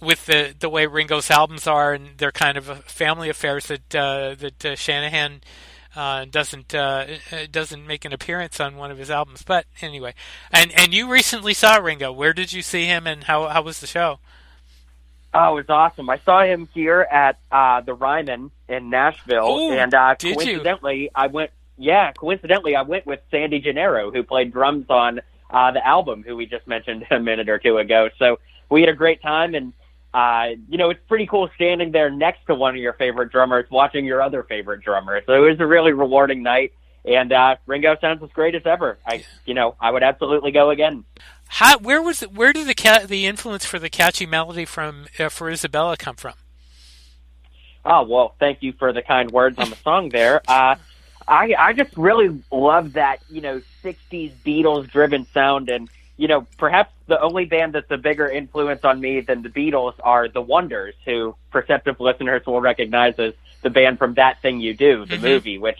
with 0.00 0.26
the 0.26 0.54
the 0.58 0.68
way 0.68 0.86
Ringo's 0.86 1.30
albums 1.30 1.66
are, 1.66 1.92
and 1.92 2.16
they're 2.16 2.32
kind 2.32 2.56
of 2.56 2.84
family 2.84 3.28
affairs 3.28 3.66
that 3.66 3.94
uh, 3.94 4.34
that 4.38 4.64
uh, 4.64 4.76
Shanahan 4.76 5.42
uh, 5.94 6.24
doesn't 6.24 6.74
uh, 6.74 7.06
doesn't 7.50 7.86
make 7.86 8.04
an 8.04 8.12
appearance 8.12 8.60
on 8.60 8.76
one 8.76 8.90
of 8.90 8.98
his 8.98 9.10
albums. 9.10 9.42
But 9.42 9.66
anyway, 9.80 10.14
and 10.50 10.72
and 10.72 10.94
you 10.94 11.10
recently 11.10 11.54
saw 11.54 11.76
Ringo. 11.76 12.12
Where 12.12 12.32
did 12.32 12.52
you 12.52 12.62
see 12.62 12.86
him, 12.86 13.06
and 13.06 13.24
how 13.24 13.48
how 13.48 13.62
was 13.62 13.80
the 13.80 13.86
show? 13.86 14.18
Oh, 15.32 15.52
it 15.52 15.68
was 15.68 15.70
awesome. 15.70 16.10
I 16.10 16.18
saw 16.24 16.42
him 16.42 16.68
here 16.74 17.02
at 17.02 17.38
uh, 17.52 17.82
the 17.82 17.94
Ryman 17.94 18.50
in 18.68 18.90
Nashville, 18.90 19.46
Ooh, 19.46 19.72
and 19.72 19.94
uh, 19.94 20.16
coincidentally, 20.16 21.02
you? 21.02 21.08
I 21.14 21.28
went. 21.28 21.50
Yeah, 21.76 22.12
coincidentally, 22.12 22.76
I 22.76 22.82
went 22.82 23.06
with 23.06 23.20
Sandy 23.30 23.60
Gennaro, 23.60 24.10
who 24.10 24.22
played 24.22 24.52
drums 24.52 24.86
on 24.90 25.20
uh, 25.48 25.70
the 25.70 25.86
album, 25.86 26.24
who 26.26 26.36
we 26.36 26.46
just 26.46 26.66
mentioned 26.66 27.06
a 27.10 27.18
minute 27.18 27.48
or 27.48 27.58
two 27.58 27.78
ago. 27.78 28.10
So 28.18 28.38
we 28.68 28.80
had 28.80 28.90
a 28.90 28.94
great 28.94 29.22
time, 29.22 29.54
and 29.54 29.72
uh, 30.12 30.48
you 30.68 30.78
know, 30.78 30.90
it's 30.90 31.00
pretty 31.08 31.26
cool 31.26 31.48
standing 31.54 31.92
there 31.92 32.10
next 32.10 32.46
to 32.46 32.54
one 32.54 32.74
of 32.74 32.80
your 32.80 32.94
favorite 32.94 33.30
drummers, 33.30 33.66
watching 33.70 34.04
your 34.04 34.22
other 34.22 34.42
favorite 34.42 34.82
drummer. 34.82 35.20
So 35.26 35.32
it 35.32 35.50
was 35.50 35.60
a 35.60 35.66
really 35.66 35.92
rewarding 35.92 36.42
night. 36.42 36.72
And 37.04 37.32
uh, 37.32 37.56
Ringo 37.66 37.96
sounds 38.00 38.22
as 38.22 38.30
great 38.30 38.54
as 38.54 38.62
ever. 38.66 38.98
I, 39.06 39.24
you 39.46 39.54
know, 39.54 39.74
I 39.80 39.90
would 39.90 40.02
absolutely 40.02 40.50
go 40.50 40.70
again. 40.70 41.04
How, 41.48 41.78
where 41.78 42.02
was 42.02 42.22
it, 42.22 42.32
where 42.32 42.52
did 42.52 42.66
the 42.66 42.74
ca- 42.74 43.06
the 43.06 43.26
influence 43.26 43.64
for 43.64 43.78
the 43.78 43.88
catchy 43.88 44.26
melody 44.26 44.64
from 44.64 45.06
uh, 45.18 45.28
for 45.28 45.50
Isabella 45.50 45.96
come 45.96 46.16
from? 46.16 46.34
Oh 47.84 48.02
well, 48.02 48.34
thank 48.38 48.62
you 48.62 48.72
for 48.72 48.92
the 48.92 49.02
kind 49.02 49.30
words 49.30 49.58
on 49.58 49.70
the 49.70 49.76
song 49.84 50.10
there. 50.10 50.42
Uh, 50.46 50.76
I 51.26 51.54
I 51.58 51.72
just 51.72 51.96
really 51.96 52.40
love 52.52 52.92
that 52.92 53.20
you 53.28 53.40
know 53.40 53.62
'60s 53.82 54.32
Beatles 54.44 54.90
driven 54.90 55.26
sound, 55.32 55.68
and 55.70 55.88
you 56.20 56.28
know, 56.28 56.46
perhaps 56.58 56.92
the 57.06 57.18
only 57.18 57.46
band 57.46 57.72
that's 57.72 57.90
a 57.90 57.96
bigger 57.96 58.28
influence 58.28 58.84
on 58.84 59.00
me 59.00 59.22
than 59.22 59.40
the 59.40 59.48
Beatles 59.48 59.94
are 60.00 60.28
the 60.28 60.42
Wonders, 60.42 60.94
who 61.06 61.34
perceptive 61.50 61.98
listeners 61.98 62.42
will 62.44 62.60
recognize 62.60 63.14
as 63.18 63.32
the 63.62 63.70
band 63.70 63.98
from 63.98 64.12
That 64.14 64.42
Thing 64.42 64.60
You 64.60 64.74
Do, 64.74 65.06
the 65.06 65.14
mm-hmm. 65.14 65.24
movie, 65.24 65.56
which, 65.56 65.78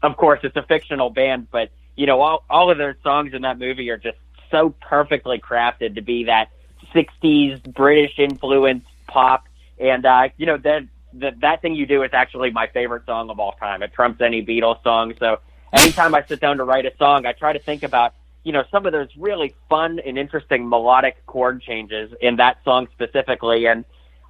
of 0.00 0.16
course, 0.16 0.38
it's 0.44 0.54
a 0.54 0.62
fictional 0.62 1.10
band, 1.10 1.48
but, 1.50 1.70
you 1.96 2.06
know, 2.06 2.20
all, 2.20 2.44
all 2.48 2.70
of 2.70 2.78
their 2.78 2.96
songs 3.02 3.34
in 3.34 3.42
that 3.42 3.58
movie 3.58 3.90
are 3.90 3.96
just 3.96 4.18
so 4.52 4.72
perfectly 4.80 5.40
crafted 5.40 5.96
to 5.96 6.00
be 6.00 6.24
that 6.24 6.50
60s 6.94 7.74
British 7.74 8.20
influence 8.20 8.84
pop. 9.08 9.48
And, 9.80 10.06
uh, 10.06 10.28
you 10.36 10.46
know, 10.46 10.58
that, 10.58 10.84
that, 11.14 11.40
that 11.40 11.60
Thing 11.60 11.74
You 11.74 11.86
Do 11.86 12.04
is 12.04 12.10
actually 12.12 12.52
my 12.52 12.68
favorite 12.68 13.04
song 13.04 13.30
of 13.30 13.40
all 13.40 13.56
time. 13.58 13.82
It 13.82 13.92
trumps 13.92 14.20
any 14.20 14.46
Beatles 14.46 14.80
song. 14.84 15.14
So 15.18 15.40
anytime 15.72 16.14
I 16.14 16.22
sit 16.24 16.38
down 16.38 16.58
to 16.58 16.64
write 16.64 16.86
a 16.86 16.96
song, 16.98 17.26
I 17.26 17.32
try 17.32 17.52
to 17.52 17.58
think 17.58 17.82
about 17.82 18.14
you 18.44 18.52
know, 18.52 18.64
some 18.70 18.86
of 18.86 18.92
those 18.92 19.08
really 19.16 19.54
fun 19.68 20.00
and 20.04 20.18
interesting 20.18 20.68
melodic 20.68 21.24
chord 21.26 21.62
changes 21.62 22.12
in 22.20 22.36
that 22.36 22.58
song 22.64 22.88
specifically. 22.92 23.66
And, 23.66 23.84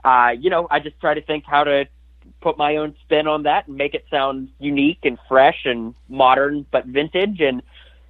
uh, 0.04 0.30
you 0.38 0.50
know, 0.50 0.66
I 0.70 0.80
just 0.80 1.00
try 1.00 1.14
to 1.14 1.22
think 1.22 1.44
how 1.46 1.64
to 1.64 1.86
put 2.40 2.58
my 2.58 2.76
own 2.76 2.94
spin 3.04 3.26
on 3.26 3.44
that 3.44 3.68
and 3.68 3.76
make 3.76 3.94
it 3.94 4.04
sound 4.10 4.50
unique 4.58 5.00
and 5.04 5.18
fresh 5.28 5.60
and 5.64 5.94
modern, 6.08 6.66
but 6.70 6.84
vintage. 6.84 7.40
And, 7.40 7.62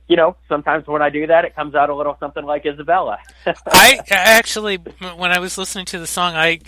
you 0.08 0.16
know, 0.16 0.36
sometimes 0.48 0.86
when 0.86 1.02
I 1.02 1.10
do 1.10 1.26
that, 1.28 1.44
it 1.44 1.54
comes 1.54 1.74
out 1.74 1.88
a 1.88 1.94
little 1.94 2.16
something 2.18 2.44
like 2.44 2.66
Isabella. 2.66 3.18
I 3.66 4.00
actually, 4.10 4.76
when 4.76 5.30
I 5.30 5.38
was 5.38 5.56
listening 5.56 5.84
to 5.86 5.98
the 5.98 6.06
song, 6.06 6.34
I 6.34 6.60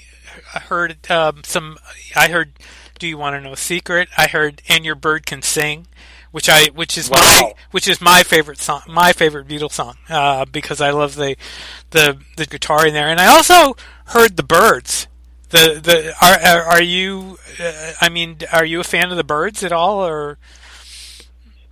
heard 0.53 1.11
um, 1.11 1.43
some, 1.45 1.79
I 2.15 2.29
heard, 2.29 2.53
Do 3.01 3.09
You 3.09 3.19
Want 3.19 3.35
to 3.35 3.41
Know 3.41 3.53
a 3.53 3.57
Secret? 3.57 4.09
I 4.17 4.29
heard, 4.29 4.63
And 4.69 4.85
Your 4.85 4.95
Bird 4.95 5.27
Can 5.27 5.43
Sing 5.43 5.87
which 6.35 6.49
I 6.49 6.67
which 6.75 6.99
is 6.99 7.09
wow. 7.09 7.19
my 7.21 7.55
which 7.71 7.87
is 7.87 8.01
my 8.01 8.25
favorite 8.25 8.59
song, 8.59 8.83
my 8.89 9.13
favorite 9.13 9.47
Beatles 9.47 9.71
song, 9.71 9.97
uh, 10.09 10.45
because 10.47 10.81
I 10.81 10.91
love 10.91 11.15
the 11.15 11.37
the 11.91 12.19
the 12.37 12.45
guitar 12.45 12.85
in 12.85 12.93
there, 12.93 13.07
and 13.07 13.21
I 13.21 13.29
also 13.29 13.77
heard 14.07 14.37
the 14.37 14.43
Byrds. 14.43 15.07
The 15.51 15.81
the 15.81 16.13
are 16.21 16.63
are 16.65 16.83
you? 16.83 17.39
Uh, 17.61 17.93
I 18.01 18.09
mean, 18.09 18.39
are 18.53 18.65
you 18.65 18.81
a 18.81 18.85
fan 18.85 19.13
of 19.13 19.17
the 19.17 19.23
Byrds 19.23 19.63
at 19.63 19.71
all, 19.71 20.05
or? 20.05 20.39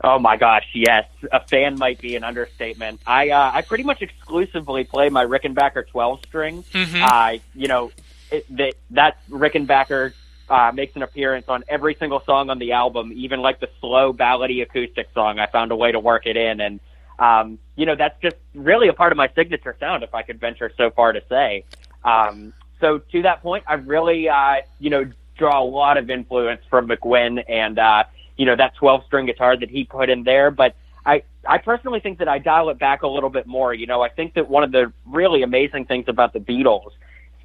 Oh 0.05 0.21
my 0.21 0.37
gosh, 0.37 0.69
yes. 0.75 1.09
A 1.33 1.41
fan 1.41 1.77
might 1.77 2.01
be 2.01 2.15
an 2.15 2.23
understatement. 2.23 3.01
I 3.05 3.31
uh, 3.31 3.51
I 3.53 3.63
pretty 3.63 3.83
much 3.83 4.01
exclusively 4.01 4.85
play 4.85 5.09
my 5.09 5.25
Rickenbacker 5.25 5.89
12 5.89 6.21
string. 6.27 6.63
Mm-hmm. 6.73 7.03
Uh, 7.03 7.39
you 7.57 7.67
know, 7.67 7.91
it, 8.31 8.47
that 8.57 8.75
that 8.91 9.17
Rickenbacker 9.29 10.13
uh, 10.49 10.73
makes 10.75 10.97
an 10.97 11.03
appearance 11.03 11.47
on 11.49 11.65
every 11.69 11.95
single 11.95 12.23
song 12.25 12.51
on 12.51 12.59
the 12.59 12.73
album, 12.73 13.13
even 13.15 13.41
like 13.41 13.61
the 13.61 13.69
slow 13.81 14.13
ballady 14.13 14.63
acoustic 14.63 15.09
song. 15.15 15.39
I 15.39 15.47
found 15.47 15.73
a 15.73 15.77
way 15.77 15.93
to 15.93 16.01
work 16.01 16.27
it 16.27 16.37
in, 16.37 16.61
and 16.61 16.81
um, 17.19 17.59
you 17.77 17.87
know, 17.87 17.95
that's 17.95 18.21
just 18.21 18.37
really 18.55 18.89
a 18.89 18.93
part 18.93 19.13
of 19.13 19.17
my 19.17 19.29
signature 19.35 19.77
sound, 19.79 20.03
if 20.03 20.15
I 20.15 20.23
could 20.23 20.41
venture 20.41 20.73
so 20.77 20.91
far 20.91 21.13
to 21.13 21.23
say. 21.29 21.65
Um, 22.05 22.53
so 22.81 22.99
to 22.99 23.23
that 23.23 23.43
point, 23.43 23.65
I 23.69 23.75
really, 23.75 24.29
uh, 24.29 24.57
you 24.81 24.91
know, 24.91 25.11
draw 25.39 25.63
a 25.63 25.65
lot 25.65 25.97
of 25.97 26.11
influence 26.11 26.63
from 26.69 26.89
McGuinn 26.89 27.43
and, 27.49 27.79
uh, 27.79 28.05
you 28.37 28.45
know, 28.45 28.57
that 28.57 28.75
12 28.75 29.05
string 29.07 29.27
guitar 29.27 29.57
that 29.57 29.71
he 29.71 29.85
put 29.85 30.11
in 30.11 30.25
there. 30.25 30.51
But 30.51 30.75
I, 31.07 31.23
I 31.49 31.59
personally 31.59 32.01
think 32.01 32.19
that 32.19 32.29
I 32.29 32.39
dial 32.39 32.71
it 32.71 32.79
back 32.79 33.03
a 33.03 33.09
little 33.09 33.31
bit 33.31 33.47
more. 33.47 33.73
You 33.73 33.87
know, 33.87 34.03
I 34.03 34.09
think 34.09 34.35
that 34.35 34.49
one 34.49 34.65
of 34.65 34.73
the 34.73 34.93
really 35.07 35.43
amazing 35.43 35.85
things 35.85 36.07
about 36.09 36.33
the 36.33 36.41
Beatles 36.41 36.91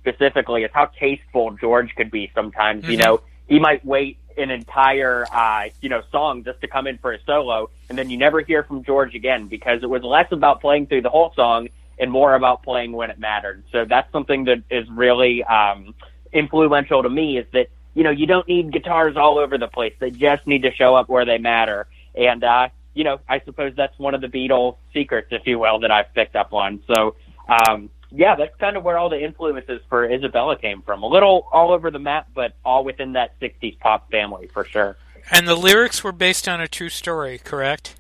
specifically 0.08 0.64
is 0.64 0.72
how 0.74 0.86
tasteful 1.00 1.52
George 1.52 1.94
could 1.96 2.12
be 2.12 2.32
sometimes. 2.34 2.84
Mm-hmm. 2.84 2.92
You 2.92 2.98
know, 2.98 3.22
he 3.48 3.60
might 3.60 3.86
wait 3.86 4.18
an 4.38 4.52
entire, 4.52 5.26
uh, 5.32 5.66
you 5.82 5.90
know, 5.90 6.02
song 6.12 6.44
just 6.44 6.62
to 6.62 6.68
come 6.68 6.88
in 6.88 6.98
for 7.00 7.12
a 7.12 7.20
solo, 7.26 7.70
and 7.90 7.98
then 7.98 8.10
you 8.10 8.18
never 8.18 8.42
hear 8.42 8.64
from 8.64 8.84
George 8.84 9.16
again 9.16 9.48
because 9.48 9.82
it 9.84 9.90
was 9.90 10.04
less 10.04 10.32
about 10.32 10.62
playing 10.62 10.88
through 10.88 11.02
the 11.02 11.10
whole 11.10 11.34
song 11.36 11.70
and 12.00 12.12
more 12.12 12.36
about 12.36 12.62
playing 12.62 12.92
when 12.92 13.10
it 13.10 13.20
mattered. 13.20 13.64
So 13.72 13.86
that's 13.86 14.12
something 14.12 14.46
that 14.46 14.64
is 14.70 14.88
really 14.90 15.44
um, 15.44 15.96
influential 16.32 17.02
to 17.02 17.10
me 17.10 17.40
is 17.40 17.48
that, 17.54 17.68
you 17.96 18.04
know, 18.04 18.12
you 18.12 18.28
don't 18.28 18.48
need 18.48 18.72
guitars 18.72 19.18
all 19.18 19.40
over 19.40 19.58
the 19.58 19.68
place. 19.68 19.94
They 20.00 20.12
just 20.12 20.46
need 20.46 20.62
to 20.62 20.72
show 20.72 20.94
up 20.96 21.10
where 21.10 21.26
they 21.26 21.40
matter. 21.40 21.88
And, 22.14 22.44
uh, 22.44 22.70
you 22.94 23.04
know, 23.04 23.20
I 23.28 23.40
suppose 23.40 23.74
that's 23.76 23.98
one 23.98 24.14
of 24.14 24.22
the 24.22 24.28
Beatles 24.28 24.78
secrets, 24.94 25.30
if 25.32 25.48
you 25.48 25.58
will, 25.58 25.80
that 25.80 25.90
I've 25.90 26.14
picked 26.14 26.36
up 26.36 26.54
on. 26.54 26.84
So, 26.86 27.16
um, 27.50 27.90
yeah, 28.12 28.36
that's 28.36 28.56
kind 28.58 28.78
of 28.78 28.84
where 28.84 28.98
all 28.98 29.10
the 29.10 29.22
influences 29.22 29.82
for 29.90 30.06
Isabella 30.06 30.58
came 30.58 30.82
from. 30.82 31.04
A 31.04 31.08
little 31.08 31.48
all 31.52 31.72
over 31.72 31.92
the 31.92 32.00
map, 32.00 32.28
but 32.34 32.54
all 32.64 32.84
within 32.84 33.14
that 33.14 33.40
60s 33.40 33.80
pop 33.80 34.10
family 34.12 34.48
for 34.48 34.64
sure. 34.64 34.98
And 35.32 35.48
the 35.48 35.56
lyrics 35.56 36.04
were 36.04 36.14
based 36.14 36.48
on 36.48 36.62
a 36.62 36.68
true 36.68 36.90
story, 36.90 37.38
correct? 37.38 37.96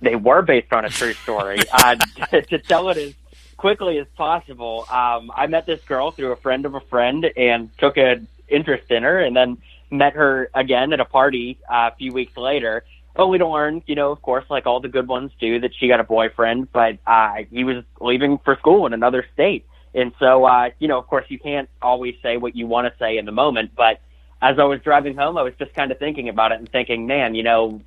They 0.00 0.16
were 0.16 0.42
based 0.42 0.72
on 0.72 0.84
a 0.84 0.88
true 0.88 1.12
story. 1.12 1.58
uh, 1.72 1.96
to 2.30 2.58
tell 2.58 2.88
it 2.90 2.96
as 2.96 3.14
quickly 3.56 3.98
as 3.98 4.06
possible, 4.16 4.86
um, 4.90 5.30
I 5.34 5.46
met 5.46 5.66
this 5.66 5.82
girl 5.84 6.10
through 6.10 6.32
a 6.32 6.36
friend 6.36 6.66
of 6.66 6.74
a 6.74 6.80
friend 6.80 7.26
and 7.36 7.70
took 7.78 7.96
an 7.96 8.26
interest 8.48 8.90
in 8.90 9.04
her, 9.04 9.20
and 9.20 9.36
then 9.36 9.58
met 9.90 10.14
her 10.14 10.50
again 10.52 10.92
at 10.92 11.00
a 11.00 11.04
party 11.04 11.58
uh, 11.70 11.90
a 11.92 11.96
few 11.96 12.12
weeks 12.12 12.36
later 12.36 12.84
to 13.16 13.48
learn, 13.48 13.82
you 13.86 13.94
know, 13.94 14.10
of 14.12 14.22
course, 14.22 14.44
like 14.50 14.66
all 14.66 14.80
the 14.80 14.88
good 14.88 15.08
ones 15.08 15.32
do, 15.40 15.60
that 15.60 15.72
she 15.74 15.88
got 15.88 16.00
a 16.00 16.04
boyfriend, 16.04 16.72
but 16.72 16.98
uh, 17.06 17.42
he 17.50 17.64
was 17.64 17.84
leaving 18.00 18.38
for 18.44 18.56
school 18.56 18.86
in 18.86 18.92
another 18.92 19.24
state. 19.32 19.66
And 19.94 20.12
so, 20.18 20.44
uh, 20.44 20.70
you 20.78 20.88
know, 20.88 20.98
of 20.98 21.06
course, 21.06 21.24
you 21.28 21.38
can't 21.38 21.68
always 21.80 22.14
say 22.22 22.36
what 22.36 22.54
you 22.54 22.66
want 22.66 22.86
to 22.86 22.98
say 22.98 23.16
in 23.16 23.24
the 23.24 23.32
moment. 23.32 23.72
But 23.74 24.00
as 24.42 24.58
I 24.58 24.64
was 24.64 24.80
driving 24.82 25.16
home, 25.16 25.38
I 25.38 25.42
was 25.42 25.54
just 25.58 25.72
kind 25.74 25.90
of 25.90 25.98
thinking 25.98 26.28
about 26.28 26.52
it 26.52 26.58
and 26.58 26.70
thinking, 26.70 27.06
man, 27.06 27.34
you 27.34 27.42
know, 27.42 27.80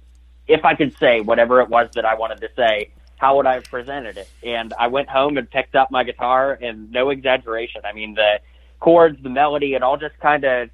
if 0.48 0.66
I 0.66 0.74
could 0.74 0.98
say 0.98 1.22
whatever 1.22 1.62
it 1.62 1.70
was 1.70 1.90
that 1.94 2.06
I 2.06 2.16
wanted 2.16 2.42
to 2.42 2.50
say, 2.56 2.90
how 3.18 3.38
would 3.38 3.46
I 3.46 3.54
have 3.56 3.66
presented 3.66 4.18
it? 4.18 4.30
And 4.44 4.74
I 4.80 4.88
went 4.88 5.10
home 5.10 5.38
and 5.38 5.50
picked 5.50 5.76
up 5.76 5.92
my 5.92 6.04
guitar, 6.04 6.58
and 6.60 6.92
no 6.92 7.10
exaggeration. 7.12 7.82
I 7.86 7.94
mean, 7.94 8.16
the 8.16 8.40
chords, 8.80 9.22
the 9.22 9.30
melody, 9.30 9.76
it 9.76 9.84
all 9.84 9.98
just 9.98 10.18
kind 10.20 10.44
of 10.46 10.70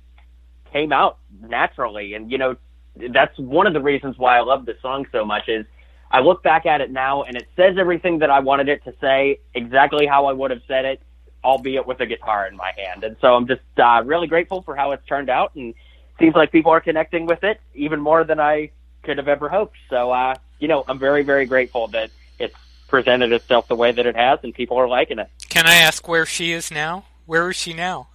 came 0.72 0.93
out 0.93 1.18
naturally. 1.41 2.14
And, 2.14 2.32
you 2.32 2.38
know, 2.38 2.56
that's 2.95 3.37
one 3.37 3.67
of 3.67 3.73
the 3.73 3.81
reasons 3.81 4.17
why 4.17 4.37
I 4.37 4.41
love 4.41 4.65
this 4.65 4.81
song 4.81 5.05
so 5.11 5.25
much 5.25 5.47
is 5.47 5.65
I 6.11 6.19
look 6.21 6.43
back 6.43 6.65
at 6.65 6.81
it 6.81 6.91
now 6.91 7.23
and 7.23 7.35
it 7.35 7.47
says 7.55 7.77
everything 7.77 8.19
that 8.19 8.29
I 8.29 8.39
wanted 8.39 8.69
it 8.69 8.83
to 8.85 8.93
say 9.01 9.39
exactly 9.53 10.05
how 10.05 10.27
I 10.27 10.33
would 10.33 10.51
have 10.51 10.61
said 10.67 10.85
it, 10.85 11.01
albeit 11.43 11.85
with 11.87 11.99
a 11.99 12.05
guitar 12.05 12.47
in 12.47 12.55
my 12.55 12.71
hand. 12.77 13.03
And 13.03 13.17
so 13.19 13.35
I'm 13.35 13.47
just 13.47 13.61
uh, 13.77 14.01
really 14.05 14.27
grateful 14.27 14.61
for 14.61 14.75
how 14.75 14.91
it's 14.91 15.05
turned 15.05 15.29
out 15.29 15.53
and 15.55 15.73
seems 16.19 16.35
like 16.35 16.51
people 16.51 16.71
are 16.71 16.79
connecting 16.79 17.25
with 17.25 17.43
it 17.43 17.59
even 17.73 17.99
more 17.99 18.23
than 18.23 18.39
I 18.39 18.71
could 19.03 19.17
have 19.17 19.27
ever 19.27 19.49
hoped. 19.49 19.77
So, 19.89 20.11
uh, 20.11 20.35
you 20.59 20.67
know, 20.67 20.83
I'm 20.87 20.99
very, 20.99 21.23
very 21.23 21.45
grateful 21.45 21.87
that 21.89 22.11
it's 22.39 22.55
presented 22.87 23.31
itself 23.31 23.67
the 23.67 23.75
way 23.75 23.91
that 23.91 24.05
it 24.05 24.15
has 24.15 24.39
and 24.43 24.53
people 24.53 24.77
are 24.77 24.87
liking 24.87 25.19
it. 25.19 25.29
Can 25.49 25.67
I 25.67 25.75
ask 25.75 26.07
where 26.07 26.25
she 26.25 26.51
is 26.51 26.71
now? 26.71 27.05
Where 27.25 27.49
is 27.49 27.55
she 27.55 27.73
now? 27.73 28.07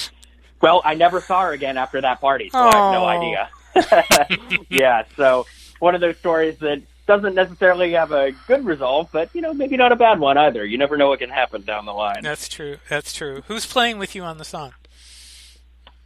well, 0.60 0.82
I 0.84 0.94
never 0.94 1.20
saw 1.20 1.42
her 1.42 1.52
again 1.52 1.76
after 1.76 2.00
that 2.00 2.20
party, 2.20 2.48
so 2.50 2.58
I 2.58 2.76
have 2.76 2.92
no 2.92 3.04
idea. 3.04 3.50
yeah, 4.68 5.04
so 5.16 5.46
one 5.78 5.94
of 5.94 6.00
those 6.00 6.16
stories 6.18 6.58
that 6.58 6.82
doesn't 7.06 7.34
necessarily 7.34 7.92
have 7.92 8.12
a 8.12 8.32
good 8.46 8.64
resolve, 8.64 9.08
but 9.12 9.30
you 9.34 9.40
know, 9.40 9.54
maybe 9.54 9.76
not 9.76 9.92
a 9.92 9.96
bad 9.96 10.18
one 10.18 10.36
either. 10.36 10.64
You 10.64 10.78
never 10.78 10.96
know 10.96 11.08
what 11.08 11.20
can 11.20 11.30
happen 11.30 11.62
down 11.62 11.86
the 11.86 11.92
line. 11.92 12.22
That's 12.22 12.48
true. 12.48 12.78
That's 12.88 13.12
true. 13.12 13.42
Who's 13.46 13.64
playing 13.64 13.98
with 13.98 14.14
you 14.14 14.22
on 14.22 14.38
the 14.38 14.44
song? 14.44 14.72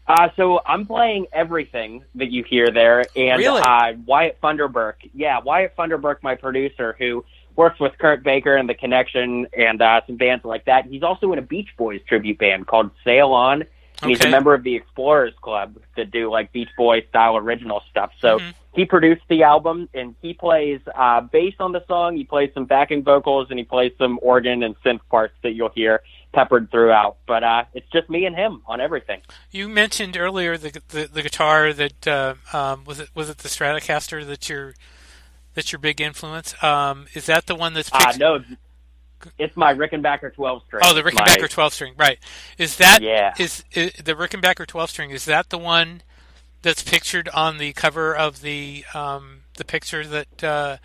Uh, 0.07 0.29
so 0.37 0.61
I'm 0.67 0.87
playing 0.87 1.27
everything 1.33 2.05
that 2.17 2.31
you 2.33 2.43
hear 2.43 2.71
there, 2.71 3.05
and 3.15 3.39
really? 3.39 3.63
uh, 3.63 3.93
Wyatt 4.05 4.41
Funderburk. 4.43 4.95
Yeah, 5.15 5.39
Wyatt 5.41 5.77
Funderburk, 5.77 6.17
my 6.23 6.35
producer, 6.35 6.97
who 6.99 7.25
works 7.55 7.79
with 7.79 7.97
Kurt 7.99 8.25
Baker 8.25 8.57
and 8.57 8.69
The 8.69 8.75
Connection 8.75 9.47
and 9.57 9.81
uh, 9.81 10.01
some 10.07 10.17
bands 10.17 10.45
like 10.45 10.65
that. 10.65 10.87
He's 10.87 11.03
also 11.03 11.33
in 11.33 11.39
a 11.39 11.43
Beach 11.43 11.69
Boys 11.77 12.01
tribute 12.09 12.39
band 12.39 12.67
called 12.67 12.91
Sail 13.05 13.33
On 13.33 13.65
and 14.03 14.11
he's 14.11 14.25
a 14.25 14.31
member 14.31 14.55
of 14.55 14.63
the 14.63 14.75
Explorers 14.75 15.35
Club 15.41 15.77
that 15.97 16.11
do 16.11 16.31
like 16.31 16.53
Beach 16.53 16.71
Boy 16.77 17.03
style 17.09 17.37
original 17.37 17.83
stuff. 17.91 18.13
So 18.21 18.39
mm-hmm. 18.39 18.51
he 18.75 18.85
produced 18.85 19.23
the 19.29 19.43
album 19.43 19.89
and 19.95 20.15
he 20.23 20.35
plays 20.35 20.81
uh, 20.95 21.21
bass 21.21 21.55
on 21.61 21.73
the 21.73 21.85
song. 21.87 22.17
He 22.17 22.25
plays 22.25 22.51
some 22.55 22.65
backing 22.65 23.03
vocals 23.03 23.49
and 23.51 23.59
he 23.59 23.65
plays 23.65 23.93
some 23.99 24.19
organ 24.23 24.63
and 24.63 24.75
synth 24.83 25.01
parts 25.11 25.35
that 25.43 25.53
you'll 25.53 25.71
hear 25.71 26.03
peppered 26.33 26.71
throughout. 26.71 27.17
But 27.27 27.45
uh, 27.45 27.65
it's 27.75 27.89
just 27.91 28.09
me 28.09 28.25
and 28.27 28.37
him 28.37 28.63
on 28.67 28.81
everything. 28.81 29.21
You 29.51 29.69
mentioned 29.69 30.17
earlier 30.17 30.57
the 30.57 30.81
the, 30.89 31.09
the 31.13 31.23
guitar 31.23 31.73
that 31.73 32.07
uh, 32.07 32.35
um, 32.53 32.85
was 32.85 33.01
it 33.01 33.11
was 33.15 33.29
it 33.29 33.39
the 33.39 33.49
Stratocaster 33.49 34.27
that 34.27 34.49
your 34.49 34.75
that's 35.55 35.73
your 35.73 35.79
big 35.79 36.01
influence. 36.01 36.55
Um, 36.63 37.07
is 37.15 37.27
that 37.27 37.47
the 37.47 37.55
one 37.55 37.75
that's? 37.75 37.91
Uh, 37.93 38.13
no, 38.19 38.45
it's 39.39 39.57
my 39.57 39.75
Rickenbacker 39.75 40.35
12 40.35 40.63
string. 40.67 40.83
Oh, 40.85 40.95
the 40.95 41.03
Rickenbacker 41.03 41.43
my, 41.43 41.47
12 41.49 41.75
string, 41.75 41.95
right? 41.97 42.19
Is 42.59 42.77
that 42.77 43.03
yeah. 43.03 43.35
is, 43.39 43.65
is 43.73 43.93
the 43.93 44.15
Rickenbacker 44.15 44.67
12 44.67 44.91
string? 44.91 45.11
Is 45.11 45.25
that 45.27 45.51
the 45.51 45.59
one 45.59 46.03
that's 46.63 46.83
pictured 46.83 47.29
on 47.31 47.59
the 47.59 47.73
cover 47.73 48.15
of 48.15 48.43
the 48.43 48.85
um, 48.95 49.41
the 49.57 49.65
picture 49.65 50.07
that 50.07 50.45
uh, 50.45 50.77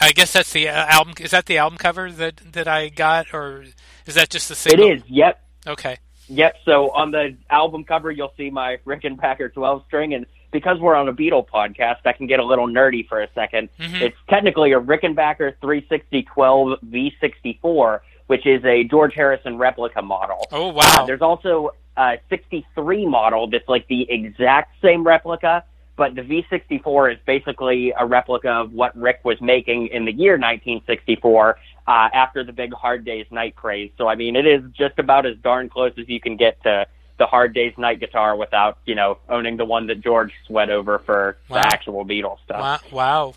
I 0.00 0.12
guess 0.12 0.32
that's 0.32 0.52
the 0.52 0.68
uh, 0.68 0.86
album? 0.86 1.14
Is 1.20 1.30
that 1.30 1.46
the 1.46 1.58
album 1.58 1.78
cover 1.78 2.10
that 2.10 2.40
that 2.52 2.68
I 2.68 2.88
got, 2.88 3.32
or 3.32 3.64
is 4.06 4.14
that 4.14 4.30
just 4.30 4.48
the 4.48 4.54
single? 4.54 4.86
It 4.86 4.98
is. 4.98 5.02
Yep. 5.08 5.40
Okay. 5.66 5.98
Yep. 6.28 6.56
So 6.64 6.90
on 6.90 7.10
the 7.10 7.36
album 7.50 7.84
cover, 7.84 8.10
you'll 8.10 8.32
see 8.36 8.50
my 8.50 8.78
Rickenbacker 8.86 9.52
12 9.52 9.84
string, 9.86 10.14
and 10.14 10.26
because 10.52 10.78
we're 10.78 10.94
on 10.94 11.08
a 11.08 11.12
Beatle 11.12 11.46
podcast, 11.48 12.04
I 12.04 12.12
can 12.12 12.26
get 12.26 12.38
a 12.38 12.44
little 12.44 12.68
nerdy 12.68 13.08
for 13.08 13.22
a 13.22 13.28
2nd 13.28 13.68
mm-hmm. 13.78 13.96
It's 13.96 14.16
technically 14.28 14.72
a 14.72 14.80
Rickenbacker 14.80 15.54
36012 15.60 16.78
V64, 16.86 18.00
which 18.26 18.46
is 18.46 18.64
a 18.64 18.84
George 18.84 19.14
Harrison 19.14 19.58
replica 19.58 20.02
model. 20.02 20.46
Oh 20.52 20.68
wow! 20.68 20.82
Uh, 20.84 21.06
there's 21.06 21.22
also 21.22 21.70
a 21.96 22.18
63 22.30 23.06
model 23.06 23.48
that's 23.48 23.68
like 23.68 23.88
the 23.88 24.06
exact 24.10 24.74
same 24.80 25.04
replica, 25.04 25.64
but 25.96 26.14
the 26.14 26.22
V64 26.22 27.14
is 27.14 27.18
basically 27.26 27.92
a 27.98 28.06
replica 28.06 28.50
of 28.50 28.72
what 28.72 28.96
Rick 28.96 29.20
was 29.24 29.40
making 29.40 29.88
in 29.88 30.04
the 30.04 30.12
year 30.12 30.32
1964 30.32 31.58
uh, 31.86 32.08
after 32.14 32.44
the 32.44 32.52
big 32.52 32.72
Hard 32.72 33.04
Day's 33.04 33.26
Night 33.30 33.56
craze. 33.56 33.90
So 33.98 34.08
I 34.08 34.14
mean, 34.14 34.36
it 34.36 34.46
is 34.46 34.62
just 34.72 34.98
about 34.98 35.26
as 35.26 35.36
darn 35.42 35.68
close 35.68 35.92
as 35.98 36.08
you 36.08 36.20
can 36.20 36.36
get 36.36 36.62
to 36.62 36.86
the 37.22 37.26
Hard 37.26 37.54
Day's 37.54 37.78
Night 37.78 38.00
guitar 38.00 38.34
without, 38.34 38.78
you 38.84 38.96
know, 38.96 39.16
owning 39.28 39.56
the 39.56 39.64
one 39.64 39.86
that 39.86 40.00
George 40.00 40.32
sweat 40.44 40.70
over 40.70 40.98
for 40.98 41.36
wow. 41.48 41.62
the 41.62 41.68
actual 41.68 42.04
Beatles 42.04 42.38
stuff. 42.42 42.82
Wow. 42.90 42.90
wow. 42.90 43.34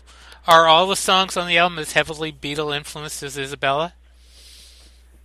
Are 0.48 0.66
all 0.66 0.88
the 0.88 0.96
songs 0.96 1.36
on 1.36 1.46
the 1.46 1.56
album 1.58 1.78
as 1.78 1.92
heavily 1.92 2.32
Beatle 2.32 2.76
influenced 2.76 3.22
as 3.22 3.38
Isabella? 3.38 3.92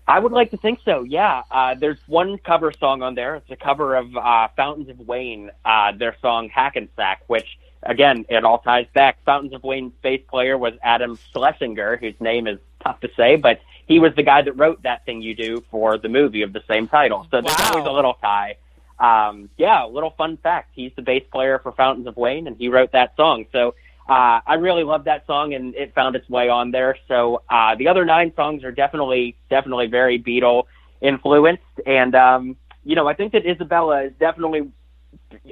I 0.07 0.19
would 0.19 0.31
like 0.31 0.51
to 0.51 0.57
think 0.57 0.77
so. 0.85 1.01
Yeah, 1.01 1.41
uh, 1.49 1.73
there's 1.73 1.97
one 2.05 2.37
cover 2.37 2.71
song 2.71 3.01
on 3.01 3.15
there. 3.15 3.33
It's 3.37 3.49
a 3.49 3.55
cover 3.55 3.95
of 3.95 4.15
uh, 4.15 4.49
Fountains 4.55 4.89
of 4.89 4.99
Wayne, 4.99 5.49
uh, 5.65 5.93
their 5.97 6.15
song 6.21 6.49
Hackensack, 6.49 7.23
which 7.25 7.57
again 7.81 8.25
it 8.29 8.45
all 8.45 8.59
ties 8.59 8.85
back. 8.93 9.23
Fountains 9.23 9.53
of 9.53 9.63
Wayne's 9.63 9.93
bass 10.03 10.21
player 10.29 10.55
was 10.55 10.73
Adam 10.83 11.17
Schlesinger, 11.31 11.97
whose 11.97 12.19
name 12.19 12.45
is 12.45 12.59
tough 12.83 12.99
to 12.99 13.09
say, 13.17 13.37
but 13.37 13.59
he 13.87 13.99
was 13.99 14.13
the 14.15 14.23
guy 14.23 14.41
that 14.41 14.53
wrote 14.53 14.83
that 14.83 15.05
thing 15.05 15.21
you 15.21 15.35
do 15.35 15.63
for 15.71 15.97
the 15.97 16.09
movie 16.09 16.41
of 16.41 16.53
the 16.53 16.63
same 16.67 16.87
title. 16.87 17.27
So 17.31 17.41
there's 17.41 17.57
wow. 17.57 17.69
always 17.71 17.87
a 17.87 17.91
little 17.91 18.13
tie. 18.15 18.57
Um, 18.99 19.49
yeah, 19.57 19.85
a 19.85 19.87
little 19.87 20.11
fun 20.11 20.37
fact. 20.37 20.71
He's 20.73 20.91
the 20.95 21.01
bass 21.01 21.23
player 21.31 21.59
for 21.59 21.71
Fountains 21.71 22.07
of 22.07 22.15
Wayne, 22.17 22.47
and 22.47 22.55
he 22.55 22.69
wrote 22.69 22.91
that 22.91 23.15
song. 23.15 23.45
So 23.51 23.73
uh, 24.07 24.41
I 24.45 24.55
really 24.55 24.83
love 24.83 25.05
that 25.05 25.25
song, 25.25 25.53
and 25.53 25.73
it 25.75 25.93
found 25.95 26.15
its 26.15 26.29
way 26.29 26.49
on 26.49 26.71
there. 26.71 26.95
So 27.07 27.41
uh, 27.49 27.75
the 27.75 27.87
other 27.87 28.05
nine 28.05 28.31
songs 28.35 28.63
are 28.63 28.71
definitely, 28.71 29.35
definitely 29.49 29.87
very 29.87 30.21
Beatle 30.21 30.65
influenced, 31.01 31.63
and 31.85 32.13
um, 32.13 32.55
you 32.83 32.95
know, 32.95 33.07
I 33.07 33.13
think 33.13 33.33
that 33.33 33.45
Isabella 33.45 34.03
is 34.03 34.13
definitely 34.19 34.71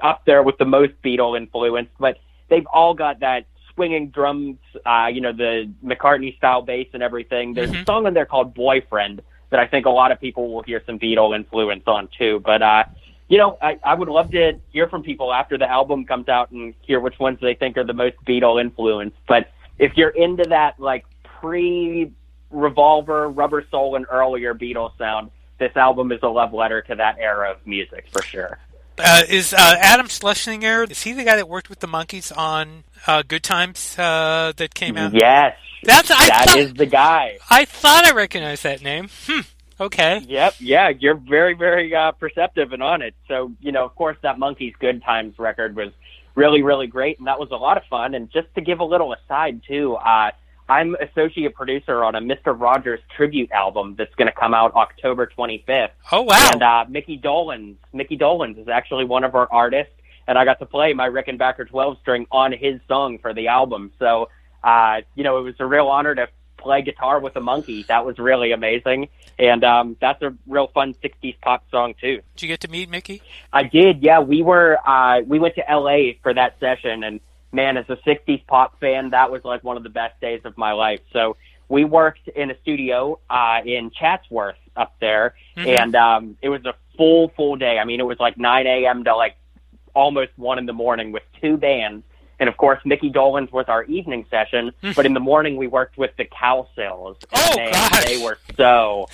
up 0.02 0.26
there 0.26 0.44
with 0.44 0.58
the 0.58 0.66
most 0.66 0.94
Beatle 1.04 1.38
influenced, 1.38 1.92
but 2.00 2.18
they've 2.50 2.68
all 2.68 2.94
got 2.94 3.22
that 3.22 3.46
swinging 3.80 4.10
drums, 4.10 4.58
uh, 4.86 5.08
you 5.10 5.22
know, 5.22 5.32
the 5.32 5.72
McCartney 5.82 6.36
style 6.36 6.62
bass 6.62 6.88
and 6.92 7.02
everything. 7.02 7.54
There's 7.54 7.72
mm-hmm. 7.72 7.84
a 7.84 7.86
song 7.86 8.06
on 8.06 8.14
there 8.14 8.26
called 8.26 8.54
Boyfriend 8.54 9.22
that 9.52 9.60
I 9.62 9.68
think 9.68 9.86
a 9.86 9.90
lot 9.90 10.12
of 10.12 10.20
people 10.20 10.54
will 10.54 10.64
hear 10.64 10.84
some 10.86 11.00
Beatle 11.00 11.34
influence 11.34 11.84
on 11.88 12.10
too. 12.18 12.42
But, 12.44 12.62
uh, 12.62 12.84
you 13.30 13.38
know, 13.38 13.58
I, 13.62 13.80
I 13.82 13.96
would 13.96 14.10
love 14.10 14.32
to 14.32 14.60
hear 14.74 14.90
from 14.90 15.02
people 15.02 15.32
after 15.32 15.58
the 15.58 15.70
album 15.70 16.06
comes 16.06 16.28
out 16.28 16.52
and 16.52 16.74
hear 16.82 17.00
which 17.00 17.18
ones 17.20 17.38
they 17.42 17.54
think 17.54 17.78
are 17.78 17.86
the 17.86 17.94
most 17.94 18.18
Beatle 18.28 18.60
influenced. 18.60 19.16
But 19.30 19.50
if 19.78 19.96
you're 19.96 20.10
into 20.10 20.44
that, 20.50 20.78
like, 20.78 21.06
pre 21.24 22.12
Revolver, 22.52 23.30
Rubber 23.30 23.66
Soul, 23.72 23.96
and 23.96 24.06
earlier 24.12 24.54
Beatles 24.54 24.98
sound, 24.98 25.32
this 25.58 25.72
album 25.78 26.12
is 26.12 26.20
a 26.22 26.28
love 26.28 26.54
letter 26.54 26.82
to 26.82 26.96
that 26.96 27.18
era 27.18 27.52
of 27.52 27.66
music 27.66 28.08
for 28.12 28.24
sure. 28.24 28.60
Uh, 29.00 29.24
is 29.30 29.54
uh, 29.54 29.58
Adam 29.80 30.08
Schlesinger? 30.08 30.84
Is 30.84 31.02
he 31.02 31.14
the 31.14 31.24
guy 31.24 31.38
that 31.38 31.47
worked 31.47 31.70
with 31.70 31.80
the 31.80 31.88
Monkees 31.88 32.36
on 32.36 32.84
uh, 33.08 33.24
Good 33.28 33.43
Times 33.43 33.97
uh, 33.97 34.54
that 34.58 34.74
came 34.74 34.97
out? 34.97 35.14
Yes, 35.14 35.56
That's 35.84 36.12
I 36.12 36.28
that 36.28 36.45
thought, 36.47 36.58
is 36.58 36.74
the 36.74 36.86
guy. 36.86 37.38
I 37.50 37.66
thought 37.66 38.06
I 38.06 38.12
recognized 38.12 38.64
that 38.64 38.82
name. 38.82 39.10
Hmm. 39.26 39.41
Okay. 39.82 40.20
Yep, 40.28 40.56
yeah, 40.60 40.89
you're 40.89 41.16
very, 41.16 41.54
very 41.54 41.95
uh, 41.95 42.12
perceptive 42.12 42.74
and 42.74 42.84
on 42.84 43.02
it. 43.02 43.16
So, 43.30 43.54
you 43.62 43.72
know, 43.72 43.86
of 43.86 43.95
course, 43.95 44.18
that 44.24 44.38
Monkees 44.38 44.78
Good 44.78 45.02
Times 45.04 45.39
record 45.39 45.76
was 45.76 45.93
really, 46.36 46.62
really 46.64 46.88
great, 46.88 47.18
and 47.18 47.28
that 47.28 47.39
was 47.39 47.50
a 47.52 47.56
lot 47.56 47.78
of 47.78 47.84
fun. 47.89 48.14
And 48.14 48.30
just 48.30 48.54
to 48.56 48.62
give 48.62 48.82
a 48.82 48.84
little 48.84 49.14
aside, 49.14 49.62
too, 49.66 49.95
uh, 49.95 50.32
I'm 50.70 50.95
associate 50.95 51.55
producer 51.55 52.03
on 52.03 52.13
a 52.15 52.22
Mr. 52.22 52.57
Rogers 52.57 52.99
tribute 53.15 53.51
album 53.51 53.95
that's 53.97 54.13
going 54.15 54.28
to 54.28 54.39
come 54.39 54.53
out 54.53 54.76
October 54.76 55.30
25th. 55.36 55.89
Oh 56.11 56.22
wow. 56.22 56.49
And 56.53 56.61
uh, 56.61 56.86
Mickey 56.88 57.17
Dolenz, 57.17 57.76
Mickey 57.91 58.17
Dolenz 58.17 58.59
is 58.59 58.67
actually 58.67 59.05
one 59.05 59.24
of 59.24 59.34
our 59.34 59.51
artists, 59.51 59.93
and 60.28 60.38
I 60.38 60.45
got 60.45 60.59
to 60.59 60.67
play 60.67 60.93
my 60.93 61.09
Rickenbacker 61.09 61.67
12 61.67 61.97
string 62.01 62.28
on 62.32 62.51
his 62.51 62.80
song 62.88 63.17
for 63.17 63.34
the 63.34 63.47
album. 63.47 63.91
So, 63.97 64.30
uh, 64.63 65.01
you 65.15 65.24
know, 65.24 65.39
it 65.39 65.41
was 65.41 65.55
a 65.59 65.65
real 65.65 65.88
honor 65.88 66.13
to 66.13 66.28
play 66.57 66.84
guitar 66.84 67.20
with 67.20 67.36
a 67.36 67.41
Monkee. 67.41 67.88
That 67.88 68.05
was 68.05 68.20
really 68.20 68.51
amazing, 68.51 69.09
and 69.39 69.63
um, 69.63 69.97
that's 69.99 70.22
a 70.22 70.36
real 70.45 70.67
fun 70.67 70.93
60s 71.03 71.36
pop 71.41 71.63
song 71.72 71.95
too. 71.99 72.22
Did 72.36 72.41
you 72.43 72.47
get 72.47 72.59
to 72.59 72.67
meet 72.67 72.89
Mickey? 72.89 73.24
I 73.51 73.63
did, 73.63 74.03
yeah. 74.03 74.20
We 74.20 74.43
were 74.43 74.78
uh, 74.88 75.22
we 75.26 75.39
went 75.39 75.55
to 75.55 75.63
LA 75.67 76.11
for 76.22 76.32
that 76.32 76.59
session, 76.59 77.03
and 77.03 77.22
man, 77.52 77.78
as 77.78 77.86
a 77.89 77.95
'60s 77.97 78.45
pop 78.47 78.80
fan, 78.80 79.10
that 79.12 79.32
was 79.32 79.43
like 79.43 79.64
one 79.64 79.78
of 79.78 79.84
the 79.84 79.89
best 79.89 80.20
days 80.22 80.41
of 80.45 80.58
my 80.58 80.72
life. 80.72 81.02
So 81.14 81.38
we 81.68 81.84
worked 81.86 82.28
in 82.30 82.52
a 82.52 82.60
studio 82.62 83.20
uh, 83.30 83.62
in 83.66 83.91
Chatsworth 83.91 84.56
up 84.76 84.95
there, 85.00 85.36
Mhm. 85.58 85.68
and 85.80 85.95
um, 85.95 86.38
it 86.41 86.50
was 86.50 86.66
a 86.66 86.74
full 86.97 87.30
full 87.30 87.56
day. 87.56 87.78
I 87.80 87.86
mean, 87.86 88.00
it 88.00 88.06
was 88.06 88.20
like 88.20 88.38
9 88.38 88.68
a.m. 88.68 89.04
to 89.06 89.16
like 89.16 89.36
almost 89.93 90.32
one 90.38 90.58
in 90.60 90.66
the 90.66 90.74
morning 90.74 91.12
with 91.12 91.24
two 91.41 91.58
bands. 91.58 92.04
And 92.39 92.47
of 92.47 92.56
course, 92.56 92.80
Mickey 92.86 93.12
Dolenz 93.12 93.52
was 93.52 93.66
our 93.68 93.84
evening 93.84 94.26
session, 94.30 94.72
but 94.95 95.06
in 95.06 95.14
the 95.14 95.20
morning 95.20 95.58
we 95.58 95.68
worked 95.68 95.97
with 95.97 96.12
the 96.18 96.24
Cowsills. 96.26 97.18
And 97.34 97.34
Oh, 97.34 97.56
man, 97.58 97.72
gosh. 97.74 98.06
they 98.06 98.24
were 98.24 98.38
so 98.56 99.08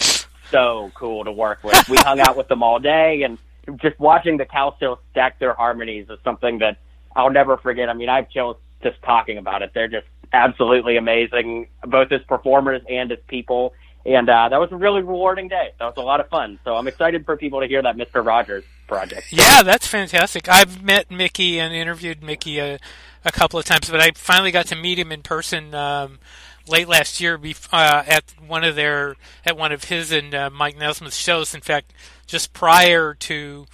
so 0.51 0.91
cool 0.93 1.23
to 1.23 1.31
work 1.31 1.63
with. 1.63 1.89
We 1.89 1.97
hung 1.97 2.19
out 2.19 2.37
with 2.37 2.47
them 2.49 2.61
all 2.61 2.77
day, 2.79 3.23
and 3.23 3.39
just 3.81 3.99
watching 3.99 4.37
the 4.37 4.45
Cowsills 4.45 4.99
stack 5.09 5.39
their 5.39 5.53
harmonies 5.55 6.07
is 6.09 6.19
something 6.23 6.59
that 6.59 6.77
I'll 7.15 7.31
never 7.31 7.57
forget. 7.57 7.89
I 7.89 7.93
mean, 7.93 8.09
I 8.09 8.17
have 8.17 8.29
chills 8.29 8.57
just 8.83 9.01
talking 9.03 9.37
about 9.37 9.61
it. 9.61 9.71
They're 9.73 9.87
just 9.87 10.07
absolutely 10.33 10.97
amazing, 10.97 11.67
both 11.83 12.11
as 12.11 12.21
performers 12.23 12.81
and 12.89 13.11
as 13.11 13.19
people. 13.27 13.73
And 14.05 14.29
uh, 14.29 14.49
that 14.49 14.59
was 14.59 14.71
a 14.71 14.75
really 14.75 15.01
rewarding 15.01 15.47
day. 15.47 15.69
That 15.79 15.85
was 15.85 15.95
a 15.97 16.01
lot 16.01 16.19
of 16.19 16.29
fun. 16.29 16.59
So 16.63 16.75
I'm 16.75 16.87
excited 16.87 17.25
for 17.25 17.37
people 17.37 17.61
to 17.61 17.67
hear 17.67 17.81
that 17.81 17.97
Mr. 17.97 18.23
Rogers 18.23 18.63
project. 18.87 19.31
Yeah, 19.31 19.63
that's 19.63 19.87
fantastic. 19.87 20.47
I've 20.47 20.83
met 20.83 21.09
Mickey 21.09 21.59
and 21.59 21.73
interviewed 21.73 22.21
Mickey 22.21 22.59
a, 22.59 22.77
a 23.23 23.31
couple 23.31 23.57
of 23.57 23.65
times, 23.65 23.89
but 23.89 24.01
I 24.01 24.11
finally 24.11 24.51
got 24.51 24.67
to 24.67 24.75
meet 24.75 24.99
him 24.99 25.11
in 25.11 25.23
person 25.23 25.73
um, 25.73 26.19
late 26.67 26.87
last 26.87 27.19
year 27.19 27.39
uh, 27.71 28.03
at 28.05 28.23
one 28.45 28.63
of 28.63 28.75
their 28.75 29.15
at 29.43 29.57
one 29.57 29.71
of 29.71 29.85
his 29.85 30.11
and 30.11 30.35
uh, 30.35 30.49
Mike 30.51 30.77
Nesmith's 30.77 31.17
shows. 31.17 31.55
In 31.55 31.61
fact, 31.61 31.91
just 32.27 32.53
prior 32.53 33.15
to 33.15 33.65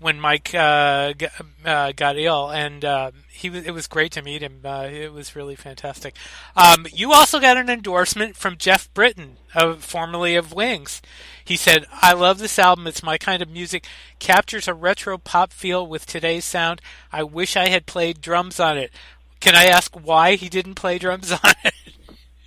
when 0.00 0.18
Mike 0.18 0.54
uh, 0.54 1.12
got, 1.12 1.32
uh, 1.64 1.92
got 1.92 2.16
ill, 2.18 2.50
and 2.50 2.84
uh, 2.84 3.10
he 3.30 3.50
was, 3.50 3.64
it 3.64 3.72
was 3.72 3.86
great 3.86 4.12
to 4.12 4.22
meet 4.22 4.42
him. 4.42 4.60
Uh, 4.64 4.88
it 4.90 5.12
was 5.12 5.36
really 5.36 5.54
fantastic. 5.54 6.16
Um, 6.56 6.86
you 6.92 7.12
also 7.12 7.38
got 7.38 7.58
an 7.58 7.68
endorsement 7.68 8.34
from 8.34 8.56
Geoff 8.56 8.92
Britton, 8.94 9.36
of, 9.54 9.84
formerly 9.84 10.34
of 10.36 10.52
Wings. 10.52 11.02
He 11.44 11.56
said, 11.56 11.86
"I 11.92 12.14
love 12.14 12.38
this 12.38 12.58
album. 12.58 12.86
It's 12.86 13.02
my 13.02 13.18
kind 13.18 13.42
of 13.42 13.50
music. 13.50 13.86
Captures 14.18 14.66
a 14.66 14.74
retro 14.74 15.18
pop 15.18 15.52
feel 15.52 15.86
with 15.86 16.06
today's 16.06 16.44
sound. 16.46 16.80
I 17.12 17.22
wish 17.22 17.56
I 17.56 17.68
had 17.68 17.86
played 17.86 18.20
drums 18.20 18.58
on 18.58 18.78
it. 18.78 18.90
Can 19.38 19.54
I 19.54 19.64
ask 19.64 19.94
why 19.94 20.36
he 20.36 20.48
didn't 20.48 20.74
play 20.74 20.98
drums 20.98 21.30
on 21.44 21.54
it?" 21.64 21.74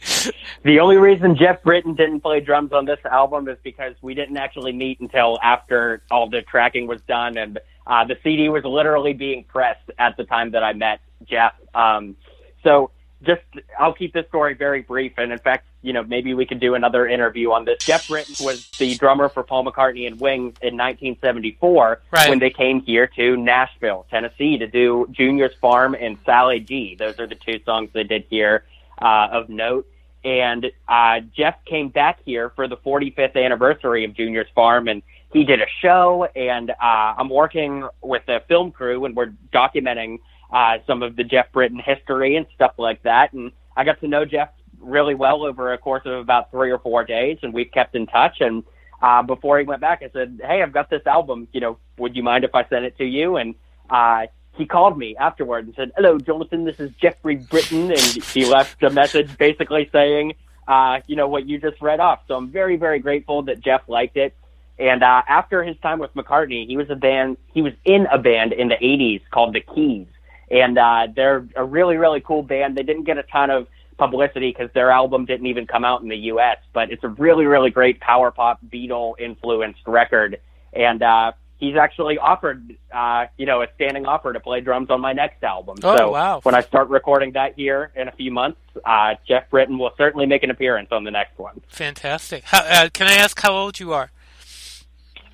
The 0.63 0.79
only 0.79 0.95
reason 0.95 1.35
Geoff 1.35 1.61
Britton 1.61 1.93
didn't 1.93 2.21
play 2.21 2.39
drums 2.39 2.71
on 2.71 2.85
this 2.85 2.99
album 3.03 3.49
is 3.49 3.57
because 3.63 3.95
we 4.01 4.13
didn't 4.13 4.37
actually 4.37 4.71
meet 4.71 5.01
until 5.01 5.37
after 5.43 6.01
all 6.09 6.29
the 6.29 6.41
tracking 6.41 6.87
was 6.87 7.01
done, 7.01 7.37
and 7.37 7.59
uh, 7.85 8.05
the 8.05 8.17
CD 8.23 8.47
was 8.47 8.63
literally 8.63 9.11
being 9.11 9.43
pressed 9.43 9.91
at 9.99 10.15
the 10.15 10.23
time 10.23 10.51
that 10.51 10.63
I 10.63 10.71
met 10.71 11.01
Geoff. 11.25 11.53
Um, 11.75 12.15
so 12.63 12.91
just, 13.23 13.41
I'll 13.77 13.93
keep 13.93 14.13
this 14.13 14.25
story 14.27 14.53
very 14.53 14.83
brief, 14.83 15.13
and 15.17 15.33
in 15.33 15.39
fact, 15.39 15.65
you 15.81 15.91
know, 15.91 16.03
maybe 16.03 16.33
we 16.33 16.45
could 16.45 16.61
do 16.61 16.75
another 16.75 17.07
interview 17.07 17.51
on 17.51 17.65
this. 17.65 17.83
Geoff 17.83 18.07
Britton 18.07 18.35
was 18.45 18.69
the 18.79 18.95
drummer 18.95 19.27
for 19.27 19.43
Paul 19.43 19.65
McCartney 19.65 20.07
and 20.07 20.17
Wings 20.17 20.55
in 20.61 20.77
1974 20.77 22.01
Right. 22.11 22.29
when 22.29 22.39
they 22.39 22.49
came 22.51 22.81
here 22.81 23.07
to 23.17 23.35
Nashville, 23.35 24.05
Tennessee, 24.09 24.57
to 24.59 24.67
do 24.67 25.07
Junior's 25.11 25.55
Farm 25.59 25.93
and 25.93 26.17
Sally 26.25 26.61
G. 26.61 26.95
Those 26.97 27.19
are 27.19 27.27
the 27.27 27.35
two 27.35 27.59
songs 27.65 27.89
they 27.91 28.05
did 28.05 28.23
here 28.29 28.63
uh, 29.01 29.27
of 29.31 29.49
note 29.49 29.87
and 30.23 30.71
uh, 30.87 31.19
Geoff 31.35 31.55
came 31.65 31.89
back 31.89 32.19
here 32.25 32.51
for 32.55 32.67
the 32.67 32.77
45th 32.77 33.35
anniversary 33.35 34.05
of 34.05 34.13
Junior's 34.13 34.47
Farm, 34.55 34.87
and 34.87 35.01
he 35.33 35.43
did 35.43 35.61
a 35.61 35.65
show. 35.81 36.27
And 36.35 36.71
uh, 36.71 36.73
I'm 36.81 37.29
working 37.29 37.87
with 38.01 38.23
a 38.27 38.41
film 38.47 38.71
crew, 38.71 39.05
and 39.05 39.15
we're 39.15 39.33
documenting 39.53 40.19
uh, 40.51 40.77
some 40.87 41.03
of 41.03 41.15
the 41.15 41.23
Geoff 41.23 41.47
Britton 41.51 41.79
history 41.79 42.35
and 42.37 42.45
stuff 42.55 42.73
like 42.77 43.03
that. 43.03 43.33
And 43.33 43.51
I 43.75 43.83
got 43.83 43.99
to 44.01 44.07
know 44.07 44.23
Geoff 44.23 44.49
really 44.79 45.15
well 45.15 45.43
over 45.43 45.73
a 45.73 45.77
course 45.77 46.03
of 46.05 46.13
about 46.13 46.51
three 46.51 46.71
or 46.71 46.79
four 46.79 47.03
days, 47.03 47.39
and 47.41 47.53
we've 47.53 47.71
kept 47.71 47.95
in 47.95 48.05
touch. 48.07 48.37
And 48.39 48.63
uh, 49.01 49.23
before 49.23 49.59
he 49.59 49.65
went 49.65 49.81
back, 49.81 50.03
I 50.03 50.09
said, 50.13 50.39
"Hey, 50.41 50.61
I've 50.61 50.73
got 50.73 50.89
this 50.89 51.05
album. 51.05 51.47
You 51.51 51.61
know, 51.61 51.77
would 51.97 52.15
you 52.15 52.23
mind 52.23 52.43
if 52.43 52.55
I 52.55 52.67
sent 52.69 52.85
it 52.85 52.97
to 52.97 53.05
you?" 53.05 53.37
And 53.37 53.55
uh, 53.89 54.27
he 54.55 54.65
called 54.65 54.97
me 54.97 55.15
afterward 55.17 55.65
and 55.65 55.75
said, 55.75 55.91
"Hello, 55.95 56.17
Jonathan. 56.17 56.63
This 56.63 56.79
is 56.79 56.91
Geoffrey 57.01 57.37
Britton," 57.37 57.91
and 57.91 57.99
he 57.99 58.45
left 58.45 58.81
a 58.83 58.89
message 58.89 59.35
basically 59.37 59.89
saying, 59.91 60.35
uh, 60.67 60.99
"You 61.07 61.15
know 61.15 61.27
what 61.27 61.47
you 61.47 61.59
just 61.59 61.81
read 61.81 61.99
off." 61.99 62.21
So 62.27 62.35
I'm 62.35 62.49
very, 62.49 62.75
very 62.77 62.99
grateful 62.99 63.41
that 63.43 63.59
Geoff 63.59 63.81
liked 63.87 64.17
it. 64.17 64.35
And 64.79 65.03
uh, 65.03 65.21
after 65.27 65.63
his 65.63 65.77
time 65.77 65.99
with 65.99 66.13
McCartney, 66.13 66.67
he 66.67 66.77
was 66.77 66.89
a 66.89 66.95
band. 66.95 67.37
He 67.53 67.61
was 67.61 67.73
in 67.85 68.07
a 68.11 68.17
band 68.17 68.53
in 68.53 68.67
the 68.69 68.75
'80s 68.75 69.21
called 69.31 69.53
the 69.53 69.61
Keys, 69.61 70.07
and 70.51 70.77
uh, 70.77 71.07
they're 71.15 71.47
a 71.55 71.63
really, 71.63 71.97
really 71.97 72.21
cool 72.21 72.43
band. 72.43 72.77
They 72.77 72.83
didn't 72.83 73.03
get 73.03 73.17
a 73.17 73.23
ton 73.23 73.49
of 73.49 73.67
publicity 73.97 74.51
because 74.51 74.71
their 74.73 74.91
album 74.91 75.25
didn't 75.25 75.47
even 75.47 75.67
come 75.67 75.85
out 75.85 76.01
in 76.01 76.09
the 76.09 76.17
U.S. 76.17 76.57
But 76.73 76.91
it's 76.91 77.03
a 77.03 77.09
really, 77.09 77.45
really 77.45 77.71
great 77.71 77.99
power 78.01 78.31
pop 78.31 78.59
Beatle 78.71 79.19
influenced 79.19 79.81
record, 79.87 80.39
and 80.73 81.01
uh, 81.01 81.31
he's 81.57 81.75
actually 81.75 82.17
offered, 82.17 82.75
uh, 82.93 83.25
you 83.37 83.45
know, 83.45 83.61
a 83.61 83.67
standing 83.75 84.05
offer 84.05 84.33
to 84.33 84.39
play 84.39 84.61
drums 84.61 84.89
on 84.89 85.01
my 85.01 85.13
next 85.13 85.43
album. 85.43 85.77
Oh, 85.83 85.97
so 85.97 86.11
wow. 86.11 86.39
when 86.43 86.55
I 86.55 86.61
start 86.61 86.89
recording 86.89 87.33
that 87.33 87.55
here 87.55 87.91
in 87.95 88.07
a 88.07 88.11
few 88.11 88.31
months, 88.31 88.59
uh, 88.85 89.15
Geoff 89.27 89.49
Britton 89.49 89.77
will 89.77 89.91
certainly 89.97 90.25
make 90.25 90.43
an 90.43 90.51
appearance 90.51 90.89
on 90.91 91.03
the 91.03 91.11
next 91.11 91.37
one. 91.37 91.61
Fantastic. 91.67 92.43
How, 92.45 92.59
uh, 92.59 92.89
can 92.89 93.07
I 93.07 93.13
ask 93.13 93.39
how 93.39 93.53
old 93.53 93.79
you 93.79 93.93
are? 93.93 94.11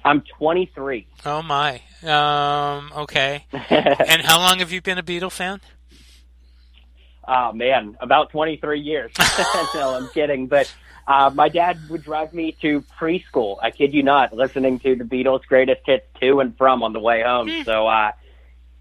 I'm 0.03 0.23
23. 0.37 1.07
Oh 1.25 1.41
my. 1.41 1.81
Um, 2.03 2.91
okay. 2.95 3.45
and 3.51 4.21
how 4.21 4.39
long 4.39 4.59
have 4.59 4.71
you 4.71 4.81
been 4.81 4.97
a 4.97 5.03
Beatle 5.03 5.31
fan? 5.31 5.59
Oh 7.27 7.53
man, 7.53 7.95
about 7.99 8.31
23 8.31 8.79
years. 8.79 9.11
no, 9.75 9.95
I'm 9.95 10.09
kidding. 10.09 10.47
But 10.47 10.73
uh, 11.09 11.31
my 11.33 11.49
dad 11.49 11.89
would 11.89 12.03
drive 12.03 12.35
me 12.35 12.51
to 12.61 12.81
preschool. 12.99 13.57
I 13.63 13.71
kid 13.71 13.95
you 13.95 14.03
not, 14.03 14.31
listening 14.31 14.77
to 14.81 14.95
the 14.95 15.03
Beatles' 15.03 15.43
greatest 15.43 15.81
hits 15.83 16.05
to 16.21 16.39
and 16.39 16.55
from 16.55 16.83
on 16.83 16.93
the 16.93 16.99
way 16.99 17.23
home. 17.23 17.49
So, 17.65 17.87
uh, 17.87 18.11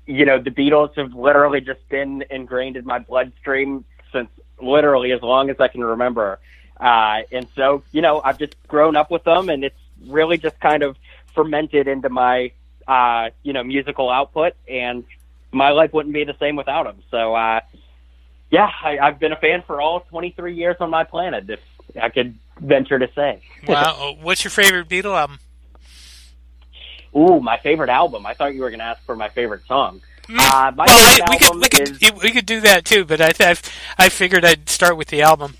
you 0.06 0.26
know, 0.26 0.38
the 0.38 0.50
Beatles 0.50 0.94
have 0.96 1.14
literally 1.14 1.62
just 1.62 1.88
been 1.88 2.22
ingrained 2.28 2.76
in 2.76 2.84
my 2.84 2.98
bloodstream 2.98 3.86
since 4.12 4.28
literally 4.60 5.12
as 5.12 5.22
long 5.22 5.48
as 5.48 5.56
I 5.58 5.68
can 5.68 5.82
remember. 5.82 6.38
Uh, 6.78 7.22
and 7.32 7.48
so, 7.56 7.82
you 7.92 8.02
know, 8.02 8.20
I've 8.22 8.38
just 8.38 8.56
grown 8.68 8.94
up 8.94 9.10
with 9.10 9.24
them, 9.24 9.48
and 9.48 9.64
it's 9.64 9.80
really 10.06 10.36
just 10.36 10.60
kind 10.60 10.82
of 10.82 10.98
fermented 11.34 11.88
into 11.88 12.10
my, 12.10 12.52
uh, 12.86 13.30
you 13.42 13.54
know, 13.54 13.64
musical 13.64 14.10
output. 14.10 14.52
And 14.68 15.04
my 15.50 15.70
life 15.70 15.94
wouldn't 15.94 16.12
be 16.12 16.24
the 16.24 16.36
same 16.38 16.56
without 16.56 16.82
them. 16.84 17.02
So, 17.10 17.34
uh, 17.34 17.60
yeah, 18.50 18.70
I, 18.82 18.98
I've 18.98 19.18
been 19.18 19.32
a 19.32 19.36
fan 19.36 19.62
for 19.66 19.80
all 19.80 20.00
23 20.00 20.54
years 20.54 20.76
on 20.80 20.90
my 20.90 21.04
planet, 21.04 21.48
if 21.48 21.60
I 22.00 22.08
could 22.08 22.36
venture 22.60 22.98
to 22.98 23.08
say. 23.14 23.40
Wow. 23.66 23.96
Oh, 23.98 24.12
What's 24.20 24.44
your 24.44 24.50
favorite 24.50 24.88
Beatle 24.88 25.16
album? 25.18 25.38
Ooh, 27.16 27.40
my 27.40 27.58
favorite 27.58 27.88
album. 27.90 28.26
I 28.26 28.34
thought 28.34 28.54
you 28.54 28.60
were 28.62 28.70
going 28.70 28.80
to 28.80 28.84
ask 28.84 29.02
for 29.04 29.16
my 29.16 29.28
favorite 29.28 29.62
song. 29.66 30.00
Uh, 30.28 30.70
my 30.76 30.84
well, 30.86 31.16
favorite 31.16 31.30
we 31.30 31.38
could 31.38 31.42
album 31.46 31.60
we 31.60 31.68
could 31.68 32.02
is 32.02 32.22
we 32.22 32.30
could 32.32 32.44
do 32.46 32.60
that 32.60 32.84
too, 32.84 33.04
but 33.06 33.20
I 33.20 33.30
th- 33.32 33.60
I 33.96 34.10
figured 34.10 34.44
I'd 34.44 34.68
start 34.68 34.98
with 34.98 35.08
the 35.08 35.22
album. 35.22 35.54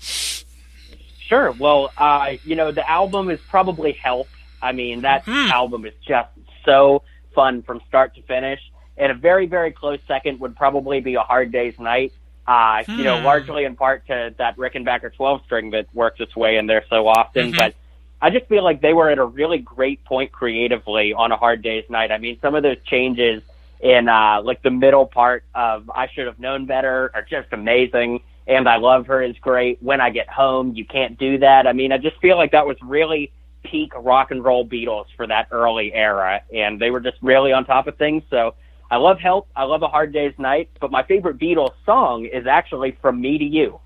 sure. 1.27 1.51
Well, 1.53 1.91
uh, 1.97 2.33
you 2.45 2.55
know, 2.55 2.71
the 2.71 2.87
album 2.87 3.31
is 3.31 3.39
probably 3.49 3.93
Help. 3.93 4.27
I 4.61 4.71
mean, 4.73 5.01
that 5.01 5.23
Hmm. 5.23 5.49
album 5.51 5.85
is 5.87 5.93
just 6.07 6.29
so 6.65 7.01
fun 7.33 7.63
from 7.63 7.81
start 7.87 8.13
to 8.15 8.21
finish. 8.23 8.59
And 8.97 9.11
a 9.11 9.15
very, 9.15 9.47
very 9.47 9.71
close 9.71 9.99
second 10.07 10.39
would 10.41 10.55
probably 10.55 10.99
be 10.99 11.15
A 11.15 11.21
Hard 11.21 11.51
Day's 11.51 11.79
Night. 11.79 12.11
Uh, 12.49 12.83
You 12.87 13.03
know, 13.03 13.19
Hmm. 13.19 13.25
largely 13.25 13.63
in 13.65 13.75
part 13.75 14.07
to 14.07 14.33
that 14.39 14.57
Rickenbacker 14.57 15.13
12 15.13 15.43
string 15.45 15.69
that 15.69 15.85
works 15.93 16.19
its 16.19 16.35
way 16.35 16.57
in 16.57 16.65
there 16.65 16.83
so 16.89 17.07
often. 17.07 17.51
Mhm. 17.51 17.57
But 17.57 17.75
I 18.21 18.31
just 18.31 18.47
feel 18.47 18.63
like 18.63 18.81
they 18.81 18.93
were 18.93 19.09
at 19.09 19.19
a 19.19 19.23
really 19.23 19.59
great 19.59 20.03
point 20.03 20.31
creatively 20.31 21.13
on 21.13 21.31
a 21.31 21.35
hard 21.37 21.61
day's 21.61 21.87
night. 21.91 22.11
I 22.11 22.17
mean, 22.17 22.39
some 22.41 22.55
of 22.55 22.63
those 22.63 22.81
changes 22.85 23.43
in 23.81 24.09
uh, 24.09 24.41
like 24.43 24.63
the 24.63 24.71
middle 24.71 25.05
part 25.05 25.43
of 25.53 25.89
I 25.93 26.07
should 26.07 26.25
have 26.25 26.39
known 26.39 26.65
better 26.65 27.11
are 27.13 27.21
just 27.21 27.49
amazing. 27.53 28.21
And 28.47 28.67
I 28.67 28.77
love 28.77 29.05
her 29.07 29.21
is 29.21 29.37
great. 29.37 29.77
When 29.81 30.01
I 30.01 30.09
get 30.09 30.27
home, 30.27 30.73
you 30.75 30.83
can't 30.85 31.19
do 31.19 31.37
that. 31.37 31.67
I 31.67 31.73
mean, 31.73 31.91
I 31.91 31.99
just 31.99 32.17
feel 32.17 32.35
like 32.35 32.51
that 32.53 32.65
was 32.65 32.77
really 32.81 33.31
peak 33.63 33.93
rock 33.95 34.31
and 34.31 34.43
roll 34.43 34.65
Beatles 34.65 35.05
for 35.15 35.27
that 35.27 35.49
early 35.51 35.93
era, 35.93 36.41
and 36.51 36.79
they 36.79 36.89
were 36.89 36.99
just 36.99 37.17
really 37.21 37.53
on 37.53 37.63
top 37.65 37.85
of 37.87 37.95
things. 37.97 38.23
So 38.31 38.55
I 38.91 38.97
love 38.97 39.19
Help. 39.19 39.47
I 39.55 39.63
love 39.63 39.81
A 39.83 39.87
Hard 39.87 40.13
Day's 40.13 40.37
Night, 40.37 40.69
but 40.79 40.91
my 40.91 41.03
favorite 41.03 41.37
Beatles 41.37 41.73
song 41.85 42.25
is 42.25 42.47
actually 42.47 42.91
From 43.01 43.21
Me 43.21 43.37
to 43.37 43.45
You. 43.45 43.79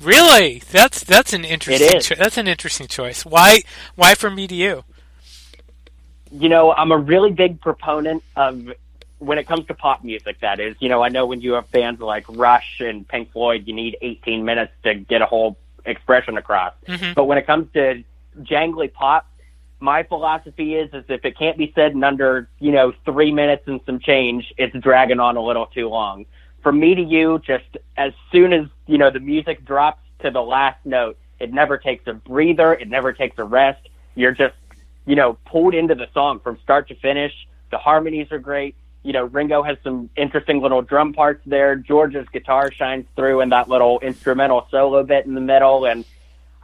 Really? 0.00 0.62
That's 0.70 1.04
that's 1.04 1.32
an 1.32 1.44
interesting. 1.44 2.00
Cho- 2.00 2.14
that's 2.16 2.38
an 2.38 2.48
interesting 2.48 2.86
choice. 2.88 3.24
Why? 3.24 3.62
Why 3.94 4.14
from 4.14 4.34
me 4.34 4.46
to 4.48 4.54
you? 4.54 4.84
you 6.32 6.48
know, 6.48 6.72
I'm 6.72 6.90
a 6.92 6.96
really 6.96 7.30
big 7.30 7.60
proponent 7.60 8.22
of 8.36 8.72
when 9.18 9.38
it 9.38 9.46
comes 9.46 9.66
to 9.66 9.74
pop 9.74 10.02
music, 10.02 10.40
that 10.40 10.58
is. 10.60 10.74
You 10.80 10.88
know, 10.88 11.02
I 11.02 11.10
know 11.10 11.26
when 11.26 11.40
you 11.40 11.52
have 11.52 11.70
bands 11.70 12.00
like 12.00 12.24
Rush 12.28 12.80
and 12.80 13.06
Pink 13.06 13.32
Floyd, 13.32 13.64
you 13.66 13.74
need 13.74 13.96
18 14.00 14.44
minutes 14.44 14.72
to 14.84 14.94
get 14.94 15.22
a 15.22 15.26
whole 15.26 15.58
expression 15.84 16.36
across. 16.38 16.72
Mhm. 16.88 17.14
But 17.14 17.24
when 17.24 17.38
it 17.38 17.46
comes 17.46 17.70
to 17.74 18.02
jangly 18.40 18.92
pop, 18.92 19.28
my 19.82 20.02
philosophy 20.04 20.76
is, 20.76 20.92
is 20.94 21.04
if 21.08 21.24
it 21.24 21.36
can't 21.36 21.58
be 21.58 21.72
said 21.74 21.92
in 21.92 22.02
under, 22.04 22.48
you 22.58 22.72
know, 22.72 22.92
three 23.04 23.32
minutes 23.32 23.64
and 23.66 23.80
some 23.84 23.98
change, 23.98 24.52
it's 24.56 24.74
dragging 24.78 25.20
on 25.20 25.36
a 25.36 25.42
little 25.42 25.66
too 25.66 25.88
long. 25.88 26.24
From 26.62 26.78
me 26.78 26.94
to 26.94 27.02
you, 27.02 27.40
just 27.44 27.76
as 27.96 28.12
soon 28.30 28.52
as, 28.52 28.66
you 28.86 28.96
know, 28.96 29.10
the 29.10 29.20
music 29.20 29.64
drops 29.64 30.00
to 30.20 30.30
the 30.30 30.40
last 30.40 30.78
note, 30.86 31.18
it 31.40 31.52
never 31.52 31.76
takes 31.76 32.06
a 32.06 32.14
breather. 32.14 32.72
It 32.72 32.88
never 32.88 33.12
takes 33.12 33.36
a 33.38 33.44
rest. 33.44 33.88
You're 34.14 34.32
just 34.32 34.54
you 35.06 35.16
know, 35.16 35.38
pulled 35.44 35.74
into 35.74 35.94
the 35.94 36.06
song 36.14 36.40
from 36.40 36.58
start 36.62 36.88
to 36.88 36.94
finish. 36.96 37.32
The 37.70 37.78
harmonies 37.78 38.30
are 38.30 38.38
great. 38.38 38.76
You 39.02 39.12
know, 39.12 39.24
Ringo 39.24 39.62
has 39.62 39.76
some 39.82 40.10
interesting 40.16 40.60
little 40.60 40.82
drum 40.82 41.12
parts 41.12 41.42
there. 41.44 41.74
George's 41.74 42.28
guitar 42.28 42.70
shines 42.70 43.06
through 43.16 43.40
in 43.40 43.48
that 43.48 43.68
little 43.68 43.98
instrumental 44.00 44.66
solo 44.70 45.02
bit 45.02 45.26
in 45.26 45.34
the 45.34 45.40
middle. 45.40 45.86
And 45.86 46.04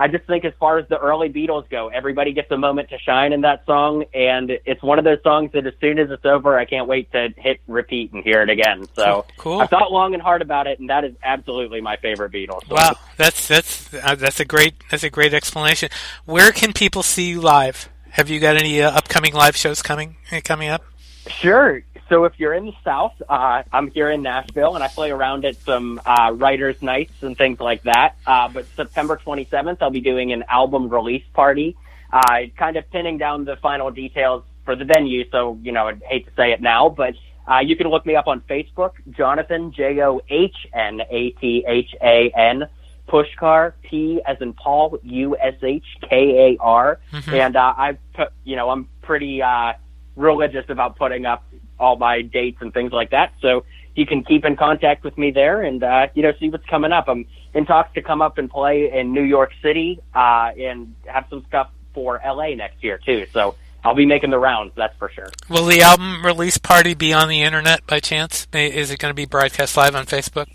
I 0.01 0.07
just 0.07 0.24
think 0.26 0.44
as 0.44 0.53
far 0.61 0.78
as 0.78 0.88
the 0.88 0.96
early 0.99 1.28
Beatles 1.28 1.68
go, 1.68 1.88
everybody 1.88 2.32
gets 2.32 2.51
a 2.53 2.57
moment 2.57 2.90
to 2.90 2.99
shine 2.99 3.32
in 3.32 3.40
that 3.40 3.66
song. 3.66 4.05
And 4.14 4.53
it's 4.64 4.82
one 4.82 4.99
of 4.99 5.05
those 5.05 5.20
songs 5.24 5.51
that 5.53 5.66
as 5.66 5.74
soon 5.80 5.99
as 5.99 6.11
it's 6.11 6.24
over, 6.24 6.57
I 6.57 6.66
can't 6.66 6.86
wait 6.86 7.11
to 7.12 7.28
hit 7.36 7.61
repeat 7.66 8.12
and 8.12 8.22
hear 8.22 8.42
it 8.42 8.51
again. 8.51 8.86
So 8.94 9.26
Cool. 9.36 9.61
I 9.61 9.66
thought 9.66 9.90
long 9.90 10.14
and 10.14 10.22
hard 10.22 10.40
about 10.40 10.66
it, 10.68 10.78
and 10.78 10.88
that 10.88 11.05
is 11.05 11.14
absolutely 11.22 11.80
my 11.80 11.96
favorite 11.96 12.32
Beatles 12.32 12.66
song. 12.68 12.78
Wow, 12.78 12.96
that's 13.16 13.49
that's 13.49 13.92
uh, 13.92 14.14
that's 14.14 14.38
a 14.38 14.44
great 14.44 14.74
that's 14.90 15.03
a 15.03 15.11
great 15.11 15.34
explanation. 15.34 15.88
Where 16.24 16.53
can 16.53 16.72
people 16.72 17.03
see 17.03 17.28
you 17.28 17.40
live? 17.40 17.88
Have 18.11 18.30
you 18.30 18.38
got 18.40 18.57
any 18.57 18.80
uh, 18.80 18.90
upcoming 18.90 19.34
live 19.34 19.57
shows 19.57 19.82
coming 19.82 20.16
uh, 20.30 20.40
coming 20.44 20.68
up? 20.68 20.84
Sure. 21.26 21.82
So 22.09 22.24
if 22.24 22.32
you're 22.38 22.54
in 22.54 22.64
the 22.64 22.72
South, 22.82 23.12
uh, 23.28 23.62
I'm 23.70 23.90
here 23.90 24.11
in 24.11 24.22
Nashville, 24.22 24.74
and 24.74 24.82
I 24.82 24.88
play 24.88 25.11
around 25.11 25.44
at 25.44 25.56
some 25.56 26.00
uh, 26.06 26.32
writers' 26.34 26.80
nights 26.80 27.12
and 27.20 27.36
things 27.36 27.61
like 27.61 27.82
that. 27.82 28.14
Uh, 28.26 28.48
but 28.48 28.64
September 28.76 29.20
27th, 29.22 29.78
I'll 29.82 29.90
be 29.90 30.00
doing 30.00 30.32
an 30.32 30.44
album 30.48 30.88
release 30.88 31.24
party, 31.34 31.76
uh, 32.11 32.38
kind 32.56 32.78
of 32.78 32.90
pinning 32.90 33.18
down 33.18 33.44
the 33.44 33.56
final 33.56 33.90
details 33.90 34.44
for 34.64 34.74
the 34.74 34.86
venue. 34.86 35.28
So 35.30 35.59
you 35.62 35.72
know, 35.72 35.88
I'd 35.88 36.02
hate 36.02 36.26
to 36.26 36.32
say 36.34 36.52
it 36.52 36.62
now, 36.62 36.88
but 36.88 37.14
uh, 37.46 37.59
you 37.59 37.76
can 37.76 37.88
look 37.88 38.06
me 38.06 38.16
up 38.16 38.26
on 38.26 38.40
Facebook, 38.48 38.92
Jonathan 39.11 39.72
J 39.72 40.00
O 40.00 40.22
H 40.30 40.56
N 40.72 41.02
A 41.11 41.30
T 41.32 41.64
H 41.66 41.94
A 42.02 42.30
N. 42.34 42.68
Pushkar, 43.06 43.72
P 43.82 44.20
as 44.26 44.36
in 44.42 44.52
Paul, 44.52 44.98
U 45.02 45.34
S 45.38 45.54
H 45.62 45.86
K 46.11 46.56
A 46.59 46.62
R, 46.62 47.00
and 47.32 47.56
uh, 47.56 47.74
I 47.74 47.96
put, 48.12 48.34
you 48.44 48.54
know, 48.54 48.68
I'm 48.68 48.86
pretty 49.00 49.40
uh, 49.40 49.72
religious 50.18 50.64
about 50.68 50.96
putting 50.96 51.26
up 51.26 51.44
all 51.78 51.96
my 51.96 52.22
dates 52.22 52.58
and 52.60 52.72
things 52.74 52.92
like 52.92 53.10
that. 53.10 53.32
So 53.40 53.64
you 53.94 54.06
can 54.06 54.24
keep 54.24 54.44
in 54.44 54.56
contact 54.56 55.04
with 55.04 55.16
me 55.16 55.30
there 55.30 55.62
and, 55.62 55.82
uh, 55.82 56.08
you 56.14 56.22
know, 56.22 56.32
see 56.38 56.50
what's 56.50 56.66
coming 56.66 56.92
up. 56.92 57.08
I'm 57.08 57.26
in 57.54 57.66
talks 57.66 57.94
to 57.94 58.02
come 58.02 58.20
up 58.20 58.38
and 58.38 58.50
play 58.50 58.92
in 58.92 59.12
New 59.12 59.22
York 59.22 59.52
City, 59.62 60.00
uh, 60.14 60.50
and 60.58 60.94
have 61.06 61.26
some 61.30 61.44
stuff 61.48 61.70
for 61.94 62.20
LA 62.24 62.54
next 62.54 62.82
year 62.84 62.98
too. 63.04 63.26
So 63.32 63.54
I'll 63.84 63.94
be 63.94 64.06
making 64.06 64.30
the 64.30 64.38
rounds, 64.38 64.72
that's 64.76 64.96
for 64.98 65.10
sure. 65.10 65.30
Will 65.48 65.64
the 65.64 65.82
album 65.82 66.24
release 66.24 66.58
party 66.58 66.94
be 66.94 67.12
on 67.12 67.28
the 67.28 67.42
internet 67.42 67.86
by 67.86 68.00
chance? 68.00 68.46
Is 68.52 68.90
it 68.90 68.98
going 68.98 69.10
to 69.10 69.14
be 69.14 69.24
broadcast 69.24 69.76
live 69.76 69.94
on 69.94 70.06
Facebook? 70.06 70.46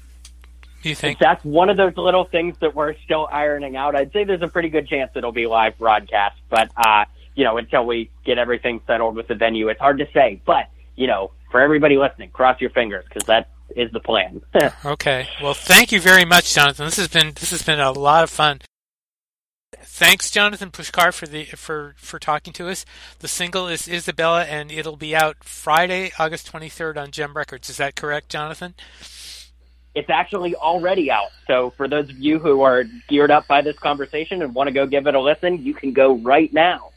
Do 0.81 0.89
you 0.89 0.95
think? 0.95 1.19
That's 1.19 1.43
one 1.45 1.69
of 1.69 1.77
those 1.77 1.95
little 1.95 2.25
things 2.25 2.57
that 2.59 2.75
we're 2.75 2.95
still 3.05 3.27
ironing 3.31 3.77
out. 3.77 3.95
I'd 3.95 4.11
say 4.11 4.25
there's 4.25 4.41
a 4.41 4.49
pretty 4.49 4.69
good 4.69 4.87
chance 4.87 5.11
it'll 5.15 5.31
be 5.31 5.47
live 5.47 5.77
broadcast, 5.77 6.37
but, 6.49 6.69
uh, 6.75 7.05
you 7.35 7.43
know, 7.43 7.57
until 7.57 7.85
we 7.85 8.09
get 8.25 8.37
everything 8.37 8.81
settled 8.87 9.15
with 9.15 9.27
the 9.27 9.35
venue, 9.35 9.69
it's 9.69 9.79
hard 9.79 9.99
to 9.99 10.07
say. 10.13 10.41
But, 10.45 10.69
you 10.95 11.07
know, 11.07 11.31
for 11.51 11.61
everybody 11.61 11.97
listening, 11.97 12.29
cross 12.31 12.59
your 12.61 12.69
fingers 12.69 13.05
because 13.07 13.25
that 13.27 13.49
is 13.75 13.91
the 13.91 13.99
plan. 13.99 14.41
Okay. 14.85 15.27
Well, 15.41 15.53
thank 15.53 15.91
you 15.91 15.99
very 15.99 16.25
much, 16.25 16.53
Jonathan. 16.53 16.85
This 16.85 16.97
has 16.97 17.07
been 17.07 17.33
this 17.39 17.51
has 17.51 17.63
been 17.63 17.79
a 17.79 17.91
lot 17.91 18.23
of 18.23 18.29
fun. 18.29 18.61
Thanks, 19.81 20.29
Jonathan 20.29 20.71
Pushkar, 20.71 21.13
for 21.13 21.25
the 21.25 21.45
for 21.45 21.95
for 21.97 22.19
talking 22.19 22.53
to 22.53 22.69
us. 22.69 22.85
The 23.19 23.27
single 23.27 23.67
is 23.67 23.87
Isabella, 23.87 24.43
and 24.43 24.71
it'll 24.71 24.97
be 24.97 25.15
out 25.15 25.43
Friday, 25.43 26.11
August 26.19 26.47
twenty 26.47 26.69
third 26.69 26.97
on 26.97 27.11
Jem 27.11 27.33
Records. 27.33 27.69
Is 27.69 27.77
that 27.77 27.95
correct, 27.95 28.29
Jonathan? 28.29 28.75
it's 29.95 30.09
actually 30.09 30.55
already 30.55 31.11
out. 31.11 31.29
So 31.47 31.71
for 31.77 31.87
those 31.87 32.09
of 32.09 32.17
you 32.17 32.39
who 32.39 32.61
are 32.61 32.85
geared 33.07 33.31
up 33.31 33.47
by 33.47 33.61
this 33.61 33.77
conversation 33.77 34.41
and 34.41 34.55
want 34.55 34.67
to 34.67 34.73
go 34.73 34.87
give 34.87 35.07
it 35.07 35.15
a 35.15 35.21
listen, 35.21 35.63
you 35.63 35.73
can 35.73 35.93
go 35.93 36.15
right 36.17 36.51
now. 36.51 36.89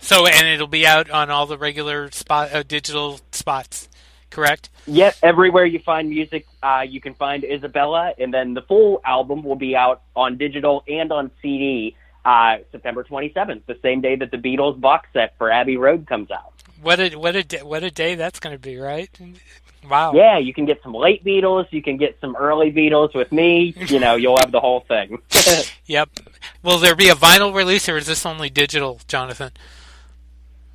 So, 0.00 0.26
and 0.26 0.46
it'll 0.46 0.66
be 0.66 0.86
out 0.86 1.10
on 1.10 1.30
all 1.30 1.46
the 1.46 1.58
regular 1.58 2.10
spot 2.10 2.52
uh, 2.52 2.62
digital 2.62 3.20
spots. 3.32 3.88
Correct. 4.30 4.68
Yet 4.86 5.18
everywhere 5.22 5.64
you 5.64 5.78
find 5.78 6.10
music, 6.10 6.46
uh, 6.62 6.84
you 6.86 7.00
can 7.00 7.14
find 7.14 7.44
Isabella, 7.44 8.12
and 8.18 8.32
then 8.32 8.54
the 8.54 8.62
full 8.62 9.00
album 9.04 9.42
will 9.42 9.56
be 9.56 9.74
out 9.74 10.02
on 10.14 10.36
digital 10.36 10.84
and 10.86 11.10
on 11.12 11.30
CD 11.42 11.96
uh, 12.24 12.58
September 12.72 13.04
27th, 13.04 13.62
the 13.66 13.78
same 13.82 14.00
day 14.00 14.16
that 14.16 14.30
the 14.30 14.36
Beatles 14.36 14.78
box 14.80 15.08
set 15.12 15.36
for 15.38 15.50
Abbey 15.50 15.76
Road 15.76 16.06
comes 16.06 16.30
out. 16.30 16.52
What 16.82 17.00
a 17.00 17.16
what 17.16 17.34
a 17.34 17.42
day, 17.42 17.62
what 17.62 17.82
a 17.82 17.90
day 17.90 18.14
that's 18.14 18.38
going 18.38 18.54
to 18.54 18.60
be, 18.60 18.76
right? 18.76 19.10
Wow. 19.88 20.12
Yeah, 20.12 20.38
you 20.38 20.52
can 20.52 20.64
get 20.64 20.82
some 20.82 20.92
late 20.92 21.24
Beatles, 21.24 21.66
you 21.70 21.82
can 21.82 21.96
get 21.96 22.18
some 22.20 22.36
early 22.36 22.70
Beatles 22.70 23.14
with 23.14 23.32
me. 23.32 23.74
You 23.88 23.98
know, 23.98 24.16
you'll 24.16 24.38
have 24.38 24.52
the 24.52 24.60
whole 24.60 24.80
thing. 24.80 25.18
Yep. 25.86 26.10
Will 26.62 26.78
there 26.78 26.94
be 26.94 27.08
a 27.08 27.14
vinyl 27.14 27.54
release, 27.54 27.88
or 27.88 27.96
is 27.96 28.06
this 28.06 28.26
only 28.26 28.50
digital, 28.50 29.00
Jonathan? 29.08 29.52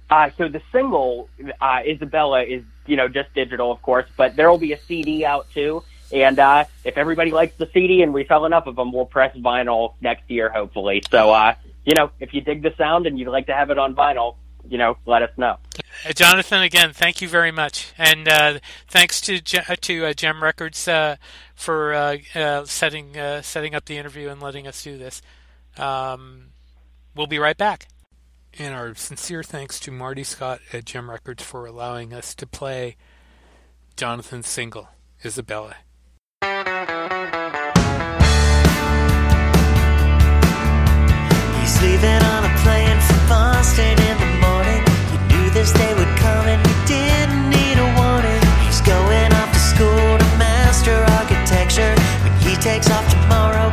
Uh, 0.10 0.30
so 0.38 0.47
the 0.47 0.62
single, 0.72 1.30
uh, 1.60 1.80
Isabella, 1.86 2.43
is, 2.43 2.64
you 2.86 2.95
know, 2.95 3.08
just 3.08 3.34
digital, 3.34 3.72
of 3.72 3.82
course, 3.82 4.08
but 4.16 4.36
there 4.36 4.49
will 4.49 4.58
be 4.58 4.74
a 4.74 4.80
CD 4.80 5.26
out 5.26 5.49
too. 5.51 5.84
And 6.12 6.38
uh, 6.38 6.66
if 6.84 6.97
everybody 6.97 7.32
likes 7.32 7.56
the 7.58 7.68
CD 7.74 8.04
and 8.04 8.14
we 8.14 8.26
sell 8.26 8.45
enough 8.45 8.68
of 8.68 8.76
them, 8.76 8.91
we'll 8.91 9.06
press 9.06 9.36
vinyl 9.36 9.93
next 10.01 10.30
year, 10.30 10.49
hopefully. 10.49 11.01
So, 11.10 11.32
uh, 11.32 11.56
you 11.86 11.95
know, 11.95 12.12
if 12.20 12.34
you 12.34 12.41
dig 12.41 12.62
the 12.62 12.74
sound 12.78 13.08
and 13.08 13.18
you'd 13.18 13.30
like 13.30 13.47
to 13.47 13.54
have 13.54 13.72
it 13.72 13.80
on 13.80 13.95
vinyl, 13.95 14.36
you 14.70 14.78
know, 14.78 14.97
let 15.06 15.22
us 15.22 15.32
know. 15.38 15.58
Uh, 16.08 16.14
Jonathan, 16.14 16.62
again, 16.62 16.93
thank 16.93 17.22
you 17.22 17.28
very 17.28 17.51
much, 17.51 17.93
and 17.97 18.28
uh, 18.28 18.60
thanks 18.88 19.22
to 19.22 19.41
uh, 19.70 19.76
to 19.82 20.06
uh, 20.06 20.14
Jem 20.14 20.41
Records 20.41 20.88
uh, 20.88 21.18
for 21.56 21.93
uh, 21.93 22.66
setting 22.66 23.14
setting 23.41 23.76
up 23.76 23.86
the 23.86 23.97
interview 23.97 24.30
and 24.30 24.41
letting 24.41 24.68
us 24.68 24.84
do 24.84 24.97
this. 24.97 25.22
Um, 25.78 26.51
we'll 27.16 27.28
be 27.28 27.39
right 27.39 27.58
back. 27.58 27.88
And 28.60 28.76
our 28.76 28.93
sincere 28.93 29.41
thanks 29.41 29.80
to 29.80 29.89
Marty 29.89 30.24
Scott 30.24 30.62
at 30.72 30.86
Jem 30.86 31.10
Records 31.10 31.41
for 31.41 31.66
allowing 31.66 32.14
us 32.14 32.36
to 32.36 32.45
play 32.45 32.97
Jonathan's 33.97 34.47
single, 34.47 34.89
Isabella. 35.26 35.78
He's 41.58 41.82
leaving 41.82 42.22
on 42.30 42.45
a 42.45 42.54
plane 42.62 42.99
for 43.01 43.18
Boston 43.28 43.97
in 43.97 44.18
the 44.22 44.32
morning. 44.38 44.86
You 45.10 45.18
knew 45.34 45.49
this 45.49 45.74
day 45.74 45.91
would 45.95 46.16
come 46.22 46.45
and 46.45 46.62
you 46.62 46.76
didn't 46.86 47.49
need 47.49 47.78
a 47.82 47.89
warning. 47.97 48.41
He's 48.68 48.82
going 48.82 49.34
off 49.34 49.51
to 49.51 49.60
school 49.60 50.18
to 50.20 50.26
master 50.38 50.93
architecture. 51.18 51.95
When 52.22 52.38
he 52.45 52.56
takes 52.62 52.91
off 52.91 53.10
tomorrow, 53.10 53.72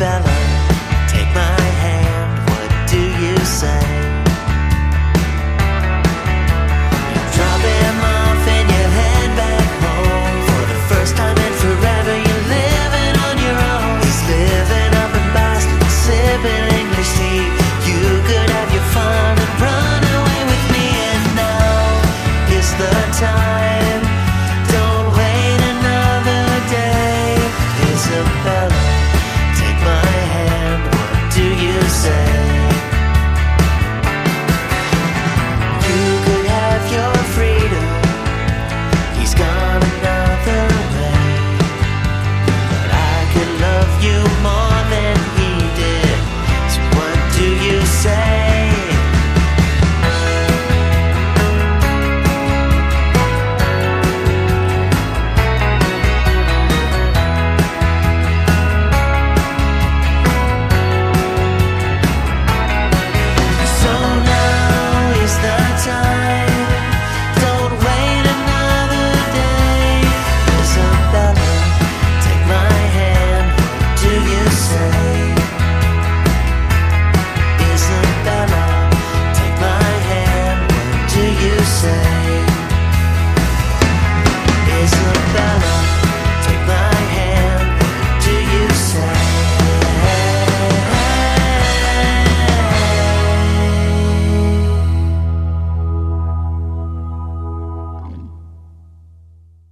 Isabella, 0.00 0.39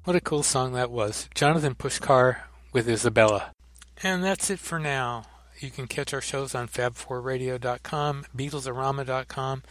What 0.08 0.16
a 0.16 0.22
cool 0.22 0.42
song 0.42 0.72
that 0.72 0.90
was. 0.90 1.28
Jonathan 1.34 1.74
Pushkar 1.74 2.38
with 2.72 2.88
Isabella. 2.88 3.50
And 4.02 4.24
that's 4.24 4.48
it 4.48 4.58
for 4.58 4.78
now. 4.78 5.26
You 5.60 5.68
can 5.68 5.86
catch 5.86 6.14
our 6.14 6.22
shows 6.22 6.54
on 6.54 6.66
fab4radio.com, 6.66 8.24
beatlesarama.com, 8.34 9.62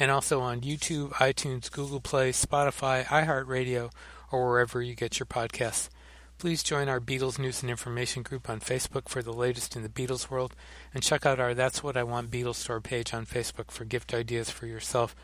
and 0.00 0.10
also 0.10 0.40
on 0.40 0.62
YouTube, 0.62 1.12
iTunes, 1.12 1.70
Google 1.70 2.00
Play, 2.00 2.32
Spotify, 2.32 3.04
iHeartRadio, 3.04 3.92
or 4.32 4.48
wherever 4.48 4.82
you 4.82 4.96
get 4.96 5.20
your 5.20 5.26
podcasts. 5.26 5.88
Please 6.36 6.64
join 6.64 6.88
our 6.88 6.98
Beatles 6.98 7.38
News 7.38 7.62
and 7.62 7.70
Information 7.70 8.24
group 8.24 8.50
on 8.50 8.58
Facebook 8.58 9.08
for 9.08 9.22
the 9.22 9.32
latest 9.32 9.76
in 9.76 9.84
the 9.84 9.88
Beatles 9.88 10.28
world, 10.28 10.56
and 10.92 11.04
check 11.04 11.24
out 11.24 11.38
our 11.38 11.54
That's 11.54 11.84
What 11.84 11.96
I 11.96 12.02
Want 12.02 12.32
Beatles 12.32 12.56
store 12.56 12.80
page 12.80 13.14
on 13.14 13.24
Facebook 13.24 13.70
for 13.70 13.84
gift 13.84 14.12
ideas 14.12 14.50
for 14.50 14.66
yourself 14.66 15.14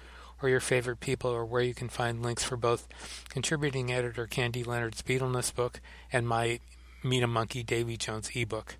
or 0.42 0.48
your 0.48 0.60
favorite 0.60 1.00
people, 1.00 1.30
or 1.30 1.44
where 1.44 1.62
you 1.62 1.74
can 1.74 1.88
find 1.88 2.22
links 2.22 2.44
for 2.44 2.56
both 2.56 2.88
contributing 3.28 3.92
editor 3.92 4.26
Candy 4.26 4.64
Leonard's 4.64 5.02
Beatleness 5.02 5.54
book 5.54 5.80
and 6.12 6.26
my 6.26 6.60
Meet 7.04 7.22
a 7.22 7.26
Monkey 7.26 7.62
Davy 7.62 7.96
Jones 7.96 8.30
ebook. 8.34 8.76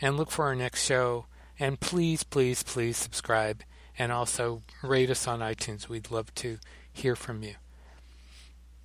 And 0.00 0.16
look 0.16 0.30
for 0.30 0.44
our 0.46 0.54
next 0.54 0.84
show, 0.84 1.26
and 1.58 1.78
please, 1.78 2.22
please, 2.22 2.62
please 2.62 2.96
subscribe, 2.96 3.62
and 3.98 4.10
also 4.10 4.62
rate 4.82 5.10
us 5.10 5.26
on 5.26 5.40
iTunes. 5.40 5.88
We'd 5.88 6.10
love 6.10 6.34
to 6.36 6.58
hear 6.92 7.16
from 7.16 7.42
you. 7.42 7.54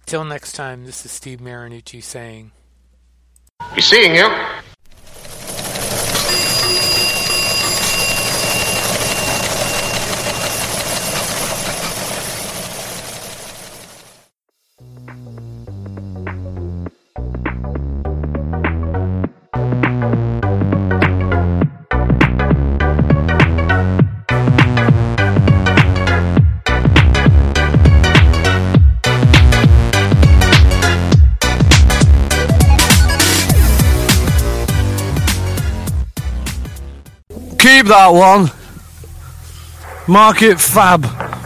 Till 0.05 0.23
next 0.23 0.53
time, 0.53 0.85
this 0.85 1.05
is 1.05 1.11
Steve 1.11 1.39
Marinucci 1.39 2.01
saying, 2.01 2.51
Be 3.75 3.81
seeing 3.81 4.15
you. 4.15 4.29
Keep 37.77 37.89
that 37.89 38.09
one. 38.09 38.49
Mark 40.07 40.41
it 40.41 40.59
fab. 40.59 41.36